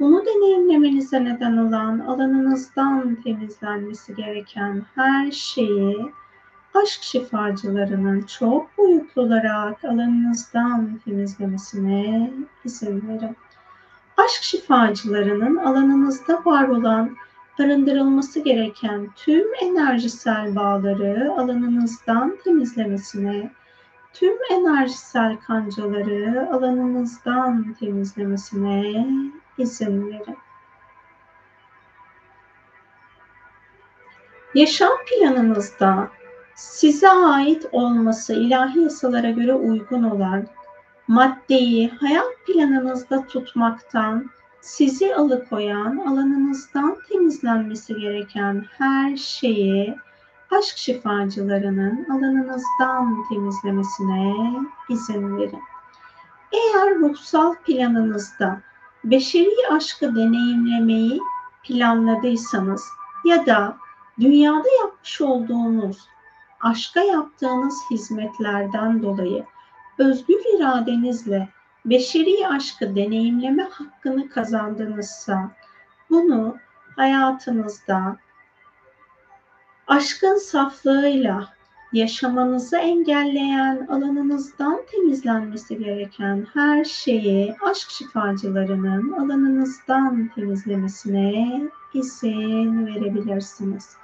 [0.00, 6.12] bunu deneyimlemenize neden olan alanınızdan temizlenmesi gereken her şeyi
[6.74, 12.32] aşk şifacılarının çok boyutlu olarak alanınızdan temizlemesine
[12.64, 13.36] izin verin.
[14.16, 17.16] Aşk şifacılarının alanınızda var olan
[17.60, 23.50] arındırılması gereken tüm enerjisel bağları alanınızdan temizlemesine,
[24.12, 29.06] tüm enerjisel kancaları alanınızdan temizlemesine
[29.58, 30.36] izin verin.
[34.54, 36.10] Yaşam planınızda
[36.54, 40.46] size ait olması ilahi yasalara göre uygun olan
[41.08, 49.96] maddeyi hayat planınızda tutmaktan sizi alıkoyan alanınızdan temizlenmesi gereken her şeyi
[50.50, 54.34] aşk şifacılarının alanınızdan temizlemesine
[54.88, 55.62] izin verin.
[56.52, 58.60] Eğer ruhsal planınızda
[59.04, 61.20] beşeri aşkı deneyimlemeyi
[61.64, 62.84] planladıysanız
[63.24, 63.76] ya da
[64.20, 66.08] dünyada yapmış olduğunuz
[66.64, 69.44] aşka yaptığınız hizmetlerden dolayı
[69.98, 71.48] özgür iradenizle
[71.84, 75.50] beşeri aşkı deneyimleme hakkını kazandınızsa
[76.10, 76.56] bunu
[76.96, 78.16] hayatınızda
[79.86, 81.48] aşkın saflığıyla
[81.92, 91.62] yaşamanızı engelleyen alanınızdan temizlenmesi gereken her şeyi aşk şifacılarının alanınızdan temizlemesine
[91.94, 93.96] izin verebilirsiniz.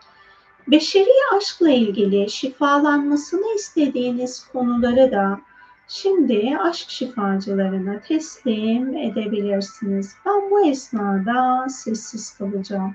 [0.70, 5.40] Beşeri aşkla ilgili şifalanmasını istediğiniz konuları da
[5.88, 10.14] Şimdi aşk şifacılarına teslim edebilirsiniz.
[10.26, 12.94] Ben bu esnada sessiz kalacağım.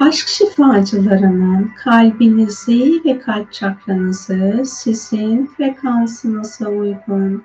[0.00, 7.44] Aşk şifacılarının kalbinizi ve kalp çakranızı sizin frekansınıza uygun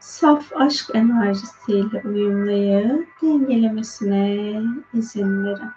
[0.00, 4.62] saf aşk enerjisiyle uyumlayıp dengelemesine
[4.94, 5.70] izin verin.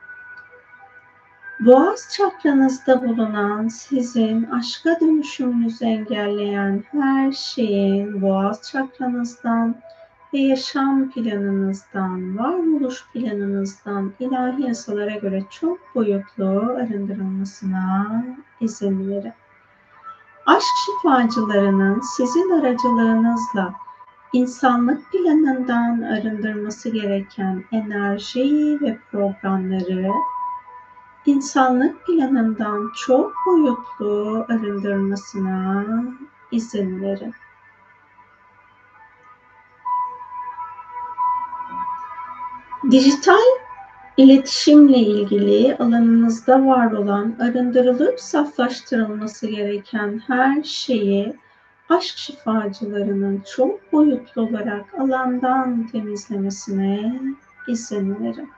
[1.59, 9.75] Boğaz çakranızda bulunan sizin aşka dönüşümünüzü engelleyen her şeyin boğaz çakranızdan
[10.35, 16.45] ve yaşam planınızdan, varoluş planınızdan ilahi yasalara göre çok boyutlu
[16.77, 18.23] arındırılmasına
[18.61, 19.33] izin verin.
[20.45, 23.73] Aşk şifacılarının sizin aracılığınızla
[24.33, 30.11] insanlık planından arındırması gereken enerji ve programları
[31.25, 35.85] insanlık planından çok boyutlu arındırmasına
[36.51, 37.33] izin verin.
[42.91, 43.45] Dijital
[44.17, 51.33] iletişimle ilgili alanınızda var olan arındırılıp saflaştırılması gereken her şeyi
[51.89, 57.21] aşk şifacılarının çok boyutlu olarak alandan temizlemesine
[57.67, 58.49] izin verin.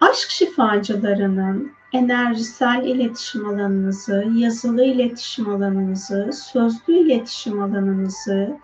[0.00, 8.56] Aşk şifacılarının enerjisel iletişim alanınızı, yazılı iletişim alanınızı, sözlü iletişim alanınızı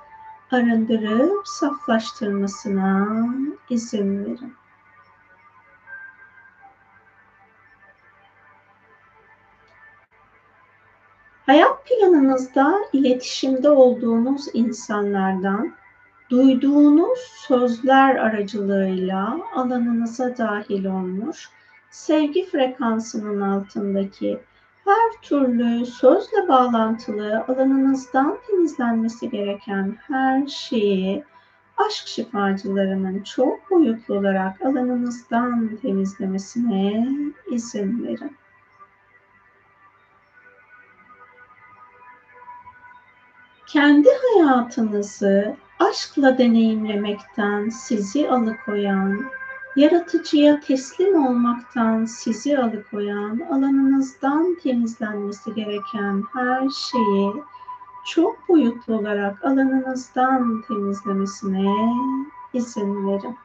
[0.52, 3.08] arındırıp saflaştırmasına
[3.70, 4.54] izin verin.
[11.46, 15.74] Hayat planınızda iletişimde olduğunuz insanlardan
[16.30, 21.48] duyduğunuz sözler aracılığıyla alanınıza dahil olmuş,
[21.90, 24.40] sevgi frekansının altındaki
[24.90, 31.24] her türlü sözle bağlantılı alanınızdan temizlenmesi gereken her şeyi
[31.76, 37.08] aşk şifacılarının çok boyutlu olarak alanınızdan temizlemesine
[37.50, 38.36] izin verin.
[43.66, 49.30] Kendi hayatınızı aşkla deneyimlemekten sizi alıkoyan,
[49.76, 57.32] yaratıcıya teslim olmaktan sizi alıkoyan, alanınızdan temizlenmesi gereken her şeyi
[58.06, 61.74] çok boyutlu olarak alanınızdan temizlemesine
[62.52, 63.36] izin verin.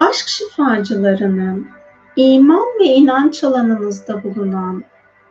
[0.00, 1.68] Aşk şifacılarının
[2.16, 4.84] iman ve inanç alanınızda bulunan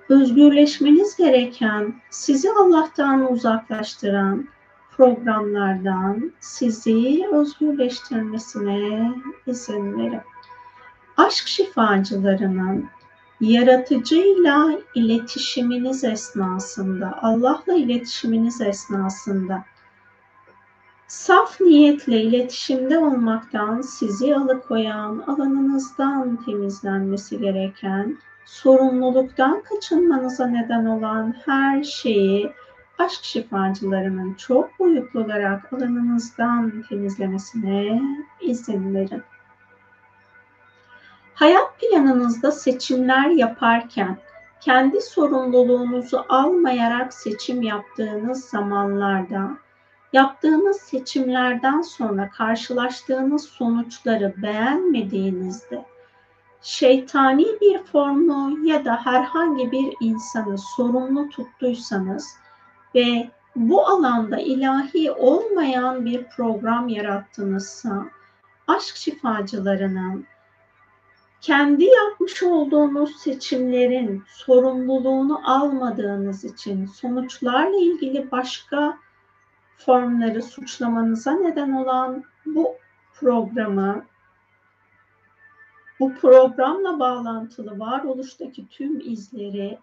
[0.10, 4.48] özgürleşmeniz gereken, sizi Allah'tan uzaklaştıran
[4.98, 9.12] programlardan sizi özgürleştirmesine
[9.48, 10.22] izin verin.
[11.18, 12.86] Aşk şifacılarının
[13.42, 19.66] yaratıcıyla iletişiminiz esnasında, Allah'la iletişiminiz esnasında
[21.08, 32.52] saf niyetle iletişimde olmaktan sizi alıkoyan, alanınızdan temizlenmesi gereken sorumluluktan kaçınmanıza neden olan her şeyi
[33.00, 38.02] aşk şifacılarının çok boyutlu olarak alanınızdan temizlemesine
[38.42, 39.24] izin verin.
[41.34, 44.18] Hayat planınızda seçimler yaparken
[44.62, 49.58] kendi sorumluluğunuzu almayarak seçim yaptığınız zamanlarda
[50.14, 55.86] yaptığınız seçimlerden sonra karşılaştığınız sonuçları beğenmediğinizde
[56.66, 62.38] şeytani bir formu ya da herhangi bir insanı sorumlu tuttuysanız
[62.96, 68.06] ve bu alanda ilahi olmayan bir program yarattınızsa
[68.68, 70.26] aşk şifacılarının
[71.42, 78.98] kendi yapmış olduğunuz seçimlerin sorumluluğunu almadığınız için sonuçlarla ilgili başka
[79.78, 82.76] formları suçlamanıza neden olan bu
[83.14, 84.06] programı
[86.00, 89.80] bu programla bağlantılı varoluştaki tüm izleri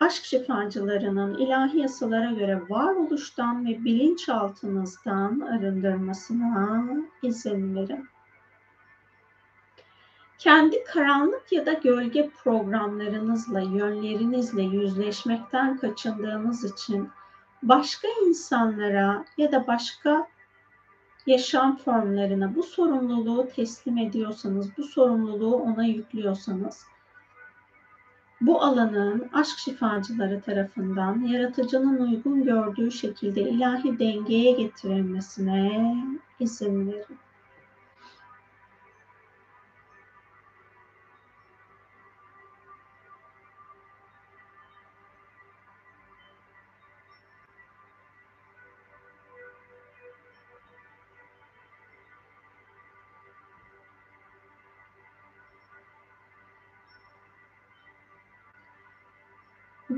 [0.00, 6.86] aşk şifacılarının ilahi yasalara göre varoluştan ve bilinçaltınızdan arındırmasına
[7.22, 8.08] izin verin.
[10.38, 17.10] Kendi karanlık ya da gölge programlarınızla, yönlerinizle yüzleşmekten kaçındığınız için
[17.62, 20.28] başka insanlara ya da başka
[21.28, 26.84] yaşam formlarına bu sorumluluğu teslim ediyorsanız, bu sorumluluğu ona yüklüyorsanız,
[28.40, 35.96] bu alanın aşk şifacıları tarafından yaratıcının uygun gördüğü şekilde ilahi dengeye getirilmesine
[36.40, 37.18] izin verin.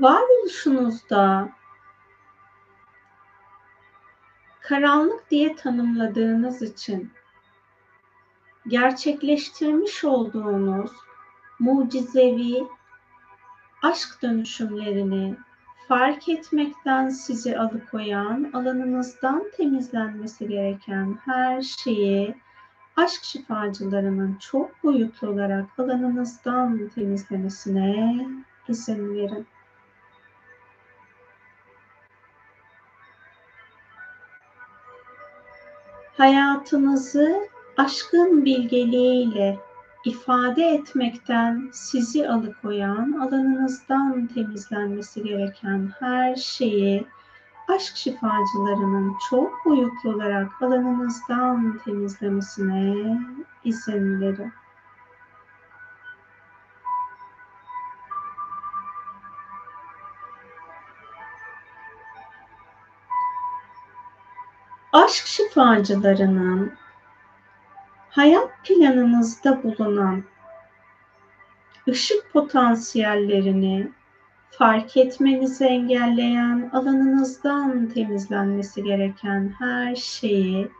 [0.01, 1.49] Varoluşunuzda
[4.61, 7.11] karanlık diye tanımladığınız için
[8.67, 10.91] gerçekleştirmiş olduğunuz
[11.59, 12.67] mucizevi
[13.83, 15.35] aşk dönüşümlerini
[15.87, 22.35] fark etmekten sizi alıkoyan, alanınızdan temizlenmesi gereken her şeyi
[22.95, 28.27] aşk şifacılarının çok boyutlu olarak alanınızdan temizlemesine
[28.67, 29.47] izin verin.
[36.21, 39.59] Hayatınızı aşkın bilgeliğiyle
[40.05, 47.07] ifade etmekten sizi alıkoyan, alanınızdan temizlenmesi gereken her şeyi
[47.67, 53.17] aşk şifacılarının çok boyutlu olarak alanınızdan temizlemesine
[53.63, 54.53] izin verin.
[64.93, 66.71] Aşk şifacılarının
[68.09, 70.23] hayat planınızda bulunan
[71.87, 73.91] ışık potansiyellerini
[74.51, 80.71] fark etmenizi engelleyen, alanınızdan temizlenmesi gereken her şeyi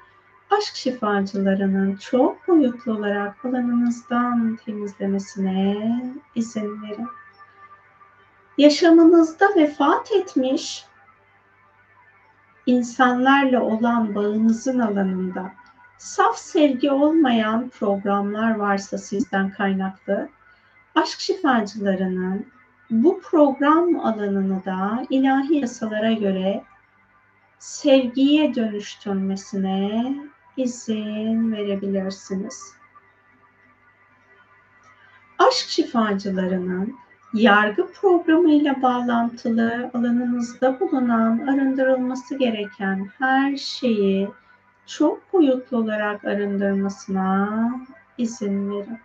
[0.52, 6.02] aşk şifacılarının çok boyutlu olarak alanınızdan temizlemesine
[6.36, 7.08] izin verin.
[8.58, 10.86] Yaşamınızda vefat etmiş
[12.66, 15.52] insanlarla olan bağınızın alanında
[15.98, 20.30] saf sevgi olmayan programlar varsa sizden kaynaklı,
[20.96, 22.46] aşk şifacılarının
[22.90, 26.64] bu program alanını da ilahi yasalara göre
[27.60, 30.16] sevgiye dönüştürmesine
[30.58, 32.74] izin verebilirsiniz.
[35.40, 36.96] Aşk şifacılarının
[37.34, 44.30] yargı programıyla bağlantılı alanınızda bulunan arındırılması gereken her şeyi
[44.86, 47.72] çok boyutlu olarak arındırmasına
[48.18, 49.00] izin verin.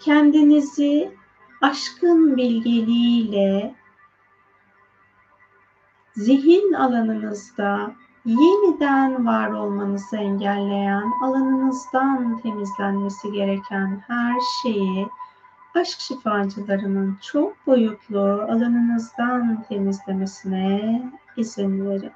[0.00, 1.14] Kendinizi
[1.60, 3.74] aşkın bilgeliğiyle
[6.16, 7.92] zihin alanınızda
[8.24, 15.08] yeniden var olmanızı engelleyen, alanınızdan temizlenmesi gereken her şeyi
[15.74, 21.02] aşk şifacılarının çok boyutlu alanınızdan temizlemesine
[21.36, 22.12] izin verin.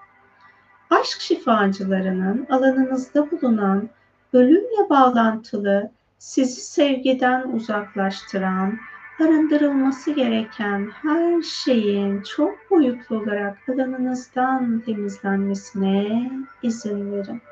[0.90, 3.89] Aşk şifacılarının alanınızda bulunan
[4.32, 8.78] ölümle bağlantılı, sizi sevgiden uzaklaştıran,
[9.20, 16.31] arındırılması gereken her şeyin çok boyutlu olarak alanınızdan temizlenmesine
[16.62, 17.43] izin verin.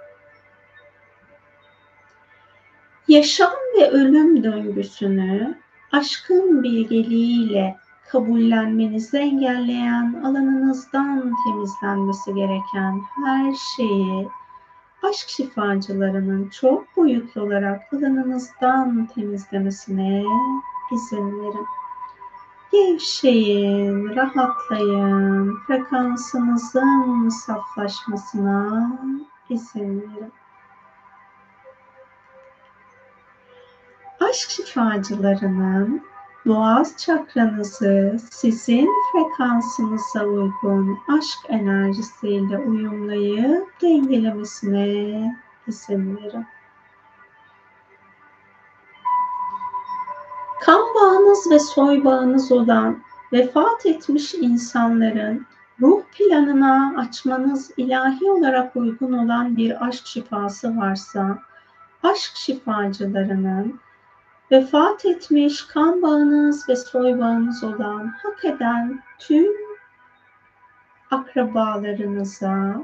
[3.09, 5.55] Yaşam ve ölüm döngüsünü
[5.93, 7.77] aşkın bilgeliğiyle
[8.09, 14.29] kabullenmenizi engelleyen, alanınızdan temizlenmesi gereken her şeyi
[15.03, 20.25] aşk şifacılarının çok boyutlu olarak alanınızdan temizlemesine
[20.93, 21.67] izin verin.
[22.73, 28.91] Gevşeyin, rahatlayın, frekansınızın saflaşmasına
[29.51, 30.33] izin verin.
[34.21, 36.03] Aşk şifacılarının
[36.47, 45.37] boğaz çakranızı sizin frekansınıza uygun aşk enerjisiyle uyumlayıp dengelemesine
[45.67, 46.47] izin verin.
[51.07, 53.03] Bağınız ve soy bağınız olan
[53.33, 55.47] vefat etmiş insanların
[55.81, 61.39] ruh planına açmanız ilahi olarak uygun olan bir aşk şifası varsa,
[62.03, 63.81] aşk şifacılarının
[64.51, 69.53] vefat etmiş kan bağınız ve soy bağınız olan hak eden tüm
[71.11, 72.77] akrabalarınıza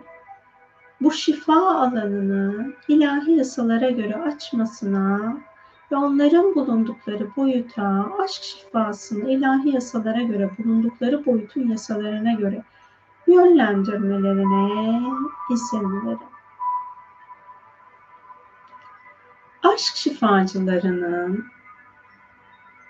[1.01, 5.37] bu şifa alanını ilahi yasalara göre açmasına
[5.93, 12.63] ve onların bulundukları boyuta aşk şifasını ilahi yasalara göre bulundukları boyutun yasalarına göre
[13.27, 15.03] yönlendirmelerine
[15.51, 16.19] izin verin.
[19.63, 21.45] Aşk şifacılarının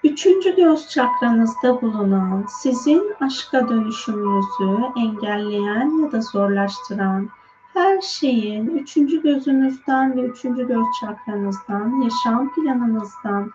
[0.05, 7.31] üçüncü göz çakranızda bulunan sizin aşka dönüşümünüzü engelleyen ya da zorlaştıran
[7.75, 13.51] her şeyin üçüncü gözünüzden ve üçüncü göz çakranızdan, yaşam planınızdan,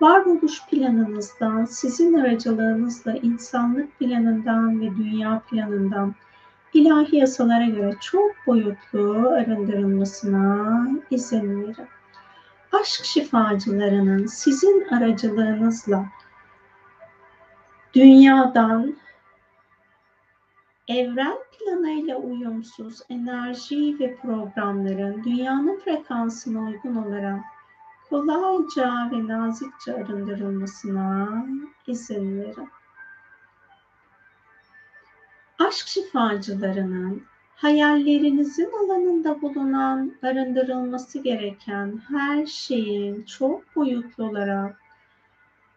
[0.00, 6.14] varoluş planınızdan, sizin aracılığınızla insanlık planından ve dünya planından
[6.74, 11.88] ilahi yasalara göre çok boyutlu arındırılmasına izin verin.
[12.72, 16.04] aşk şifacılarının sizin aracılığınızla
[17.94, 18.96] dünyadan
[20.88, 27.40] evren planıyla uyumsuz enerji ve programların dünyanın frekansına uygun olarak
[28.10, 31.46] kolayca ve nazikçe arındırılmasına
[31.86, 32.68] izin verin.
[35.58, 37.22] Aşk şifacılarının
[37.56, 44.80] hayallerinizin alanında bulunan arındırılması gereken her şeyin çok boyutlu olarak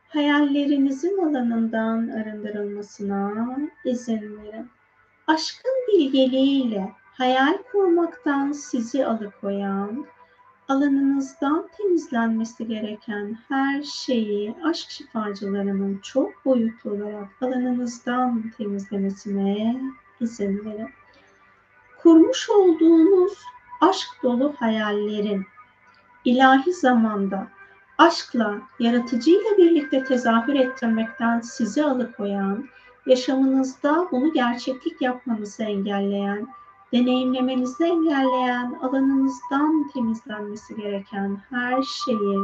[0.07, 4.69] hayallerinizin alanından arındırılmasına izin verin.
[5.27, 10.05] Aşkın bilgeliğiyle hayal kurmaktan sizi alıkoyan,
[10.69, 19.81] alanınızdan temizlenmesi gereken her şeyi aşk şifacılarının çok boyutlu olarak alanınızdan temizlemesine
[20.19, 20.89] izin verin.
[22.01, 23.33] Kurmuş olduğunuz
[23.81, 25.45] aşk dolu hayallerin
[26.25, 27.47] ilahi zamanda
[27.97, 32.67] aşkla, yaratıcıyla birlikte tezahür ettirmekten sizi alıkoyan,
[33.07, 36.47] yaşamınızda bunu gerçeklik yapmanızı engelleyen,
[36.93, 42.39] deneyimlemenizi engelleyen, alanınızdan temizlenmesi gereken her şeyi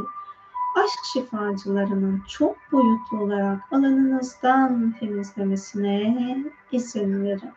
[0.76, 7.52] aşk şifacılarının çok boyutlu olarak alanınızdan temizlemesine izin verin.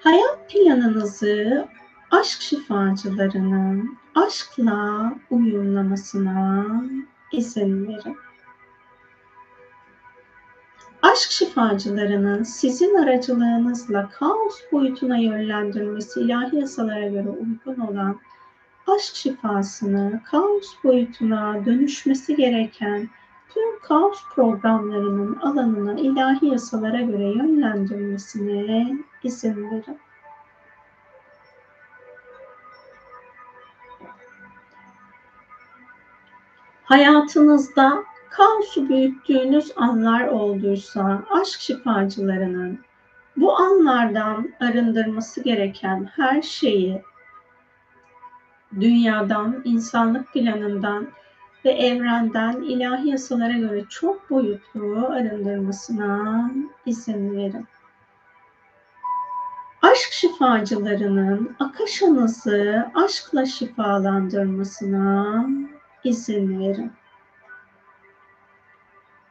[0.00, 1.68] Hayat planınızı
[2.10, 6.66] aşk şifacılarının aşkla uyumlamasına
[7.32, 8.16] izin verin.
[11.02, 18.20] Aşk şifacılarının sizin aracılığınızla kaos boyutuna yönlendirmesi ilahi yasalara göre uygun olan
[18.86, 23.08] aşk şifasını kaos boyutuna dönüşmesi gereken
[23.54, 29.98] tüm kaos programlarının alanına ilahi yasalara göre yönlendirmesine izin verin.
[36.88, 42.78] Hayatınızda kaosu büyüttüğünüz anlar olduysa aşk şifacılarının
[43.36, 47.02] bu anlardan arındırması gereken her şeyi
[48.80, 51.08] dünyadan, insanlık planından
[51.64, 56.50] ve evrenden ilahi yasalara göre çok boyutlu arındırmasına
[56.86, 57.66] izin verin.
[59.82, 65.46] Aşk şifacılarının akaşanızı aşkla şifalandırmasına
[66.04, 66.92] izin verin.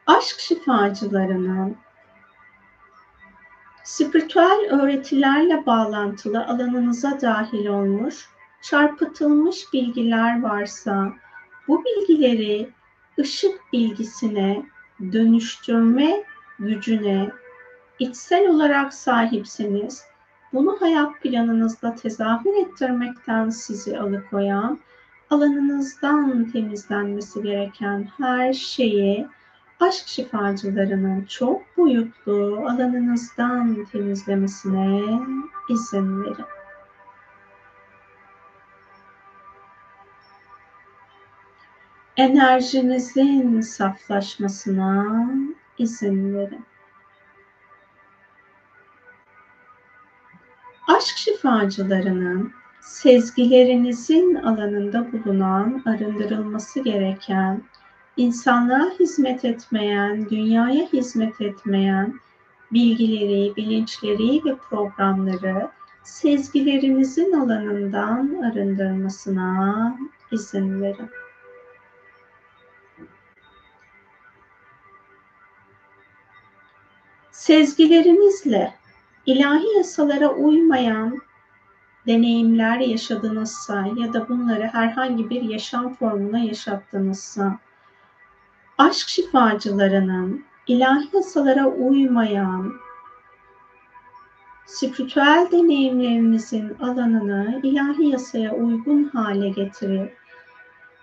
[0.07, 1.77] Aşk şifacılarının
[3.83, 8.29] spiritüel öğretilerle bağlantılı alanınıza dahil olmuş,
[8.61, 11.13] çarpıtılmış bilgiler varsa
[11.67, 12.69] bu bilgileri
[13.19, 14.65] ışık bilgisine
[15.11, 16.23] dönüştürme
[16.59, 17.31] gücüne
[17.99, 20.03] içsel olarak sahipseniz
[20.53, 24.79] bunu hayat planınızda tezahür ettirmekten sizi alıkoyan,
[25.29, 29.27] alanınızdan temizlenmesi gereken her şeyi
[29.79, 35.01] aşk şifacılarının çok boyutlu alanınızdan temizlemesine
[35.69, 36.45] izin verin.
[42.17, 45.27] enerjinizin saflaşmasına
[45.77, 46.65] izin verin.
[50.87, 52.53] Aşk şifacılarının
[52.87, 57.63] sezgilerinizin alanında bulunan, arındırılması gereken,
[58.17, 62.19] insanlığa hizmet etmeyen, dünyaya hizmet etmeyen
[62.71, 65.69] bilgileri, bilinçleri ve programları
[66.03, 69.97] sezgilerinizin alanından arındırmasına
[70.31, 71.09] izin verin.
[77.31, 78.73] Sezgilerinizle
[79.25, 81.26] ilahi yasalara uymayan
[82.07, 87.59] deneyimler yaşadınızsa ya da bunları herhangi bir yaşam formuna yaşattınızsa,
[88.77, 92.73] aşk şifacılarının ilahi yasalara uymayan
[94.65, 100.17] spiritüel deneyimlerinizin alanını ilahi yasaya uygun hale getirip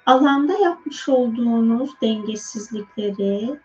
[0.07, 3.61] alanda yapmış olduğunuz dengesizlikleri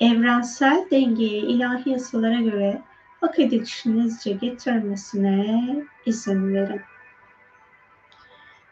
[0.00, 2.82] evrensel dengeye, ilahi yasalara göre
[3.20, 5.62] hak edilişinizce getirmesine
[6.06, 6.80] izin verin.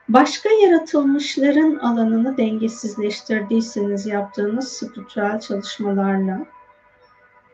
[0.09, 6.47] Başka yaratılmışların alanını dengesizleştirdiyseniz yaptığınız spiritüel çalışmalarla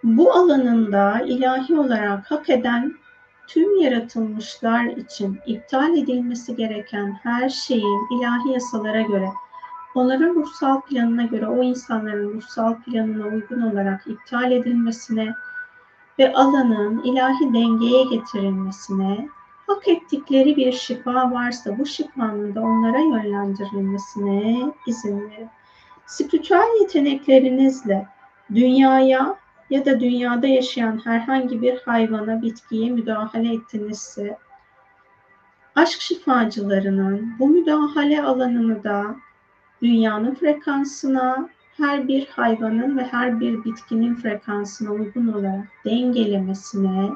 [0.02, 2.94] bu alanında ilahi olarak hak eden
[3.48, 9.28] tüm yaratılmışlar için iptal edilmesi gereken her şeyin ilahi yasalara göre
[9.94, 15.34] onların ruhsal planına göre o insanların ruhsal planına uygun olarak iptal edilmesine
[16.20, 19.28] ve alanın ilahi dengeye getirilmesine,
[19.66, 25.48] hak ettikleri bir şifa varsa bu şifanın da onlara yönlendirilmesine izin verin.
[26.06, 28.06] Spiritüel yeteneklerinizle
[28.54, 29.36] dünyaya
[29.70, 34.38] ya da dünyada yaşayan herhangi bir hayvana, bitkiye müdahale ettinizse,
[35.76, 39.16] aşk şifacılarının bu müdahale alanını da
[39.82, 41.48] dünyanın frekansına,
[41.80, 47.10] her bir hayvanın ve her bir bitkinin frekansına uygun olarak dengelemesine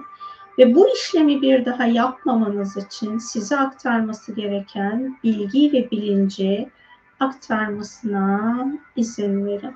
[0.59, 6.71] ve bu işlemi bir daha yapmamanız için size aktarması gereken bilgi ve bilinci
[7.21, 8.67] aktarmasına
[8.97, 9.75] izin verin.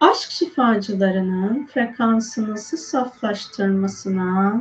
[0.00, 4.60] Aşk şifacılarının frekansınızı saflaştırmasına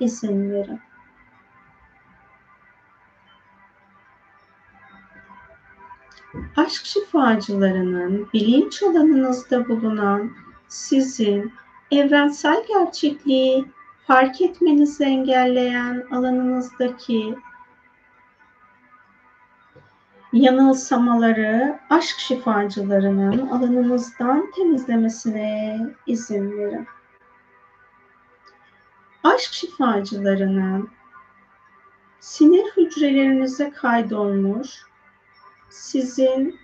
[0.00, 0.80] izin verin.
[6.56, 10.30] Aşk şifacılarının bilinç alanınızda bulunan
[10.68, 11.52] sizin
[11.90, 13.64] evrensel gerçekliği
[14.06, 17.34] fark etmenizi engelleyen alanınızdaki
[20.32, 26.86] yanılsamaları aşk şifacılarının alanınızdan temizlemesine izin verin.
[29.24, 30.90] Aşk şifacılarının
[32.20, 34.89] sinir hücrelerinize kaydolmuş
[35.70, 36.58] sizin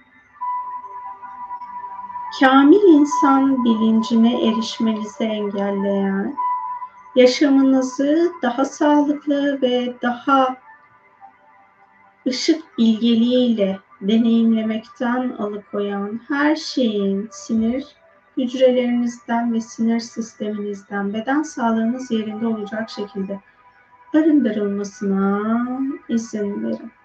[2.41, 6.37] kamil insan bilincine erişmenizi engelleyen,
[7.15, 10.57] yaşamınızı daha sağlıklı ve daha
[12.27, 17.87] ışık bilgeliğiyle deneyimlemekten alıkoyan her şeyin sinir
[18.37, 23.41] hücrelerinizden ve sinir sisteminizden beden sağlığınız yerinde olacak şekilde
[24.15, 25.43] arındırılmasına
[26.09, 26.96] izin verin.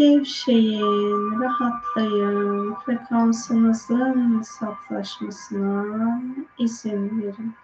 [0.00, 6.22] Gevşeyin, rahatlayın, frekansınızın saflaşmasına
[6.58, 7.54] izin verin.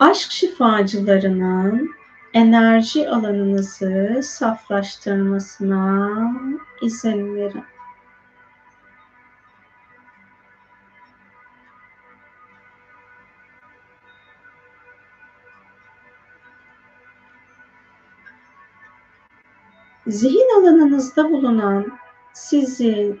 [0.00, 1.90] Aşk şifacılarının
[2.34, 6.10] enerji alanınızı saflaştırmasına
[6.82, 7.64] izin verin.
[20.08, 21.86] Zihin alanınızda bulunan
[22.32, 23.18] sizi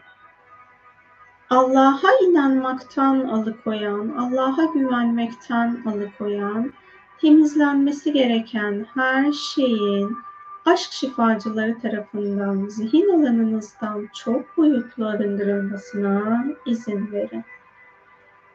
[1.50, 6.72] Allah'a inanmaktan alıkoyan, Allah'a güvenmekten alıkoyan,
[7.20, 10.16] temizlenmesi gereken her şeyin
[10.64, 17.44] aşk şifacıları tarafından zihin alanınızdan çok boyutlu arındırılmasına izin verin.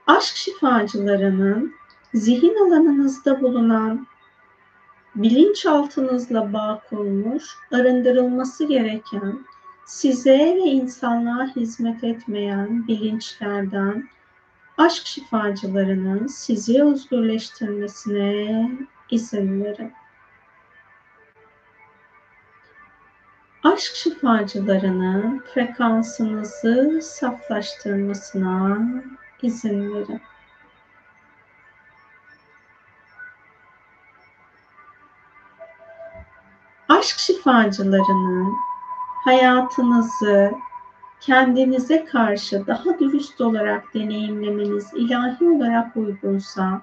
[0.07, 1.73] Aşk şifacılarının
[2.14, 4.07] zihin alanınızda bulunan
[5.15, 9.40] bilinçaltınızla bağ kurmuş, arındırılması gereken,
[9.85, 14.10] size ve insanlığa hizmet etmeyen bilinçlerden
[14.77, 18.72] aşk şifacılarının sizi özgürleştirmesine
[19.11, 19.94] izin verin.
[23.64, 28.77] Aşk şifacılarının frekansınızı saflaştırmasına
[29.41, 30.22] izin verin.
[37.03, 38.53] Aşk şifacılarının
[39.23, 40.51] hayatınızı
[41.21, 46.81] kendinize karşı daha dürüst olarak deneyimlemeniz ilahi olarak uygunsa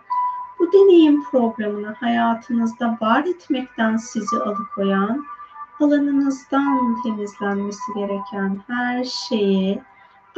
[0.59, 5.25] bu deneyim programını hayatınızda var etmekten sizi alıkoyan
[5.81, 9.83] alanınızdan temizlenmesi gereken her şeyi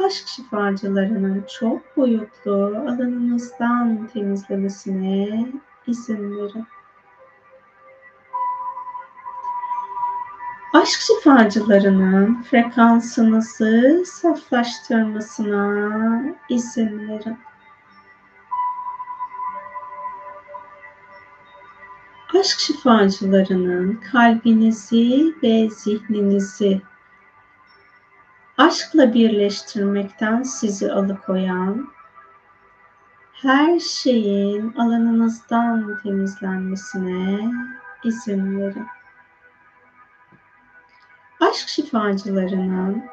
[0.05, 2.53] aşk şifacılarının çok boyutlu
[2.87, 5.47] alanınızdan temizlemesine
[5.87, 6.65] izin verin.
[10.73, 17.37] Aşk şifacılarının frekansınızı saflaştırmasına izin verin.
[22.39, 26.81] Aşk şifacılarının kalbinizi ve zihninizi
[28.57, 31.89] aşkla birleştirmekten sizi alıkoyan
[33.33, 37.51] her şeyin alanınızdan temizlenmesine
[38.03, 38.87] izin verin
[41.49, 43.03] aşk şifacılarının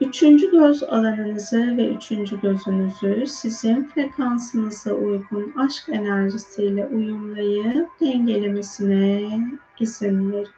[0.00, 9.40] üçüncü göz alanınızı ve üçüncü gözünüzü sizin frekansınıza uygun aşk enerjisiyle uyumlayıp dengelemesine
[9.80, 10.48] izin verin.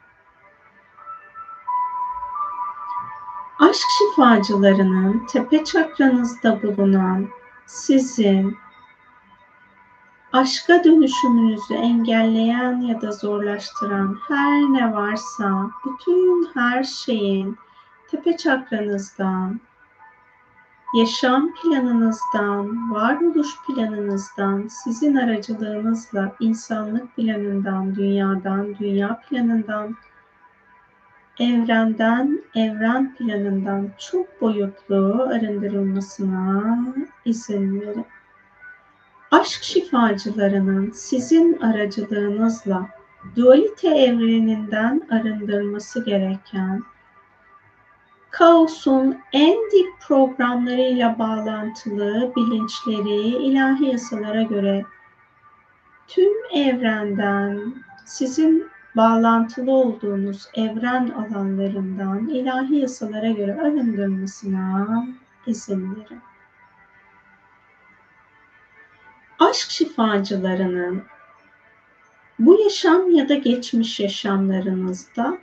[3.59, 7.27] Aşk şifacılarının tepe çakranızda bulunan
[7.65, 8.57] sizin
[10.35, 17.57] aşka dönüşümünüzü engelleyen ya da zorlaştıran her ne varsa bütün her şeyin
[18.11, 19.59] tepe çakranızdan
[20.97, 29.95] yaşam planınızdan, varoluş planınızdan, sizin aracılığınızla insanlık planından, dünyadan, dünya planından,
[31.39, 36.75] evrenden, evren planından çok boyutlu arındırılmasına
[37.25, 38.05] izin verin.
[39.39, 42.89] Aşk şifacılarının sizin aracılığınızla
[43.35, 46.83] dualite evreninden arındırması gereken
[48.31, 54.85] kaosun en dip programlarıyla bağlantılı bilinçleri ilahi yasalara göre
[56.07, 57.73] tüm evrenden
[58.05, 65.05] sizin bağlantılı olduğunuz evren alanlarından ilahi yasalara göre arındırmasına
[65.47, 66.21] izin verin.
[69.49, 71.03] Aşk şifacılarının
[72.39, 75.37] bu yaşam ya da geçmiş yaşamlarınızda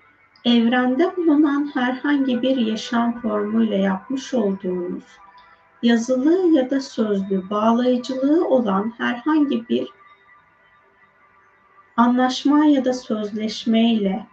[0.44, 5.02] evrende bulunan herhangi bir yaşam formuyla yapmış olduğunuz
[5.82, 9.88] yazılı ya da sözlü bağlayıcılığı olan herhangi bir
[11.96, 14.26] anlaşma ya da sözleşme ile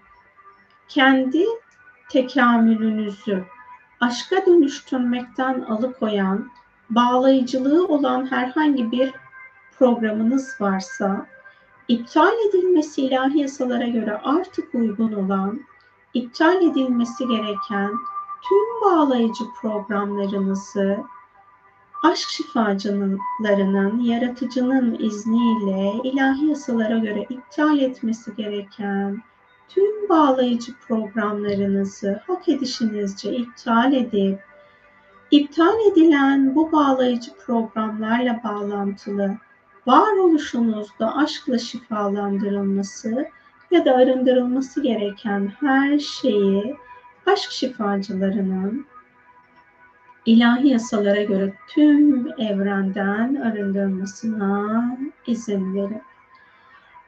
[0.87, 1.45] kendi
[2.11, 3.43] tekamülünüzü
[3.99, 6.51] aşka dönüştürmekten alıkoyan
[6.89, 9.13] bağlayıcılığı olan herhangi bir
[9.79, 11.25] programınız varsa
[11.87, 15.59] iptal edilmesi ilahi yasalara göre artık uygun olan
[16.13, 17.91] iptal edilmesi gereken
[18.49, 20.97] tüm bağlayıcı programlarınızı
[22.03, 29.23] aşk şifacılarının, yaratıcının izniyle ilahi yasalara göre iptal etmesi gereken
[29.69, 34.39] tüm bağlayıcı programlarınızı hak edişinizce iptal edip,
[35.31, 39.37] iptal edilen bu bağlayıcı programlarla bağlantılı
[39.87, 43.27] varoluşunuzda aşkla şifalandırılması
[43.71, 46.75] ya da arındırılması gereken her şeyi
[47.25, 48.85] aşk şifacılarının
[50.25, 54.97] ilahi yasalara göre tüm evrenden arındırmasına
[55.27, 56.01] izin verin.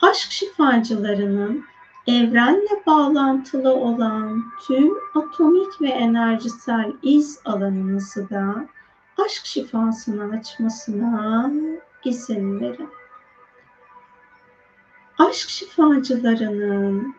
[0.01, 1.65] Aşk şifacılarının
[2.07, 8.65] evrenle bağlantılı olan tüm atomik ve enerjisel iz alanınızı da
[9.25, 11.51] aşk şifasına açmasına
[12.05, 12.89] izin verin.
[15.17, 17.15] Aşk şifacılarının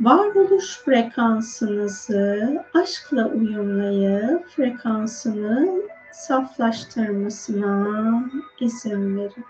[0.00, 5.82] varoluş frekansınızı aşkla uyumlayıp frekansını
[6.12, 8.24] saflaştırmasına
[8.60, 9.44] izin verin.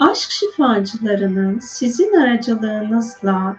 [0.00, 3.56] Aşk şifacılarının sizin aracılığınızla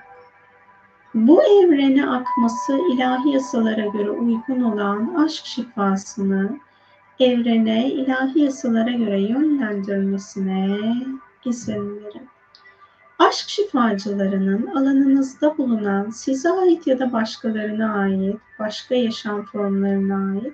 [1.14, 6.60] bu evrene akması ilahi yasalara göre uygun olan aşk şifasını
[7.20, 10.80] evrene ilahi yasalara göre yönlendirmesine
[11.46, 12.28] izin verin.
[13.20, 20.54] Aşk şifacılarının alanınızda bulunan size ait ya da başkalarına ait, başka yaşam formlarına ait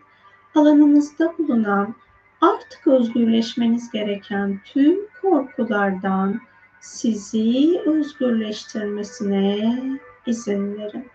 [0.55, 1.95] alanınızda bulunan
[2.41, 6.41] artık özgürleşmeniz gereken tüm korkulardan
[6.81, 11.07] sizi özgürleştirmesine izin verin.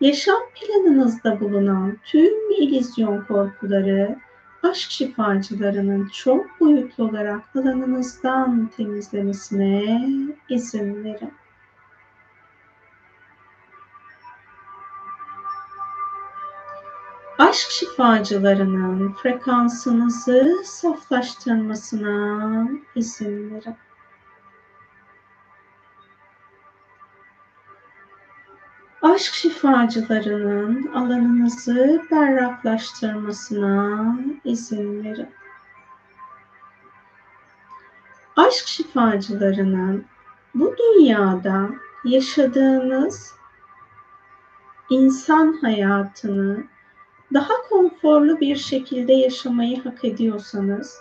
[0.00, 4.16] Yaşam planınızda bulunan tüm illüzyon korkuları,
[4.62, 10.04] aşk şifacılarının çok boyutlu olarak alanınızdan temizlemesine
[10.48, 11.32] izin verin.
[17.38, 23.76] Aşk şifacılarının frekansınızı saflaştırmasına izin verin.
[29.12, 35.28] Aşk şifacılarının alanınızı berraklaştırmasına izin verin.
[38.36, 40.04] Aşk şifacılarının
[40.54, 41.68] bu dünyada
[42.04, 43.34] yaşadığınız
[44.90, 46.64] insan hayatını
[47.34, 50.98] daha konforlu bir şekilde yaşamayı hak ediyorsanız,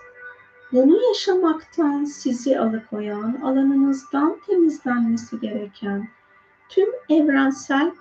[0.72, 6.15] bunu yaşamaktan sizi alıkoyan, alanınızdan temizlenmesi gereken
[6.70, 7.92] tüm evrensel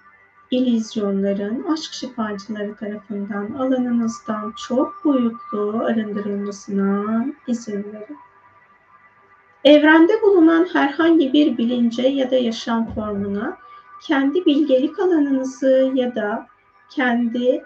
[0.50, 8.18] ilizyonların aşk şifacıları tarafından alanınızdan çok boyutlu arındırılmasına izin verin.
[9.64, 13.56] Evrende bulunan herhangi bir bilince ya da yaşam formuna
[14.02, 16.46] kendi bilgelik alanınızı ya da
[16.90, 17.64] kendi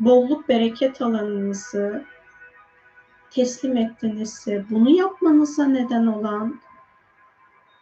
[0.00, 2.04] bolluk bereket alanınızı
[3.30, 6.60] teslim ettiğinizse bunu yapmanıza neden olan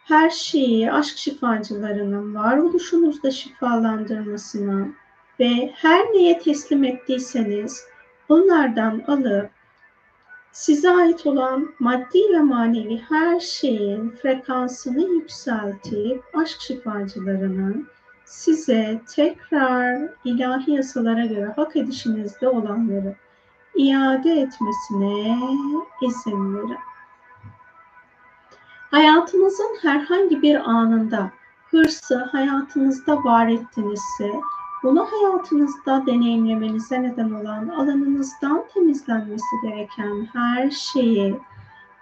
[0.09, 4.89] her şeyi aşk şifacılarının varoluşunuzda şifalandırmasına
[5.41, 7.85] ve her neye teslim ettiyseniz
[8.29, 9.51] onlardan alıp
[10.53, 17.89] size ait olan maddi ve manevi her şeyin frekansını yükseltip aşk şifacılarının
[18.25, 23.15] size tekrar ilahi yasalara göre hak edişinizde olanları
[23.77, 25.39] iade etmesine
[26.03, 26.79] izin verin.
[28.91, 31.31] Hayatınızın herhangi bir anında
[31.71, 34.33] hırsı hayatınızda var ettinizse,
[34.83, 41.37] bunu hayatınızda deneyimlemenize neden olan alanınızdan temizlenmesi gereken her şeyi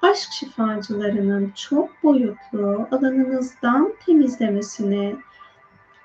[0.02, 5.16] aşk şifacılarının çok boyutlu alanınızdan temizlemesini,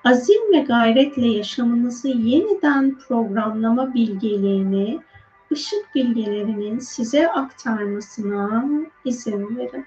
[0.04, 5.00] azim ve gayretle yaşamınızı yeniden programlama bilgeliğini,
[5.52, 8.64] ışık bilgelerinin size aktarmasına
[9.04, 9.86] izin verin.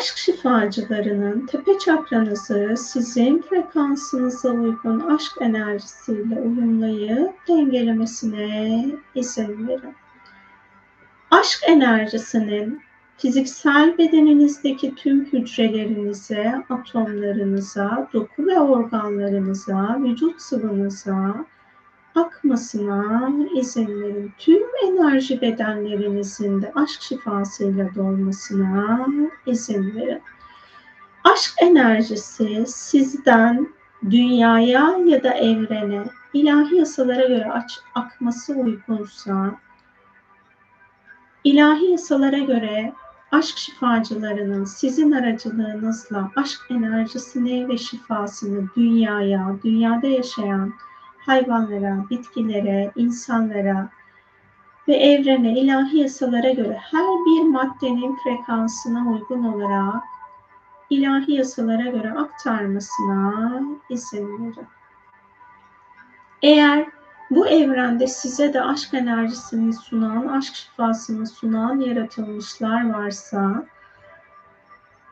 [0.00, 9.94] Aşk şifacılarının tepe çakranızı sizin frekansınıza uygun aşk enerjisiyle uyumlayıp dengelemesine izin verin.
[11.30, 12.80] Aşk enerjisinin
[13.16, 21.46] fiziksel bedeninizdeki tüm hücrelerinize, atomlarınıza, doku ve organlarınıza, vücut sıvınıza,
[22.14, 24.32] akmasına izin verin.
[24.38, 29.06] Tüm enerji bedenlerinizin de aşk şifasıyla dolmasına
[29.46, 30.22] izin verin.
[31.24, 33.68] Aşk enerjisi sizden
[34.10, 36.04] dünyaya ya da evrene
[36.34, 39.54] ilahi yasalara göre aç, akması uygunsa,
[41.44, 42.92] ilahi yasalara göre
[43.32, 50.72] aşk şifacılarının sizin aracılığınızla aşk enerjisini ve şifasını dünyaya, dünyada yaşayan
[51.26, 53.88] hayvanlara, bitkilere, insanlara
[54.88, 60.02] ve evrene, ilahi yasalara göre her bir maddenin frekansına uygun olarak
[60.90, 63.60] ilahi yasalara göre aktarmasına
[63.90, 64.66] izin verin.
[66.42, 66.86] Eğer
[67.30, 73.66] bu evrende size de aşk enerjisini sunan, aşk şifasını sunan yaratılmışlar varsa,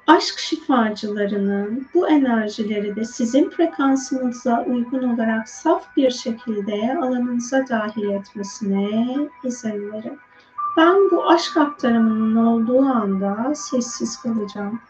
[0.08, 9.16] aşk şifacılarının bu enerjileri de sizin frekansınıza uygun olarak saf bir şekilde alanınıza dahil etmesine
[9.44, 10.18] izin verin.
[10.76, 14.80] Ben bu aşk aktarımının olduğu anda sessiz kalacağım.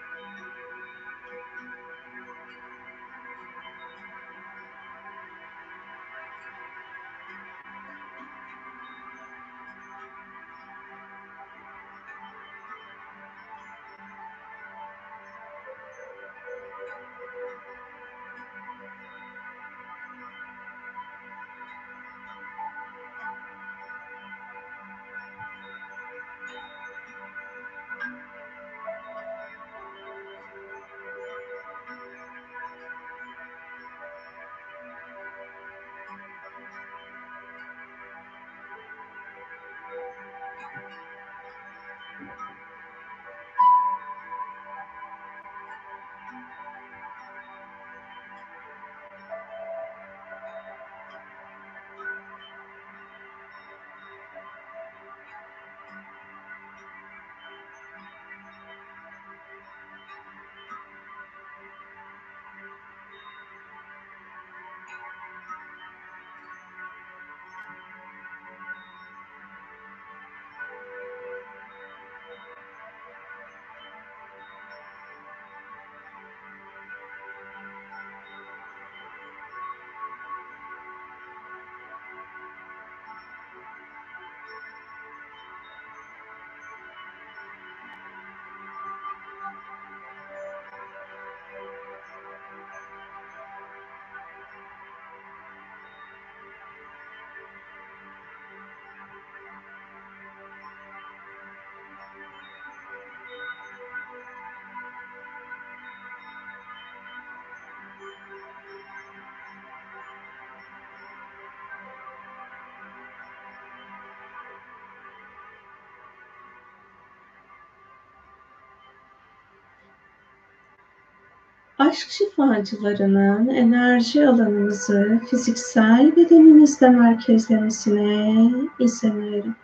[121.89, 129.55] Aşk şifacılarının enerji alanınızı fiziksel bedeninizde merkezlemesine izin verin.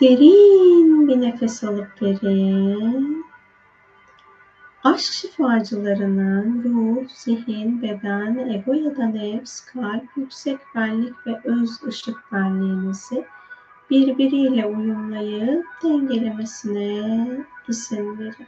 [0.00, 3.24] Derin bir nefes alıp verin.
[4.84, 12.32] Aşk şifacılarının ruh, zihin, beden, ego ya da nefs, kalp, yüksek benlik ve öz ışık
[12.32, 13.24] benliğinizi
[13.90, 17.26] birbiriyle uyumlayıp dengelemesine
[17.68, 18.46] izin verin.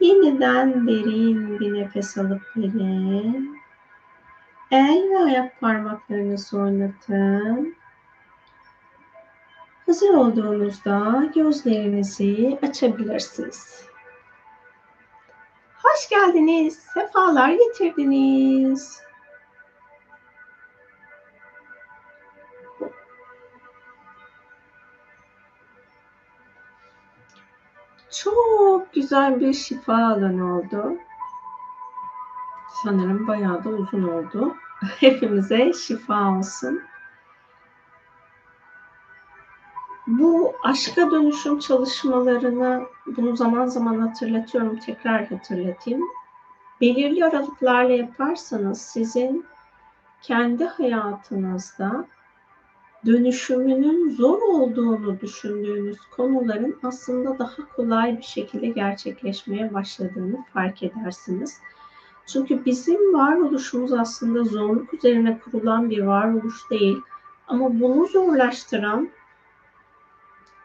[0.00, 3.58] Yeniden derin bir nefes alıp verin.
[4.70, 7.74] El ve ayak parmaklarınızı oynatın.
[9.86, 13.84] Hazır olduğunuzda gözlerinizi açabilirsiniz.
[15.82, 19.07] Hoş geldiniz, sefalar getirdiniz.
[28.10, 30.96] Çok güzel bir şifa alanı oldu.
[32.84, 34.56] Sanırım bayağı da uzun oldu.
[35.00, 36.82] Hepimize şifa olsun.
[40.06, 46.02] Bu aşka dönüşüm çalışmalarını bunu zaman zaman hatırlatıyorum, tekrar hatırlatayım.
[46.80, 49.46] Belirli aralıklarla yaparsanız sizin
[50.22, 52.04] kendi hayatınızda
[53.06, 61.60] dönüşümünün zor olduğunu düşündüğünüz konuların aslında daha kolay bir şekilde gerçekleşmeye başladığını fark edersiniz.
[62.26, 66.96] Çünkü bizim varoluşumuz aslında zorluk üzerine kurulan bir varoluş değil.
[67.48, 69.08] Ama bunu zorlaştıran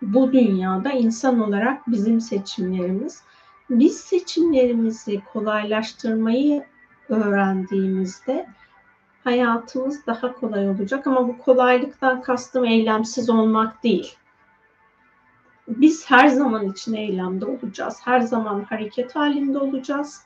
[0.02, 3.24] bu dünyada insan olarak bizim seçimlerimiz.
[3.70, 6.66] Biz seçimlerimizi kolaylaştırmayı
[7.10, 8.48] öğrendiğimizde
[9.24, 14.16] hayatımız daha kolay olacak ama bu kolaylıktan kastım eylemsiz olmak değil.
[15.68, 18.00] Biz her zaman için eylemde olacağız.
[18.06, 20.24] Her zaman hareket halinde olacağız.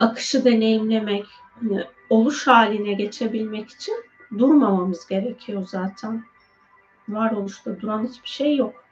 [0.00, 1.26] Akışı deneyimlemek,
[1.60, 3.94] hani oluş haline geçebilmek için
[4.38, 6.24] durmamamız gerekiyor zaten.
[7.08, 8.84] Varoluşta duran hiçbir şey yok.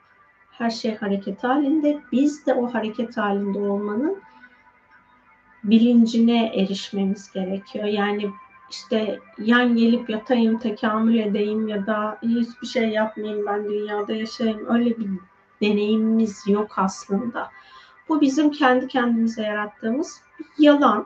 [0.51, 2.01] Her şey hareket halinde.
[2.11, 4.21] Biz de o hareket halinde olmanın
[5.63, 7.85] bilincine erişmemiz gerekiyor.
[7.85, 8.29] Yani
[8.69, 14.97] işte yan gelip yatayım, tekamül edeyim ya da hiçbir şey yapmayayım ben dünyada yaşayayım öyle
[14.97, 15.09] bir
[15.61, 17.49] deneyimimiz yok aslında.
[18.09, 20.21] Bu bizim kendi kendimize yarattığımız
[20.57, 21.05] yalan.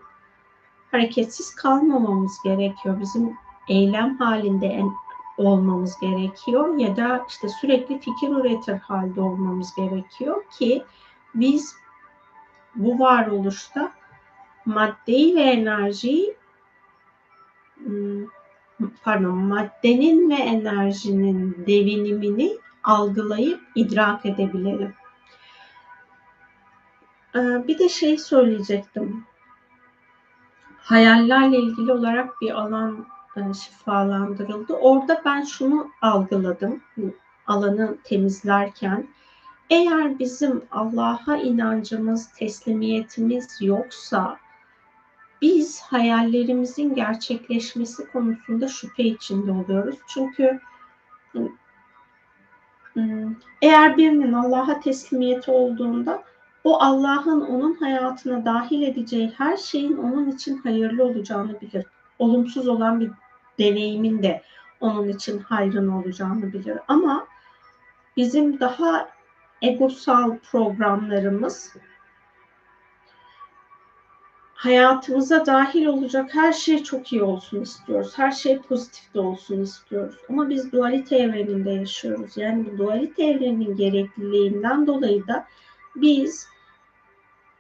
[0.91, 2.99] Hareketsiz kalmamamız gerekiyor.
[2.99, 3.33] Bizim
[3.69, 4.91] eylem halinde en,
[5.37, 10.83] olmamız gerekiyor ya da işte sürekli fikir üretir halde olmamız gerekiyor ki
[11.35, 11.75] biz
[12.75, 13.91] bu varoluşta
[14.67, 16.35] maddeyi ve enerjiyi
[17.83, 18.25] hmm,
[19.03, 24.93] pardon maddenin ve enerjinin devinimini algılayıp idrak edebilelim.
[27.35, 29.23] Ee, bir de şey söyleyecektim.
[30.79, 33.05] Hayallerle ilgili olarak bir alan
[33.37, 34.73] e, şifalandırıldı.
[34.73, 36.81] Orada ben şunu algıladım
[37.47, 39.07] alanı temizlerken.
[39.69, 44.37] Eğer bizim Allah'a inancımız, teslimiyetimiz yoksa
[45.41, 49.95] biz hayallerimizin gerçekleşmesi konusunda şüphe içinde oluyoruz.
[50.07, 50.59] Çünkü
[52.93, 56.23] hmm, eğer birinin Allah'a teslimiyeti olduğunda
[56.63, 61.85] o Allah'ın onun hayatına dahil edeceği her şeyin onun için hayırlı olacağını bilir.
[62.19, 63.11] Olumsuz olan bir
[63.59, 64.41] deneyimin de
[64.79, 66.77] onun için hayrın olacağını bilir.
[66.87, 67.27] Ama
[68.17, 69.09] bizim daha
[69.61, 71.75] egosal programlarımız
[74.57, 78.11] hayatımıza dahil olacak her şey çok iyi olsun istiyoruz.
[78.15, 80.15] Her şey pozitif de olsun istiyoruz.
[80.29, 82.37] Ama biz dualite evreninde yaşıyoruz.
[82.37, 85.45] Yani bu dualite evreninin gerekliliğinden dolayı da
[85.95, 86.47] biz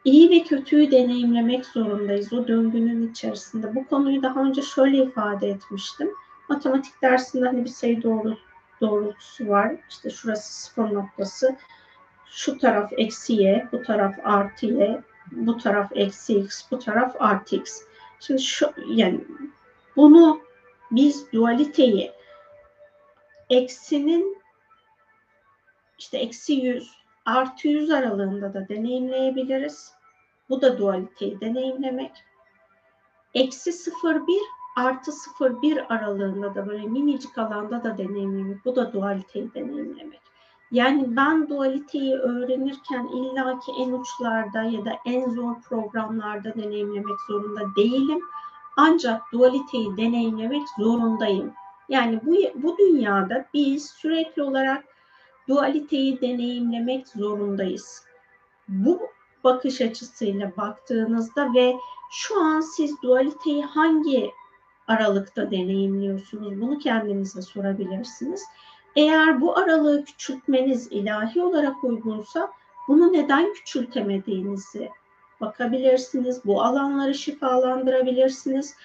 [0.05, 3.75] iyi ve kötüyü deneyimlemek zorundayız o döngünün içerisinde.
[3.75, 6.09] Bu konuyu daha önce şöyle ifade etmiştim.
[6.49, 8.37] Matematik dersinde hani bir sayı doğru,
[8.81, 9.75] doğrultusu var.
[9.89, 11.55] İşte şurası sıfır noktası.
[12.25, 17.55] Şu taraf eksi y, bu taraf artı y, bu taraf eksi x, bu taraf artı
[17.55, 17.81] x.
[18.19, 19.25] Şimdi şu yani
[19.95, 20.41] bunu
[20.91, 22.11] biz dualiteyi
[23.49, 24.37] eksinin
[25.99, 26.91] işte eksi 100
[27.25, 29.93] artı 100 aralığında da deneyimleyebiliriz.
[30.49, 32.11] Bu da dualiteyi deneyimlemek.
[33.33, 34.39] Eksi 0,1
[34.75, 38.65] artı 0,1 aralığında da böyle minicik alanda da deneyimlemek.
[38.65, 40.21] Bu da dualiteyi deneyimlemek.
[40.71, 48.19] Yani ben dualiteyi öğrenirken illaki en uçlarda ya da en zor programlarda deneyimlemek zorunda değilim.
[48.77, 51.53] Ancak dualiteyi deneyimlemek zorundayım.
[51.89, 54.83] Yani bu, bu dünyada biz sürekli olarak
[55.47, 58.03] dualiteyi deneyimlemek zorundayız.
[58.67, 59.01] bu
[59.43, 61.75] bakış açısıyla baktığınızda ve
[62.11, 64.31] şu an siz dualiteyi hangi
[64.87, 66.61] aralıkta deneyimliyorsunuz?
[66.61, 68.43] Bunu kendinize sorabilirsiniz.
[68.97, 72.51] Eğer bu aralığı küçültmeniz ilahi olarak uygunsa
[72.87, 74.89] bunu neden küçültemediğinizi
[75.41, 76.45] bakabilirsiniz.
[76.45, 78.75] Bu alanları şifalandırabilirsiniz.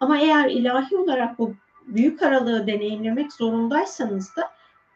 [0.00, 1.54] Ama eğer ilahi olarak bu
[1.86, 4.50] büyük aralığı deneyimlemek zorundaysanız da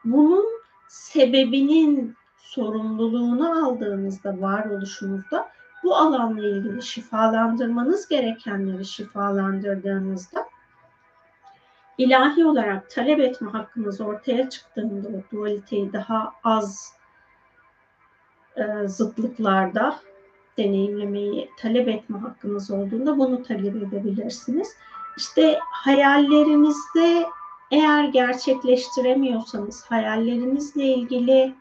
[0.05, 0.47] bunun
[0.89, 5.49] sebebinin sorumluluğunu aldığınızda varoluşunuzda
[5.85, 10.47] bu alanla ilgili şifalandırmanız gerekenleri şifalandırdığınızda
[11.99, 16.93] ilahi olarak talep etme hakkınız ortaya çıktığında o dualiteyi daha az
[18.57, 19.99] e, zıtlıklarda
[20.59, 24.77] deneyimlemeyi talep etme hakkınız olduğunda bunu talep edebilirsiniz.
[25.17, 27.27] İşte hayallerinizde
[27.71, 31.55] eğer gerçekleştiremiyorsanız hayallerinizle ilgili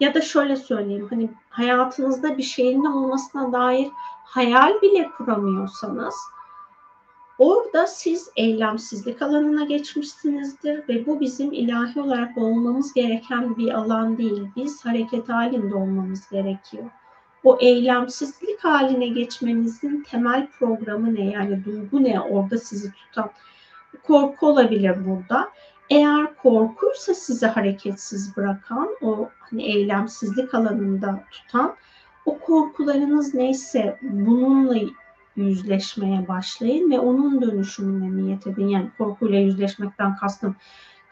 [0.00, 3.88] ya da şöyle söyleyeyim hani hayatınızda bir şeyin olmasına dair
[4.24, 6.14] hayal bile kuramıyorsanız
[7.42, 14.42] orada siz eylemsizlik alanına geçmişsinizdir ve bu bizim ilahi olarak olmamız gereken bir alan değil.
[14.56, 16.84] Biz hareket halinde olmamız gerekiyor.
[17.44, 21.30] O eylemsizlik haline geçmenizin temel programı ne?
[21.30, 22.20] Yani duygu ne?
[22.20, 23.30] Orada sizi tutan
[24.02, 25.48] korku olabilir burada.
[25.90, 31.74] Eğer korkuysa sizi hareketsiz bırakan, o hani eylemsizlik alanında tutan,
[32.26, 34.76] o korkularınız neyse bununla
[35.36, 38.68] yüzleşmeye başlayın ve onun dönüşümüne niyet edin.
[38.68, 40.56] Yani korkuyla yüzleşmekten kastım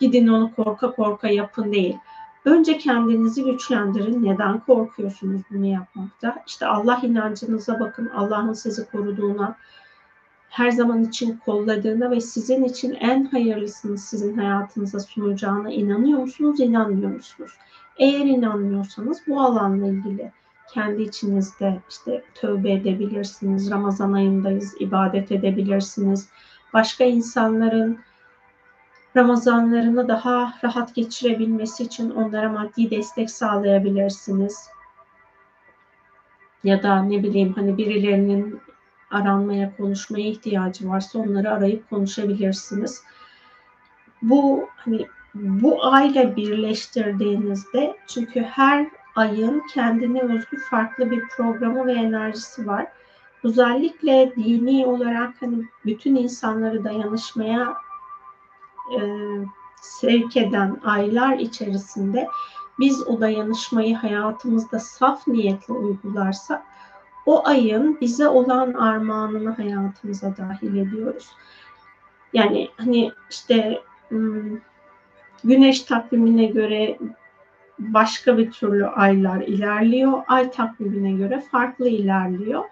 [0.00, 1.96] gidin onu korka korka yapın değil.
[2.44, 4.24] Önce kendinizi güçlendirin.
[4.24, 6.42] Neden korkuyorsunuz bunu yapmakta?
[6.46, 8.06] İşte Allah inancınıza bakın.
[8.06, 9.56] Allah'ın sizi koruduğuna,
[10.50, 17.10] her zaman için kolladığına ve sizin için en hayırlısını sizin hayatınıza sunacağına inanıyor musunuz, inanmıyor
[17.10, 17.52] musunuz?
[17.96, 20.32] Eğer inanmıyorsanız bu alanla ilgili
[20.74, 23.70] kendi içinizde işte tövbe edebilirsiniz.
[23.70, 26.28] Ramazan ayındayız, ibadet edebilirsiniz.
[26.72, 28.00] Başka insanların
[29.16, 34.68] Ramazanlarını daha rahat geçirebilmesi için onlara maddi destek sağlayabilirsiniz.
[36.64, 38.60] Ya da ne bileyim hani birilerinin
[39.10, 43.02] aranmaya, konuşmaya ihtiyacı varsa onları arayıp konuşabilirsiniz.
[44.22, 52.66] Bu hani bu ayla birleştirdiğinizde çünkü her ayın kendine özgü farklı bir programı ve enerjisi
[52.66, 52.86] var.
[53.44, 57.74] Özellikle dini olarak hani bütün insanları dayanışmaya
[58.96, 59.00] e,
[59.82, 62.28] sevk eden aylar içerisinde
[62.78, 66.62] biz o dayanışmayı hayatımızda saf niyetle uygularsak
[67.26, 71.28] o ayın bize olan armağanını hayatımıza dahil ediyoruz.
[72.32, 73.82] Yani hani işte
[75.44, 76.98] güneş takvimine göre
[77.80, 80.22] başka bir türlü aylar ilerliyor.
[80.28, 82.64] Ay takvimine göre farklı ilerliyor.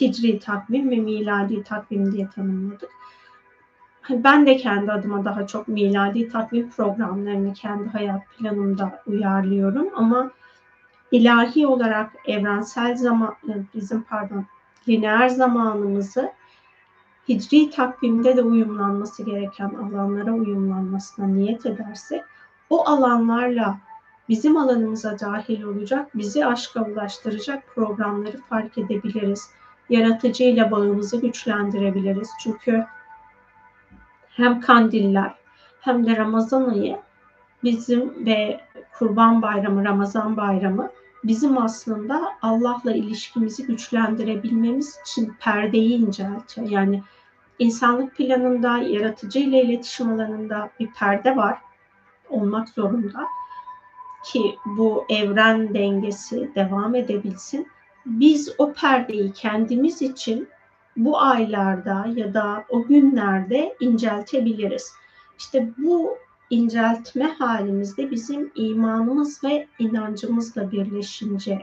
[0.00, 2.90] Hicri takvim ve miladi takvim diye tanımladık.
[4.10, 10.30] Ben de kendi adıma daha çok miladi takvim programlarını kendi hayat planımda uyarlıyorum ama
[11.12, 14.44] ilahi olarak evrensel zaman e, bizim pardon
[14.88, 16.32] lineer zamanımızı
[17.28, 22.22] hicri takvimde de uyumlanması gereken alanlara uyumlanmasına niyet edersek
[22.70, 23.78] o alanlarla
[24.30, 29.50] bizim alanımıza dahil olacak, bizi aşka ulaştıracak programları fark edebiliriz.
[29.88, 32.30] Yaratıcıyla bağımızı güçlendirebiliriz.
[32.42, 32.84] Çünkü
[34.28, 35.34] hem kandiller
[35.80, 36.98] hem de Ramazan ayı
[37.64, 38.60] bizim ve
[38.98, 40.90] Kurban Bayramı, Ramazan Bayramı
[41.24, 46.68] bizim aslında Allah'la ilişkimizi güçlendirebilmemiz için perdeyi inceltiyor.
[46.68, 47.02] Yani
[47.58, 51.58] insanlık planında, yaratıcı ile iletişim alanında bir perde var
[52.28, 53.26] olmak zorunda
[54.24, 57.66] ki bu evren dengesi devam edebilsin.
[58.06, 60.48] Biz o perdeyi kendimiz için
[60.96, 64.92] bu aylarda ya da o günlerde inceltebiliriz.
[65.38, 66.16] İşte bu
[66.50, 71.62] inceltme halimizde bizim imanımız ve inancımızla birleşince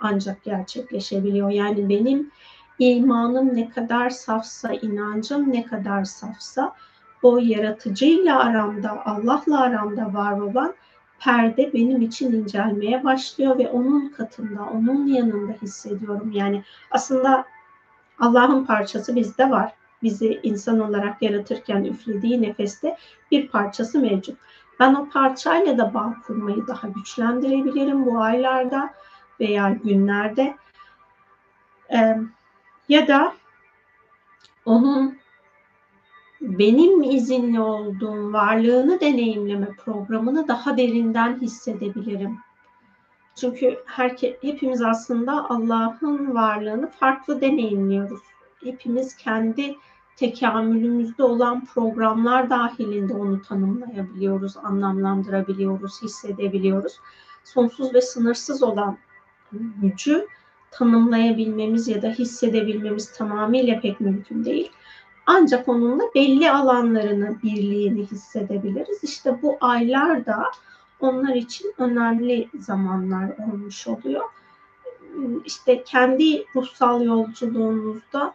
[0.00, 1.50] ancak gerçekleşebiliyor.
[1.50, 2.30] Yani benim
[2.78, 6.74] imanım ne kadar safsa, inancım ne kadar safsa
[7.22, 10.74] o yaratıcıyla aramda, Allah'la aramda var olan
[11.20, 16.30] perde benim için incelmeye başlıyor ve onun katında, onun yanında hissediyorum.
[16.32, 17.44] Yani aslında
[18.18, 19.72] Allah'ın parçası bizde var.
[20.02, 22.96] Bizi insan olarak yaratırken üflediği nefeste
[23.30, 24.38] bir parçası mevcut.
[24.80, 28.94] Ben o parçayla da bağ kurmayı daha güçlendirebilirim bu aylarda
[29.40, 30.56] veya günlerde.
[31.92, 32.18] Ee,
[32.88, 33.32] ya da
[34.64, 35.17] onun
[36.40, 42.38] benim izinli olduğum varlığını deneyimleme programını daha derinden hissedebilirim.
[43.34, 48.20] Çünkü herke, hepimiz aslında Allah'ın varlığını farklı deneyimliyoruz.
[48.64, 49.76] Hepimiz kendi
[50.16, 57.00] tekamülümüzde olan programlar dahilinde onu tanımlayabiliyoruz, anlamlandırabiliyoruz, hissedebiliyoruz.
[57.44, 58.98] Sonsuz ve sınırsız olan
[59.52, 60.26] gücü
[60.70, 64.70] tanımlayabilmemiz ya da hissedebilmemiz tamamıyla pek mümkün değil.
[65.30, 69.04] Ancak onunla belli alanlarını, birliğini hissedebiliriz.
[69.04, 70.44] İşte bu aylar da
[71.00, 74.24] onlar için önemli zamanlar olmuş oluyor.
[75.44, 78.34] İşte kendi ruhsal yolculuğunuzda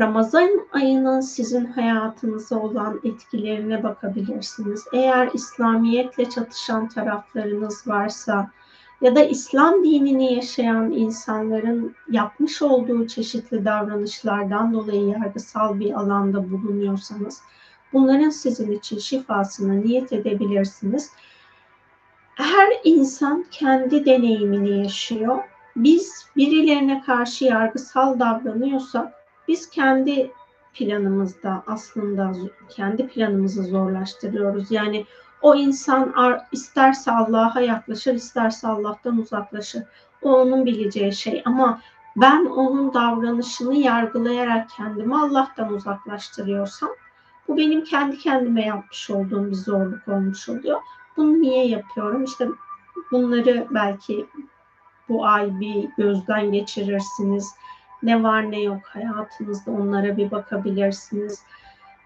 [0.00, 4.84] Ramazan ayının sizin hayatınıza olan etkilerine bakabilirsiniz.
[4.92, 8.50] Eğer İslamiyetle çatışan taraflarınız varsa
[9.00, 17.40] ya da İslam dinini yaşayan insanların yapmış olduğu çeşitli davranışlardan dolayı yargısal bir alanda bulunuyorsanız
[17.92, 21.10] bunların sizin için şifasını niyet edebilirsiniz.
[22.34, 25.38] Her insan kendi deneyimini yaşıyor.
[25.76, 29.12] Biz birilerine karşı yargısal davranıyorsak
[29.48, 30.30] biz kendi
[30.74, 32.32] planımızda aslında
[32.68, 34.70] kendi planımızı zorlaştırıyoruz.
[34.70, 35.04] Yani
[35.46, 36.14] o insan
[36.52, 39.82] isterse Allah'a yaklaşır, isterse Allah'tan uzaklaşır.
[40.22, 41.80] O onun bileceği şey ama
[42.16, 46.88] ben onun davranışını yargılayarak kendimi Allah'tan uzaklaştırıyorsam
[47.48, 50.80] bu benim kendi kendime yapmış olduğum bir zorluk olmuş oluyor.
[51.16, 52.24] Bunu niye yapıyorum?
[52.24, 52.48] İşte
[53.12, 54.26] bunları belki
[55.08, 57.54] bu ay bir gözden geçirirsiniz.
[58.02, 61.42] Ne var ne yok hayatınızda onlara bir bakabilirsiniz.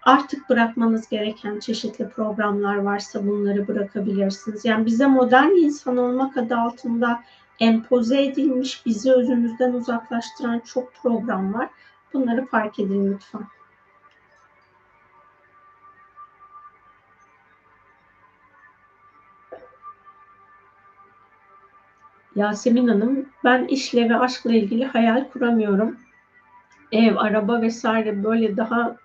[0.03, 4.65] Artık bırakmanız gereken çeşitli programlar varsa bunları bırakabilirsiniz.
[4.65, 7.23] Yani bize modern insan olmak adı altında
[7.59, 11.69] empoze edilmiş, bizi özümüzden uzaklaştıran çok program var.
[12.13, 13.41] Bunları fark edin lütfen.
[22.35, 25.97] Yasemin Hanım, ben işle ve aşkla ilgili hayal kuramıyorum.
[26.91, 28.95] Ev, araba vesaire böyle daha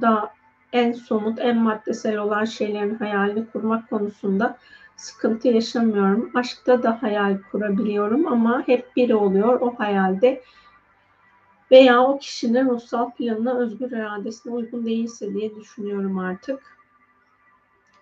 [0.00, 0.32] da
[0.72, 4.58] en somut, en maddesel olan şeylerin hayalini kurmak konusunda
[4.96, 6.30] sıkıntı yaşamıyorum.
[6.34, 10.42] Aşkta da hayal kurabiliyorum ama hep biri oluyor o hayalde.
[11.70, 16.60] Veya o kişinin ruhsal planına, özgür iradesine uygun değilse diye düşünüyorum artık.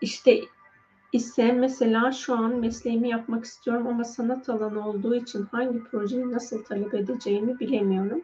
[0.01, 0.41] İşte
[1.13, 6.65] ise mesela şu an mesleğimi yapmak istiyorum ama sanat alanı olduğu için hangi projeyi nasıl
[6.65, 8.23] talep edeceğimi bilemiyorum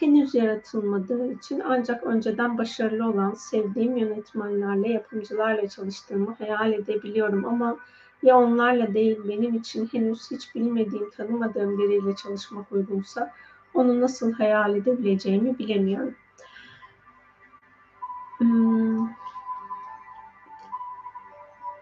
[0.00, 7.76] henüz yaratılmadığı için ancak önceden başarılı olan sevdiğim yönetmenlerle, yapımcılarla çalıştığımı hayal edebiliyorum ama
[8.22, 13.32] ya onlarla değil benim için henüz hiç bilmediğim, tanımadığım biriyle çalışmak uygunsa
[13.74, 16.14] onu nasıl hayal edebileceğimi bilemiyorum.
[18.38, 19.08] Hmm.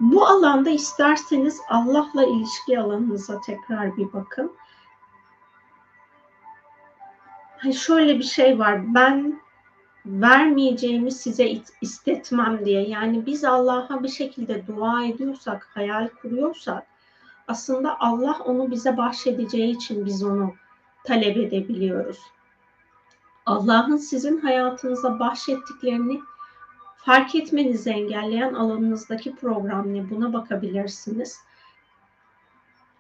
[0.01, 4.53] Bu alanda isterseniz Allah'la ilişki alanınıza tekrar bir bakın
[7.73, 8.95] şöyle bir şey var.
[8.95, 9.41] Ben
[10.07, 12.89] vermeyeceğimi size istetmem diye.
[12.89, 16.87] Yani biz Allah'a bir şekilde dua ediyorsak, hayal kuruyorsak
[17.49, 20.55] aslında Allah onu bize bahşedeceği için biz onu
[21.05, 22.19] talep edebiliyoruz.
[23.47, 26.21] Allah'ın sizin hayatınıza bahşettiklerini
[26.97, 30.11] fark etmenizi engelleyen alanınızdaki program ne?
[30.11, 31.39] Buna bakabilirsiniz.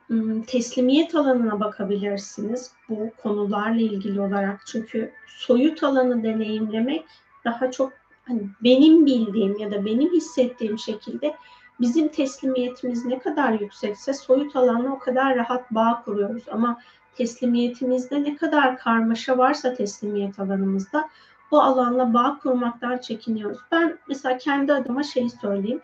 [0.08, 4.66] Hmm, teslimiyet alanına bakabilirsiniz bu konularla ilgili olarak.
[4.66, 7.04] Çünkü soyut alanı deneyimlemek
[7.44, 7.92] daha çok
[8.24, 11.34] hani benim bildiğim ya da benim hissettiğim şekilde
[11.80, 16.44] bizim teslimiyetimiz ne kadar yüksekse soyut alanla o kadar rahat bağ kuruyoruz.
[16.50, 16.80] Ama
[17.14, 21.08] teslimiyetimizde ne kadar karmaşa varsa teslimiyet alanımızda
[21.50, 23.58] o alanla bağ kurmaktan çekiniyoruz.
[23.72, 25.80] Ben mesela kendi adıma şeyi söyleyeyim.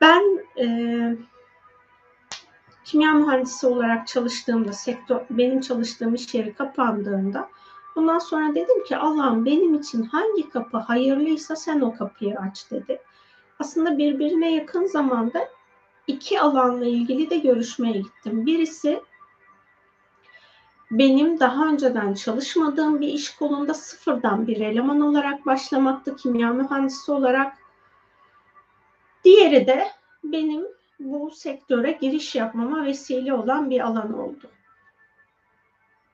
[0.00, 0.22] Ben
[0.58, 0.66] e,
[2.88, 7.48] kimya mühendisi olarak çalıştığımda, sektör, benim çalıştığım iş yeri kapandığında
[7.96, 13.02] ondan sonra dedim ki Allah'ım benim için hangi kapı hayırlıysa sen o kapıyı aç dedi.
[13.58, 15.48] Aslında birbirine yakın zamanda
[16.06, 18.46] iki alanla ilgili de görüşmeye gittim.
[18.46, 19.02] Birisi
[20.90, 27.58] benim daha önceden çalışmadığım bir iş kolunda sıfırdan bir eleman olarak başlamaktı kimya mühendisi olarak.
[29.24, 29.88] Diğeri de
[30.24, 34.50] benim bu sektöre giriş yapmama vesile olan bir alan oldu.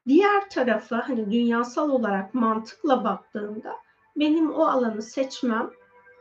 [0.08, 3.76] Diğer tarafı hani dünyasal olarak mantıkla baktığımda
[4.16, 5.70] benim o alanı seçmem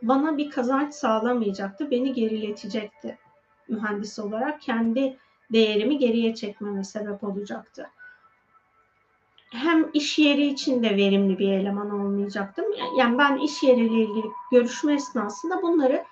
[0.01, 3.17] bana bir kazanç sağlamayacaktı, beni geriletecekti
[3.67, 4.61] mühendis olarak.
[4.61, 5.17] Kendi
[5.51, 7.89] değerimi geriye çekmeme sebep olacaktı.
[9.49, 12.65] Hem iş yeri için de verimli bir eleman olmayacaktım.
[12.97, 16.03] Yani ben iş yeriyle ilgili görüşme esnasında bunları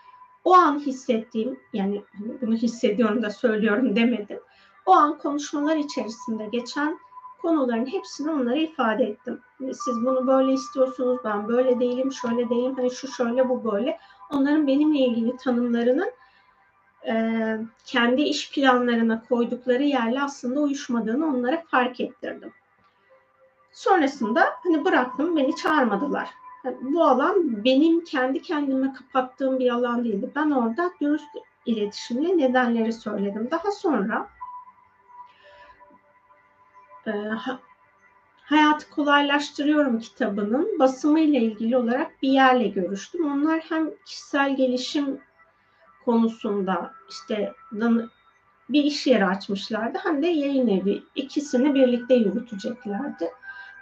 [0.43, 4.39] o an hissettiğim yani hani bunu hissediyorum da söylüyorum demedim.
[4.85, 6.99] o an konuşmalar içerisinde geçen
[7.41, 9.41] konuların hepsini onlara ifade ettim.
[9.59, 13.99] Siz bunu böyle istiyorsunuz, ben böyle değilim, şöyle değilim, hani şu şöyle, bu böyle.
[14.31, 16.11] Onların benimle ilgili tanımlarının
[17.07, 17.13] e,
[17.85, 22.53] kendi iş planlarına koydukları yerle aslında uyuşmadığını onlara fark ettirdim.
[23.71, 26.29] Sonrasında hani bıraktım, beni çağırmadılar.
[26.63, 30.31] Bu alan benim kendi kendime kapattığım bir alan değildi.
[30.35, 31.29] Ben orada dürüst
[31.65, 33.47] iletişimle nedenleri söyledim.
[33.51, 34.29] Daha sonra
[37.07, 37.11] e,
[38.43, 43.31] Hayatı Kolaylaştırıyorum kitabının basımı ile ilgili olarak bir yerle görüştüm.
[43.31, 45.21] Onlar hem kişisel gelişim
[46.05, 47.53] konusunda işte
[48.69, 53.31] bir iş yeri açmışlardı hem de yayın evi ikisini birlikte yürüteceklerdi.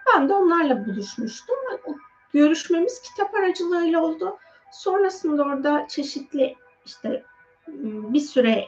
[0.07, 1.55] Ben de onlarla buluşmuştum.
[2.33, 4.37] Görüşmemiz kitap aracılığıyla oldu.
[4.71, 7.23] Sonrasında orada çeşitli işte
[7.67, 8.65] bir süre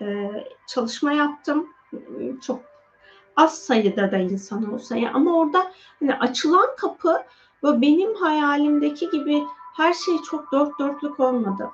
[0.00, 0.30] e,
[0.66, 1.68] çalışma yaptım.
[2.46, 2.60] Çok
[3.36, 7.22] az sayıda da insan olsa ya ama orada hani açılan kapı
[7.64, 9.42] ve benim hayalimdeki gibi
[9.76, 11.70] her şey çok dört dörtlük olmadı.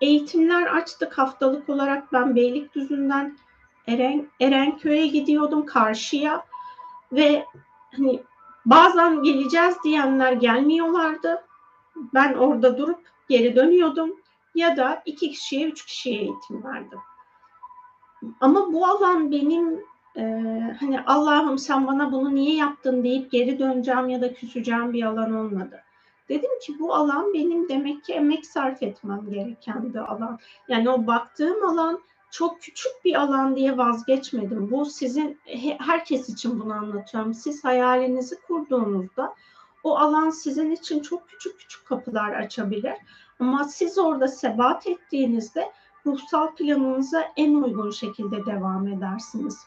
[0.00, 3.38] Eğitimler açtık haftalık olarak ben Beylikdüzü'nden
[3.86, 6.44] Eren, Erenköy'e gidiyordum karşıya
[7.12, 7.46] ve
[7.96, 8.22] hani
[8.66, 11.44] bazen geleceğiz diyenler gelmiyorlardı.
[12.14, 14.16] Ben orada durup geri dönüyordum
[14.54, 16.98] ya da iki kişiye, üç kişiye eğitim verdim.
[18.40, 19.84] Ama bu alan benim
[20.16, 20.22] e,
[20.80, 25.34] hani Allah'ım sen bana bunu niye yaptın deyip geri döneceğim ya da küseceğim bir alan
[25.34, 25.80] olmadı.
[26.28, 30.38] Dedim ki bu alan benim demek ki emek sarf etmem gereken bir alan.
[30.68, 32.00] Yani o baktığım alan
[32.34, 34.70] çok küçük bir alan diye vazgeçmedim.
[34.70, 35.40] Bu sizin
[35.78, 37.34] herkes için bunu anlatıyorum.
[37.34, 39.34] Siz hayalinizi kurduğunuzda
[39.84, 42.94] o alan sizin için çok küçük küçük kapılar açabilir.
[43.40, 45.72] Ama siz orada sebat ettiğinizde
[46.06, 49.66] ruhsal planınıza en uygun şekilde devam edersiniz.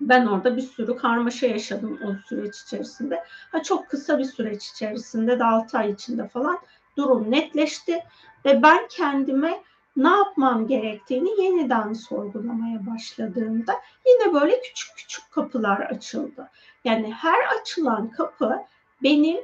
[0.00, 3.24] Ben orada bir sürü karmaşa yaşadım o süreç içerisinde.
[3.52, 6.58] Ha, çok kısa bir süreç içerisinde de 6 ay içinde falan
[6.96, 8.04] durum netleşti
[8.44, 9.62] ve ben kendime
[9.96, 13.72] ne yapmam gerektiğini yeniden sorgulamaya başladığımda
[14.06, 16.50] yine böyle küçük küçük kapılar açıldı.
[16.84, 18.62] Yani her açılan kapı
[19.02, 19.40] benim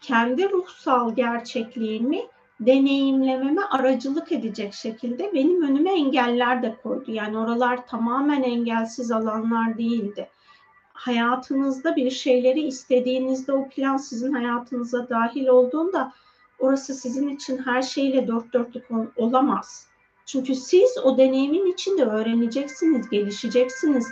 [0.00, 2.22] kendi ruhsal gerçekliğimi
[2.60, 7.10] deneyimlememe aracılık edecek şekilde benim önüme engeller de koydu.
[7.10, 10.28] Yani oralar tamamen engelsiz alanlar değildi.
[10.92, 16.12] Hayatınızda bir şeyleri istediğinizde o plan sizin hayatınıza dahil olduğunda
[16.62, 18.84] orası sizin için her şeyle dört dörtlük
[19.16, 19.86] olamaz.
[20.26, 24.06] Çünkü siz o deneyimin içinde öğreneceksiniz, gelişeceksiniz,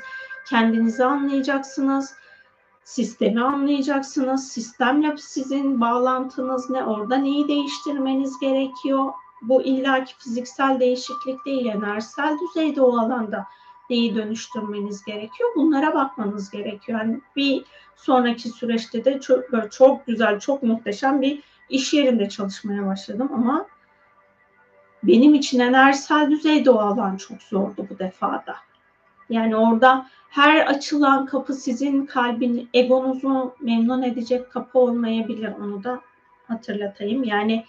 [0.48, 2.14] kendinizi anlayacaksınız,
[2.84, 4.48] sistemi anlayacaksınız.
[4.48, 6.84] Sistemle sizin bağlantınız ne?
[6.84, 9.12] Orada neyi değiştirmeniz gerekiyor?
[9.42, 13.46] Bu illaki fiziksel değişiklik değil, enerjisel düzeyde o alanda
[13.90, 15.50] neyi dönüştürmeniz gerekiyor?
[15.56, 17.00] Bunlara bakmanız gerekiyor.
[17.00, 17.64] Yani bir
[17.96, 23.66] sonraki süreçte de çok, böyle çok güzel, çok muhteşem bir iş yerinde çalışmaya başladım ama
[25.02, 28.56] benim için enerjisel düzeyde o çok zordu bu defada.
[29.28, 35.52] Yani orada her açılan kapı sizin kalbin, egonuzu memnun edecek kapı olmayabilir.
[35.60, 36.00] Onu da
[36.48, 37.24] hatırlatayım.
[37.24, 37.64] Yani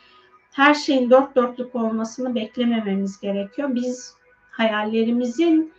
[0.51, 3.75] her şeyin dört dörtlük olmasını beklemememiz gerekiyor.
[3.75, 4.15] Biz
[4.51, 5.73] hayallerimizin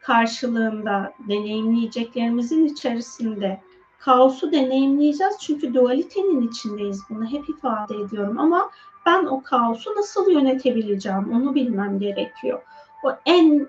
[0.00, 3.60] karşılığında deneyimleyeceklerimizin içerisinde
[4.08, 5.38] kaosu deneyimleyeceğiz.
[5.40, 7.02] Çünkü dualitenin içindeyiz.
[7.10, 8.38] Bunu hep ifade ediyorum.
[8.38, 8.70] Ama
[9.06, 12.62] ben o kaosu nasıl yönetebileceğim onu bilmem gerekiyor.
[13.04, 13.68] O en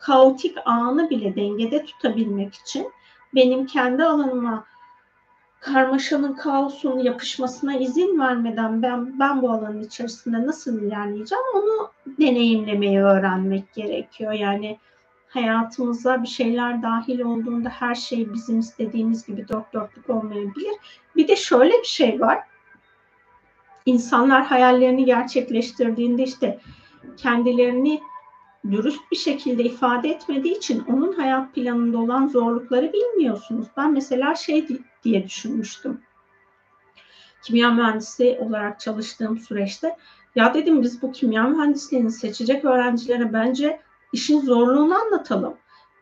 [0.00, 2.92] kaotik anı bile dengede tutabilmek için
[3.34, 4.64] benim kendi alanıma
[5.60, 13.72] karmaşanın, kaosun yapışmasına izin vermeden ben ben bu alanın içerisinde nasıl ilerleyeceğim onu deneyimlemeyi öğrenmek
[13.74, 14.32] gerekiyor.
[14.32, 14.78] Yani
[15.34, 20.74] hayatımıza bir şeyler dahil olduğunda her şey bizim istediğimiz gibi dört dörtlük olmayabilir.
[21.16, 22.38] Bir de şöyle bir şey var.
[23.86, 26.60] İnsanlar hayallerini gerçekleştirdiğinde işte
[27.16, 28.00] kendilerini
[28.70, 33.66] dürüst bir şekilde ifade etmediği için onun hayat planında olan zorlukları bilmiyorsunuz.
[33.76, 34.68] Ben mesela şey
[35.04, 36.00] diye düşünmüştüm.
[37.42, 39.96] Kimya mühendisi olarak çalıştığım süreçte
[40.34, 43.80] ya dedim biz bu kimya mühendisliğini seçecek öğrencilere bence
[44.14, 45.54] işin zorluğunu anlatalım.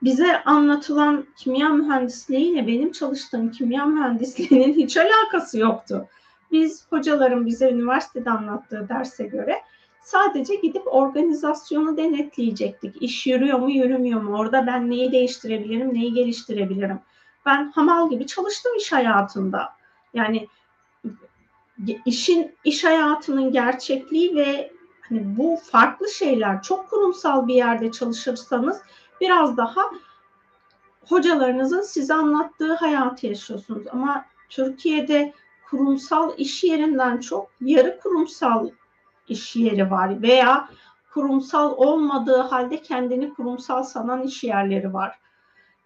[0.02, 6.06] Bize anlatılan kimya mühendisliğiyle benim çalıştığım kimya mühendisliğinin hiç alakası yoktu.
[6.52, 9.62] Biz hocaların bize üniversitede anlattığı derse göre
[10.02, 13.02] Sadece gidip organizasyonu denetleyecektik.
[13.02, 14.36] İş yürüyor mu, yürümüyor mu?
[14.38, 17.00] Orada ben neyi değiştirebilirim, neyi geliştirebilirim?
[17.46, 19.68] Ben hamal gibi çalıştım iş hayatında.
[20.14, 20.48] Yani
[22.06, 24.72] işin iş hayatının gerçekliği ve
[25.12, 26.62] hani bu farklı şeyler.
[26.62, 28.82] Çok kurumsal bir yerde çalışırsanız
[29.20, 29.90] biraz daha
[31.08, 33.86] hocalarınızın size anlattığı hayatı yaşıyorsunuz.
[33.92, 35.32] Ama Türkiye'de
[35.70, 38.70] kurumsal iş yerinden çok yarı kurumsal
[39.28, 40.68] iş yeri var veya
[41.14, 45.18] kurumsal olmadığı halde kendini kurumsal sanan iş yerleri var.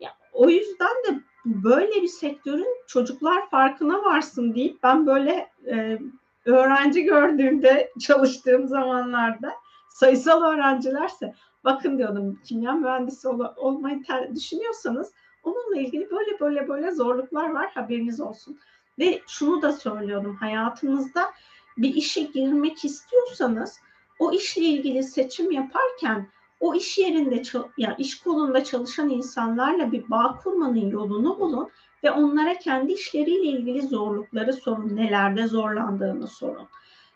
[0.00, 5.98] Ya, o yüzden de böyle bir sektörün çocuklar farkına varsın deyip ben böyle e,
[6.46, 9.52] öğrenci gördüğümde çalıştığım zamanlarda
[9.88, 11.34] sayısal öğrencilerse
[11.64, 17.70] bakın diyordum kimya mühendisi ol, olmayı ter, düşünüyorsanız onunla ilgili böyle böyle böyle zorluklar var
[17.74, 18.58] haberiniz olsun.
[18.98, 21.30] Ve şunu da söylüyordum hayatınızda
[21.78, 23.80] bir işe girmek istiyorsanız
[24.18, 26.28] o işle ilgili seçim yaparken
[26.60, 27.42] o iş yerinde
[27.78, 31.68] yani iş kolunda çalışan insanlarla bir bağ kurmanın yolunu bulun
[32.04, 36.68] ve onlara kendi işleriyle ilgili zorlukları sorun, nelerde zorlandığını sorun.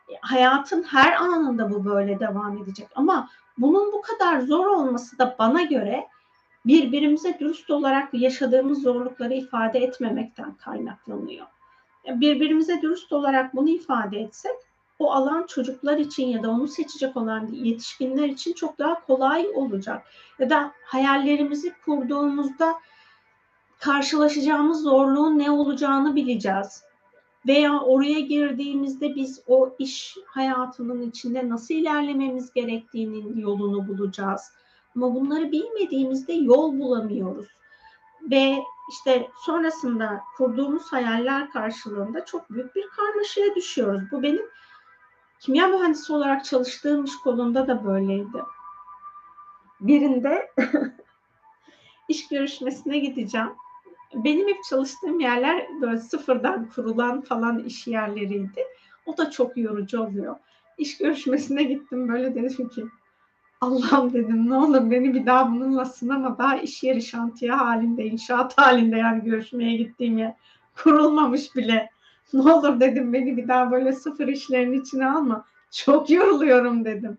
[0.08, 3.28] E, hayatın her anında bu böyle devam edecek ama
[3.58, 6.06] bunun bu kadar zor olması da bana göre
[6.66, 11.46] birbirimize dürüst olarak yaşadığımız zorlukları ifade etmemekten kaynaklanıyor.
[12.06, 14.56] E, birbirimize dürüst olarak bunu ifade etsek
[15.00, 20.02] o alan çocuklar için ya da onu seçecek olan yetişkinler için çok daha kolay olacak.
[20.38, 22.74] Ya da hayallerimizi kurduğumuzda
[23.78, 26.82] karşılaşacağımız zorluğun ne olacağını bileceğiz.
[27.46, 34.52] Veya oraya girdiğimizde biz o iş hayatının içinde nasıl ilerlememiz gerektiğinin yolunu bulacağız.
[34.96, 37.48] Ama bunları bilmediğimizde yol bulamıyoruz.
[38.30, 38.58] Ve
[38.90, 44.02] işte sonrasında kurduğumuz hayaller karşılığında çok büyük bir karmaşaya düşüyoruz.
[44.12, 44.42] Bu benim
[45.40, 48.42] kimya mühendisi olarak çalıştığım iş kolunda da böyleydi.
[49.80, 50.50] Birinde
[52.08, 53.50] iş görüşmesine gideceğim.
[54.14, 58.64] Benim hep çalıştığım yerler böyle sıfırdan kurulan falan iş yerleriydi.
[59.06, 60.36] O da çok yorucu oluyor.
[60.78, 62.84] İş görüşmesine gittim böyle dedim ki
[63.60, 68.58] Allah'ım dedim ne olur beni bir daha bununla sınama daha iş yeri şantiye halinde inşaat
[68.58, 70.34] halinde yani görüşmeye gittiğim yer
[70.74, 71.89] kurulmamış bile.
[72.34, 75.44] Ne olur dedim beni bir daha böyle sıfır işlerin içine alma.
[75.70, 77.18] Çok yoruluyorum dedim.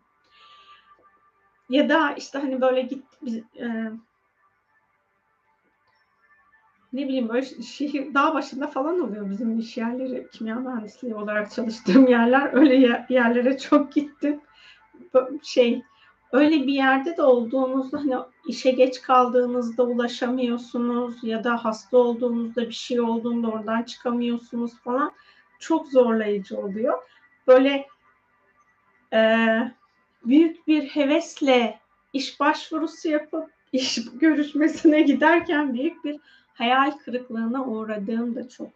[1.69, 3.03] Ya da işte hani böyle git
[3.59, 3.91] e,
[6.93, 12.07] ne bileyim böyle şehir dağ başında falan oluyor bizim iş yerleri kimya mühendisliği olarak çalıştığım
[12.07, 14.41] yerler öyle yerlere çok gittim
[15.43, 15.81] şey
[16.32, 18.16] öyle bir yerde de olduğunuzda hani
[18.48, 25.11] işe geç kaldığınızda ulaşamıyorsunuz ya da hasta olduğunuzda bir şey olduğunda oradan çıkamıyorsunuz falan
[25.60, 27.03] çok zorlayıcı oluyor.
[27.48, 27.88] Böyle
[29.14, 29.48] e,
[30.26, 31.80] büyük bir hevesle
[32.14, 36.19] iş başvurusu yapıp iş görüşmesine giderken büyük bir
[36.53, 38.69] hayal kırıklığına uğradığım da çok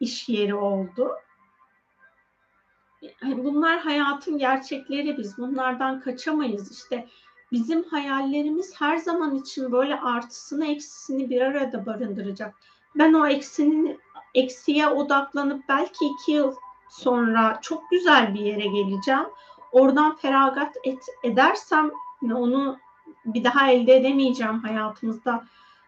[0.00, 1.10] iş yeri oldu.
[3.22, 6.72] Bunlar hayatın gerçekleri biz bunlardan kaçamayız.
[6.72, 7.08] İşte
[7.52, 12.54] bizim hayallerimiz her zaman için böyle artısını eksisini bir arada barındıracak.
[12.94, 14.00] Ben o eksinin
[14.34, 16.54] eksiye odaklanıp belki iki yıl
[16.90, 19.26] sonra çok güzel bir yere geleceğim.
[19.72, 21.90] Oradan feragat et, edersem
[22.22, 22.78] onu
[23.24, 25.44] bir daha elde edemeyeceğim hayatımızda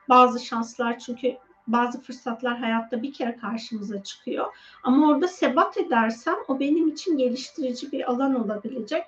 [0.08, 1.36] bazı şanslar çünkü
[1.66, 4.56] bazı fırsatlar hayatta bir kere karşımıza çıkıyor.
[4.82, 9.04] Ama orada sebat edersem o benim için geliştirici bir alan olabilecek.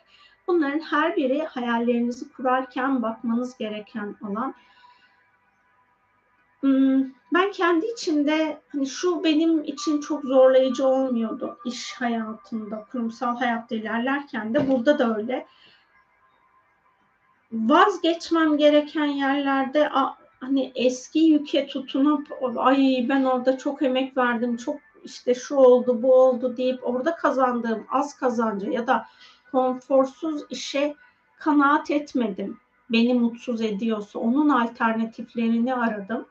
[0.47, 4.55] Bunların her biri hayallerinizi kurarken bakmanız gereken alan.
[6.61, 7.05] Hmm,
[7.35, 14.55] ben kendi içimde hani şu benim için çok zorlayıcı olmuyordu iş hayatında, kurumsal hayatta ilerlerken
[14.55, 15.47] de burada da öyle.
[17.53, 19.91] Vazgeçmem gereken yerlerde
[20.41, 26.15] hani eski yüke tutunup ay ben orada çok emek verdim, çok işte şu oldu, bu
[26.15, 29.07] oldu deyip orada kazandığım az kazancı ya da
[29.53, 30.95] konforsuz işe
[31.39, 32.59] kanaat etmedim.
[32.91, 36.27] Beni mutsuz ediyorsa onun alternatiflerini aradım.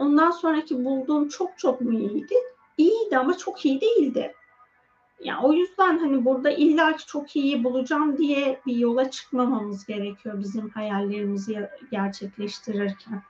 [0.00, 2.34] ondan sonraki bulduğum çok çok mu iyiydi?
[2.78, 4.34] İyiydi ama çok iyi değildi.
[5.20, 10.40] Yani o yüzden hani burada illa ki çok iyi bulacağım diye bir yola çıkmamamız gerekiyor
[10.40, 13.22] bizim hayallerimizi gerçekleştirirken.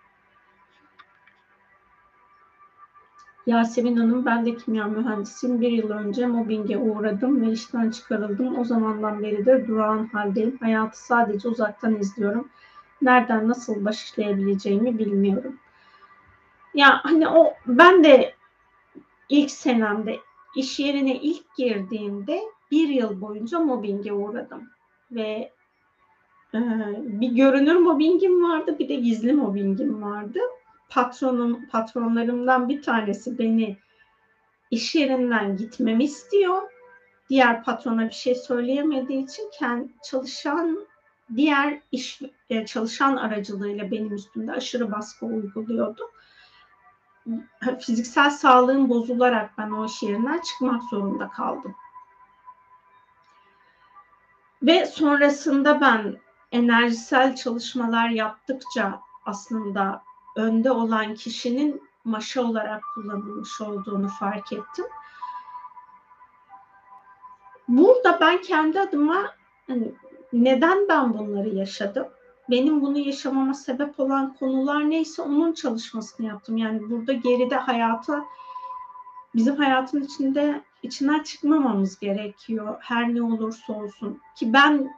[3.47, 5.61] Yasemin Hanım, ben de kimya mühendisiyim.
[5.61, 8.59] Bir yıl önce mobbinge uğradım ve işten çıkarıldım.
[8.59, 10.59] O zamandan beridir durağan haldeyim.
[10.61, 12.49] Hayatı sadece uzaktan izliyorum.
[13.03, 15.57] Nereden nasıl başlayabileceğimi bilmiyorum.
[16.75, 18.35] Ya hani o ben de
[19.29, 20.19] ilk senemde
[20.57, 24.71] iş yerine ilk girdiğimde bir yıl boyunca mobbinge uğradım.
[25.11, 25.53] Ve
[26.55, 26.59] e,
[26.99, 30.39] bir görünür mobbingim vardı, bir de gizli mobbingim vardı.
[30.89, 33.77] Patronum, patronlarımdan bir tanesi beni
[34.71, 36.63] iş yerinden gitmemi istiyor.
[37.31, 40.87] diğer patrona bir şey söyleyemediği için kendi çalışan
[41.37, 42.21] diğer iş
[42.51, 46.03] e, çalışan aracılığıyla benim üstümde aşırı baskı uyguluyordu.
[47.81, 51.75] Fiziksel sağlığım bozularak ben o iş yerinden çıkmak zorunda kaldım.
[54.63, 56.17] Ve sonrasında ben
[56.53, 60.03] enerjisel çalışmalar yaptıkça aslında
[60.37, 64.85] önde olan kişinin maşa olarak kullanılmış olduğunu fark ettim.
[67.69, 69.35] Burada ben kendi adıma
[69.67, 69.95] hani
[70.33, 72.07] neden ben bunları yaşadım?
[72.51, 76.57] Benim bunu yaşamama sebep olan konular neyse onun çalışmasını yaptım.
[76.57, 78.25] Yani burada geride hayata
[79.35, 82.77] bizim hayatın içinde içinden çıkmamamız gerekiyor.
[82.81, 84.21] Her ne olursa olsun.
[84.37, 84.91] Ki ben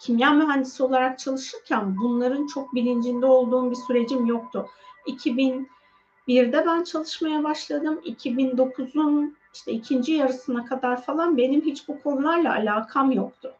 [0.00, 4.66] kimya mühendisi olarak çalışırken bunların çok bilincinde olduğum bir sürecim yoktu.
[5.06, 8.00] 2001'de ben çalışmaya başladım.
[8.04, 13.54] 2009'un işte ikinci yarısına kadar falan benim hiç bu konularla alakam yoktu.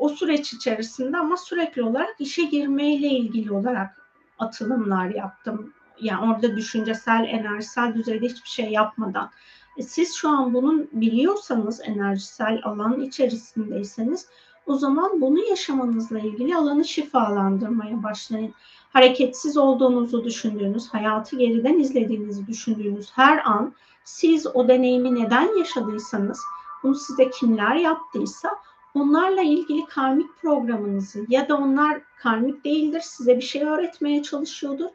[0.00, 5.72] O süreç içerisinde ama sürekli olarak işe girmeyle ilgili olarak atılımlar yaptım.
[6.00, 9.30] Yani orada düşüncesel, enerjisel düzeyde hiçbir şey yapmadan.
[9.76, 14.26] E siz şu an bunun biliyorsanız, enerjisel alan içerisindeyseniz
[14.66, 18.54] o zaman bunu yaşamanızla ilgili alanı şifalandırmaya başlayın.
[18.92, 26.40] Hareketsiz olduğunuzu düşündüğünüz, hayatı geriden izlediğinizi düşündüğünüz her an siz o deneyimi neden yaşadıysanız,
[26.82, 28.50] bunu size kimler yaptıysa
[28.94, 34.88] onlarla ilgili karmik programınızı ya da onlar karmik değildir, size bir şey öğretmeye çalışıyordur.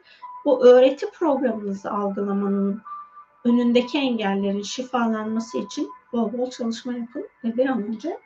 [0.44, 2.82] Bu öğreti programınızı algılamanın
[3.44, 8.18] önündeki engellerin şifalanması için bol bol çalışma yapın ve bir an önce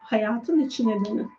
[0.00, 1.30] hayatın içine dönün.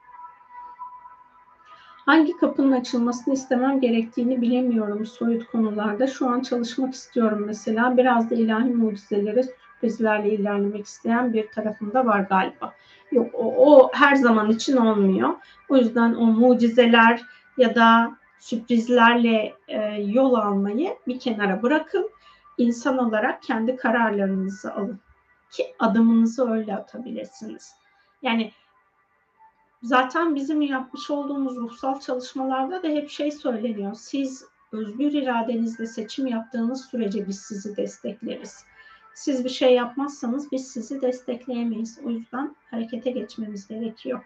[2.06, 6.08] Hangi kapının açılmasını istemem gerektiğini bilemiyorum soyut konularda.
[6.08, 7.98] Şu an çalışmak istiyorum mesela.
[7.98, 12.74] Biraz da ilahi mucizelere, sürprizlerle ilerlemek isteyen bir tarafım da var galiba.
[13.14, 15.30] Yok o, o her zaman için olmuyor.
[15.70, 17.22] O yüzden o mucizeler
[17.58, 22.10] ya da sürprizlerle e, yol almayı bir kenara bırakın.
[22.58, 25.00] İnsan olarak kendi kararlarınızı alın.
[25.52, 27.76] Ki adımınızı öyle atabilirsiniz.
[28.22, 28.52] Yani
[29.84, 33.94] zaten bizim yapmış olduğumuz ruhsal çalışmalarda da hep şey söyleniyor.
[33.96, 38.66] Siz özgür iradenizle seçim yaptığınız sürece biz sizi destekleriz.
[39.14, 42.00] Siz bir şey yapmazsanız biz sizi destekleyemeyiz.
[42.06, 44.24] O yüzden harekete geçmemiz gerekiyor.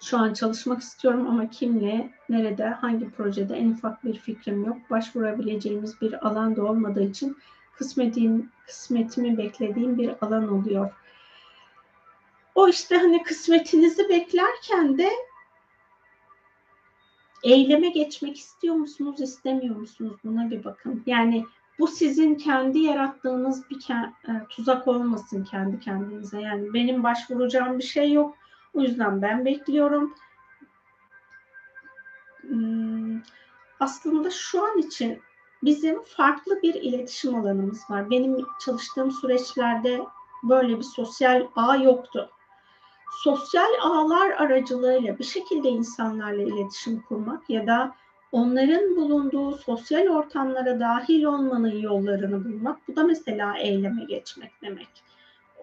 [0.00, 4.76] Şu an çalışmak istiyorum ama kimle, nerede, hangi projede en ufak bir fikrim yok.
[4.90, 7.36] Başvurabileceğimiz bir alan da olmadığı için
[7.74, 10.90] kısmetim, kısmetimi beklediğim bir alan oluyor.
[12.54, 15.10] O işte hani kısmetinizi beklerken de
[17.44, 20.16] eyleme geçmek istiyor musunuz, istemiyor musunuz?
[20.24, 21.02] Buna bir bakın.
[21.06, 21.44] Yani
[21.80, 23.90] bu sizin kendi yarattığınız bir
[24.28, 26.40] e, tuzak olmasın kendi kendinize.
[26.40, 28.36] Yani benim başvuracağım bir şey yok.
[28.74, 30.14] O yüzden ben bekliyorum.
[32.40, 33.20] Hmm,
[33.80, 35.20] aslında şu an için
[35.62, 38.10] bizim farklı bir iletişim alanımız var.
[38.10, 40.00] Benim çalıştığım süreçlerde
[40.42, 42.30] böyle bir sosyal ağ yoktu.
[43.22, 47.94] Sosyal ağlar aracılığıyla bir şekilde insanlarla iletişim kurmak ya da
[48.32, 52.88] onların bulunduğu sosyal ortamlara dahil olmanın yollarını bulmak.
[52.88, 54.88] Bu da mesela eyleme geçmek demek.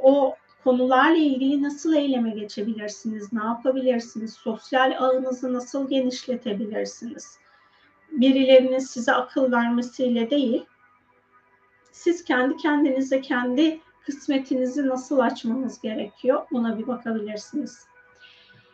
[0.04, 7.38] O konularla ilgili nasıl eyleme geçebilirsiniz, ne yapabilirsiniz, sosyal ağınızı nasıl genişletebilirsiniz?
[8.12, 10.66] Birilerinin size akıl vermesiyle değil,
[11.92, 17.88] siz kendi kendinize kendi kısmetinizi nasıl açmanız gerekiyor buna bir bakabilirsiniz.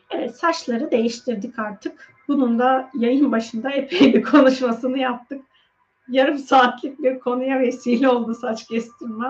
[0.09, 2.14] Evet saçları değiştirdik artık.
[2.27, 5.45] Bunun da yayın başında epey bir konuşmasını yaptık.
[6.07, 9.27] Yarım saatlik bir konuya vesile oldu saç kestirme.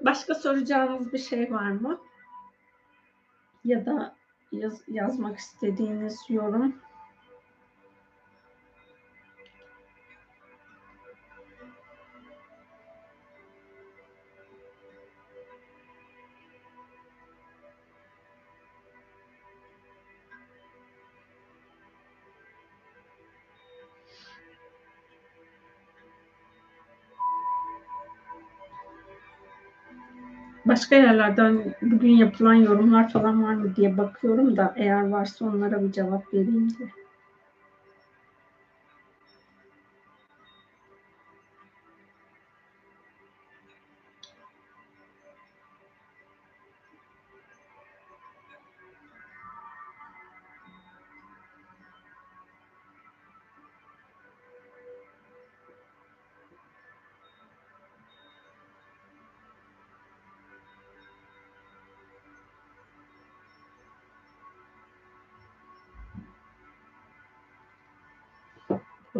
[0.00, 2.00] Başka soracağınız bir şey var mı?
[3.64, 4.16] Ya da
[4.52, 6.76] yaz, yazmak istediğiniz yorum?
[30.72, 35.92] Başka yerlerden bugün yapılan yorumlar falan var mı diye bakıyorum da eğer varsa onlara bir
[35.92, 37.01] cevap vereyim diye.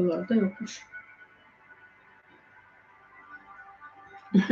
[0.03, 0.83] Buralarda yokmuş.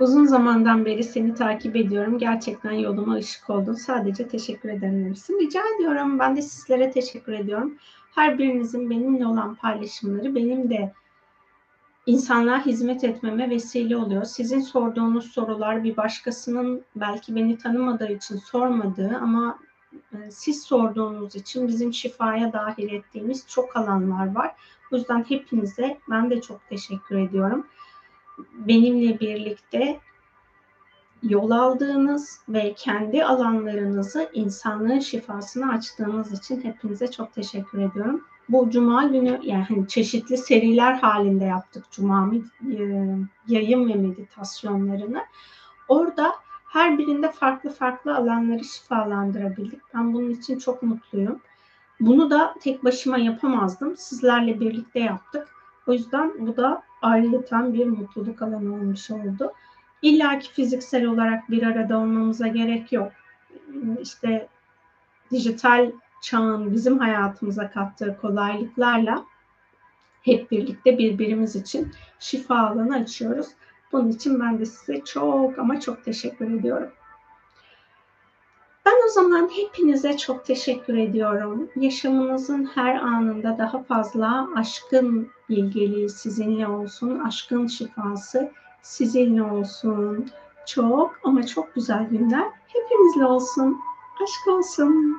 [0.00, 2.18] Uzun zamandan beri seni takip ediyorum.
[2.18, 3.74] Gerçekten yoluma ışık oldun.
[3.74, 5.14] Sadece teşekkür ederim.
[5.40, 6.18] Rica ediyorum.
[6.18, 7.78] Ben de sizlere teşekkür ediyorum.
[8.14, 10.92] Her birinizin benimle olan paylaşımları benim de
[12.06, 14.24] insanlığa hizmet etmeme vesile oluyor.
[14.24, 19.58] Sizin sorduğunuz sorular bir başkasının belki beni tanımadığı için sormadığı ama
[20.30, 24.54] siz sorduğunuz için bizim şifaya dahil ettiğimiz çok alanlar var.
[24.92, 27.66] O yüzden hepinize ben de çok teşekkür ediyorum.
[28.54, 30.00] Benimle birlikte
[31.22, 38.24] yol aldığınız ve kendi alanlarınızı insanlığın şifasını açtığınız için hepinize çok teşekkür ediyorum.
[38.48, 42.78] Bu cuma günü yani çeşitli seriler halinde yaptık cuma e,
[43.48, 45.22] yayın ve meditasyonlarını.
[45.88, 46.32] Orada
[46.72, 49.80] her birinde farklı farklı alanları şifalandırabildik.
[49.94, 51.40] Ben bunun için çok mutluyum.
[52.00, 53.96] Bunu da tek başıma yapamazdım.
[53.96, 55.48] Sizlerle birlikte yaptık.
[55.86, 59.52] O yüzden bu da ayrıca bir mutluluk alanı olmuş oldu.
[60.02, 63.12] İlla ki fiziksel olarak bir arada olmamıza gerek yok.
[64.00, 64.48] İşte
[65.30, 65.92] dijital
[66.22, 69.24] çağın bizim hayatımıza kattığı kolaylıklarla
[70.22, 73.46] hep birlikte birbirimiz için şifa alanı açıyoruz.
[73.92, 76.90] Bunun için ben de size çok ama çok teşekkür ediyorum.
[78.86, 81.70] Ben o zaman hepinize çok teşekkür ediyorum.
[81.76, 88.50] Yaşamınızın her anında daha fazla aşkın bilgeliği sizinle olsun, aşkın şifası
[88.82, 90.30] sizinle olsun.
[90.66, 93.80] Çok ama çok güzel günler hepinizle olsun.
[94.22, 95.16] Aşk olsun.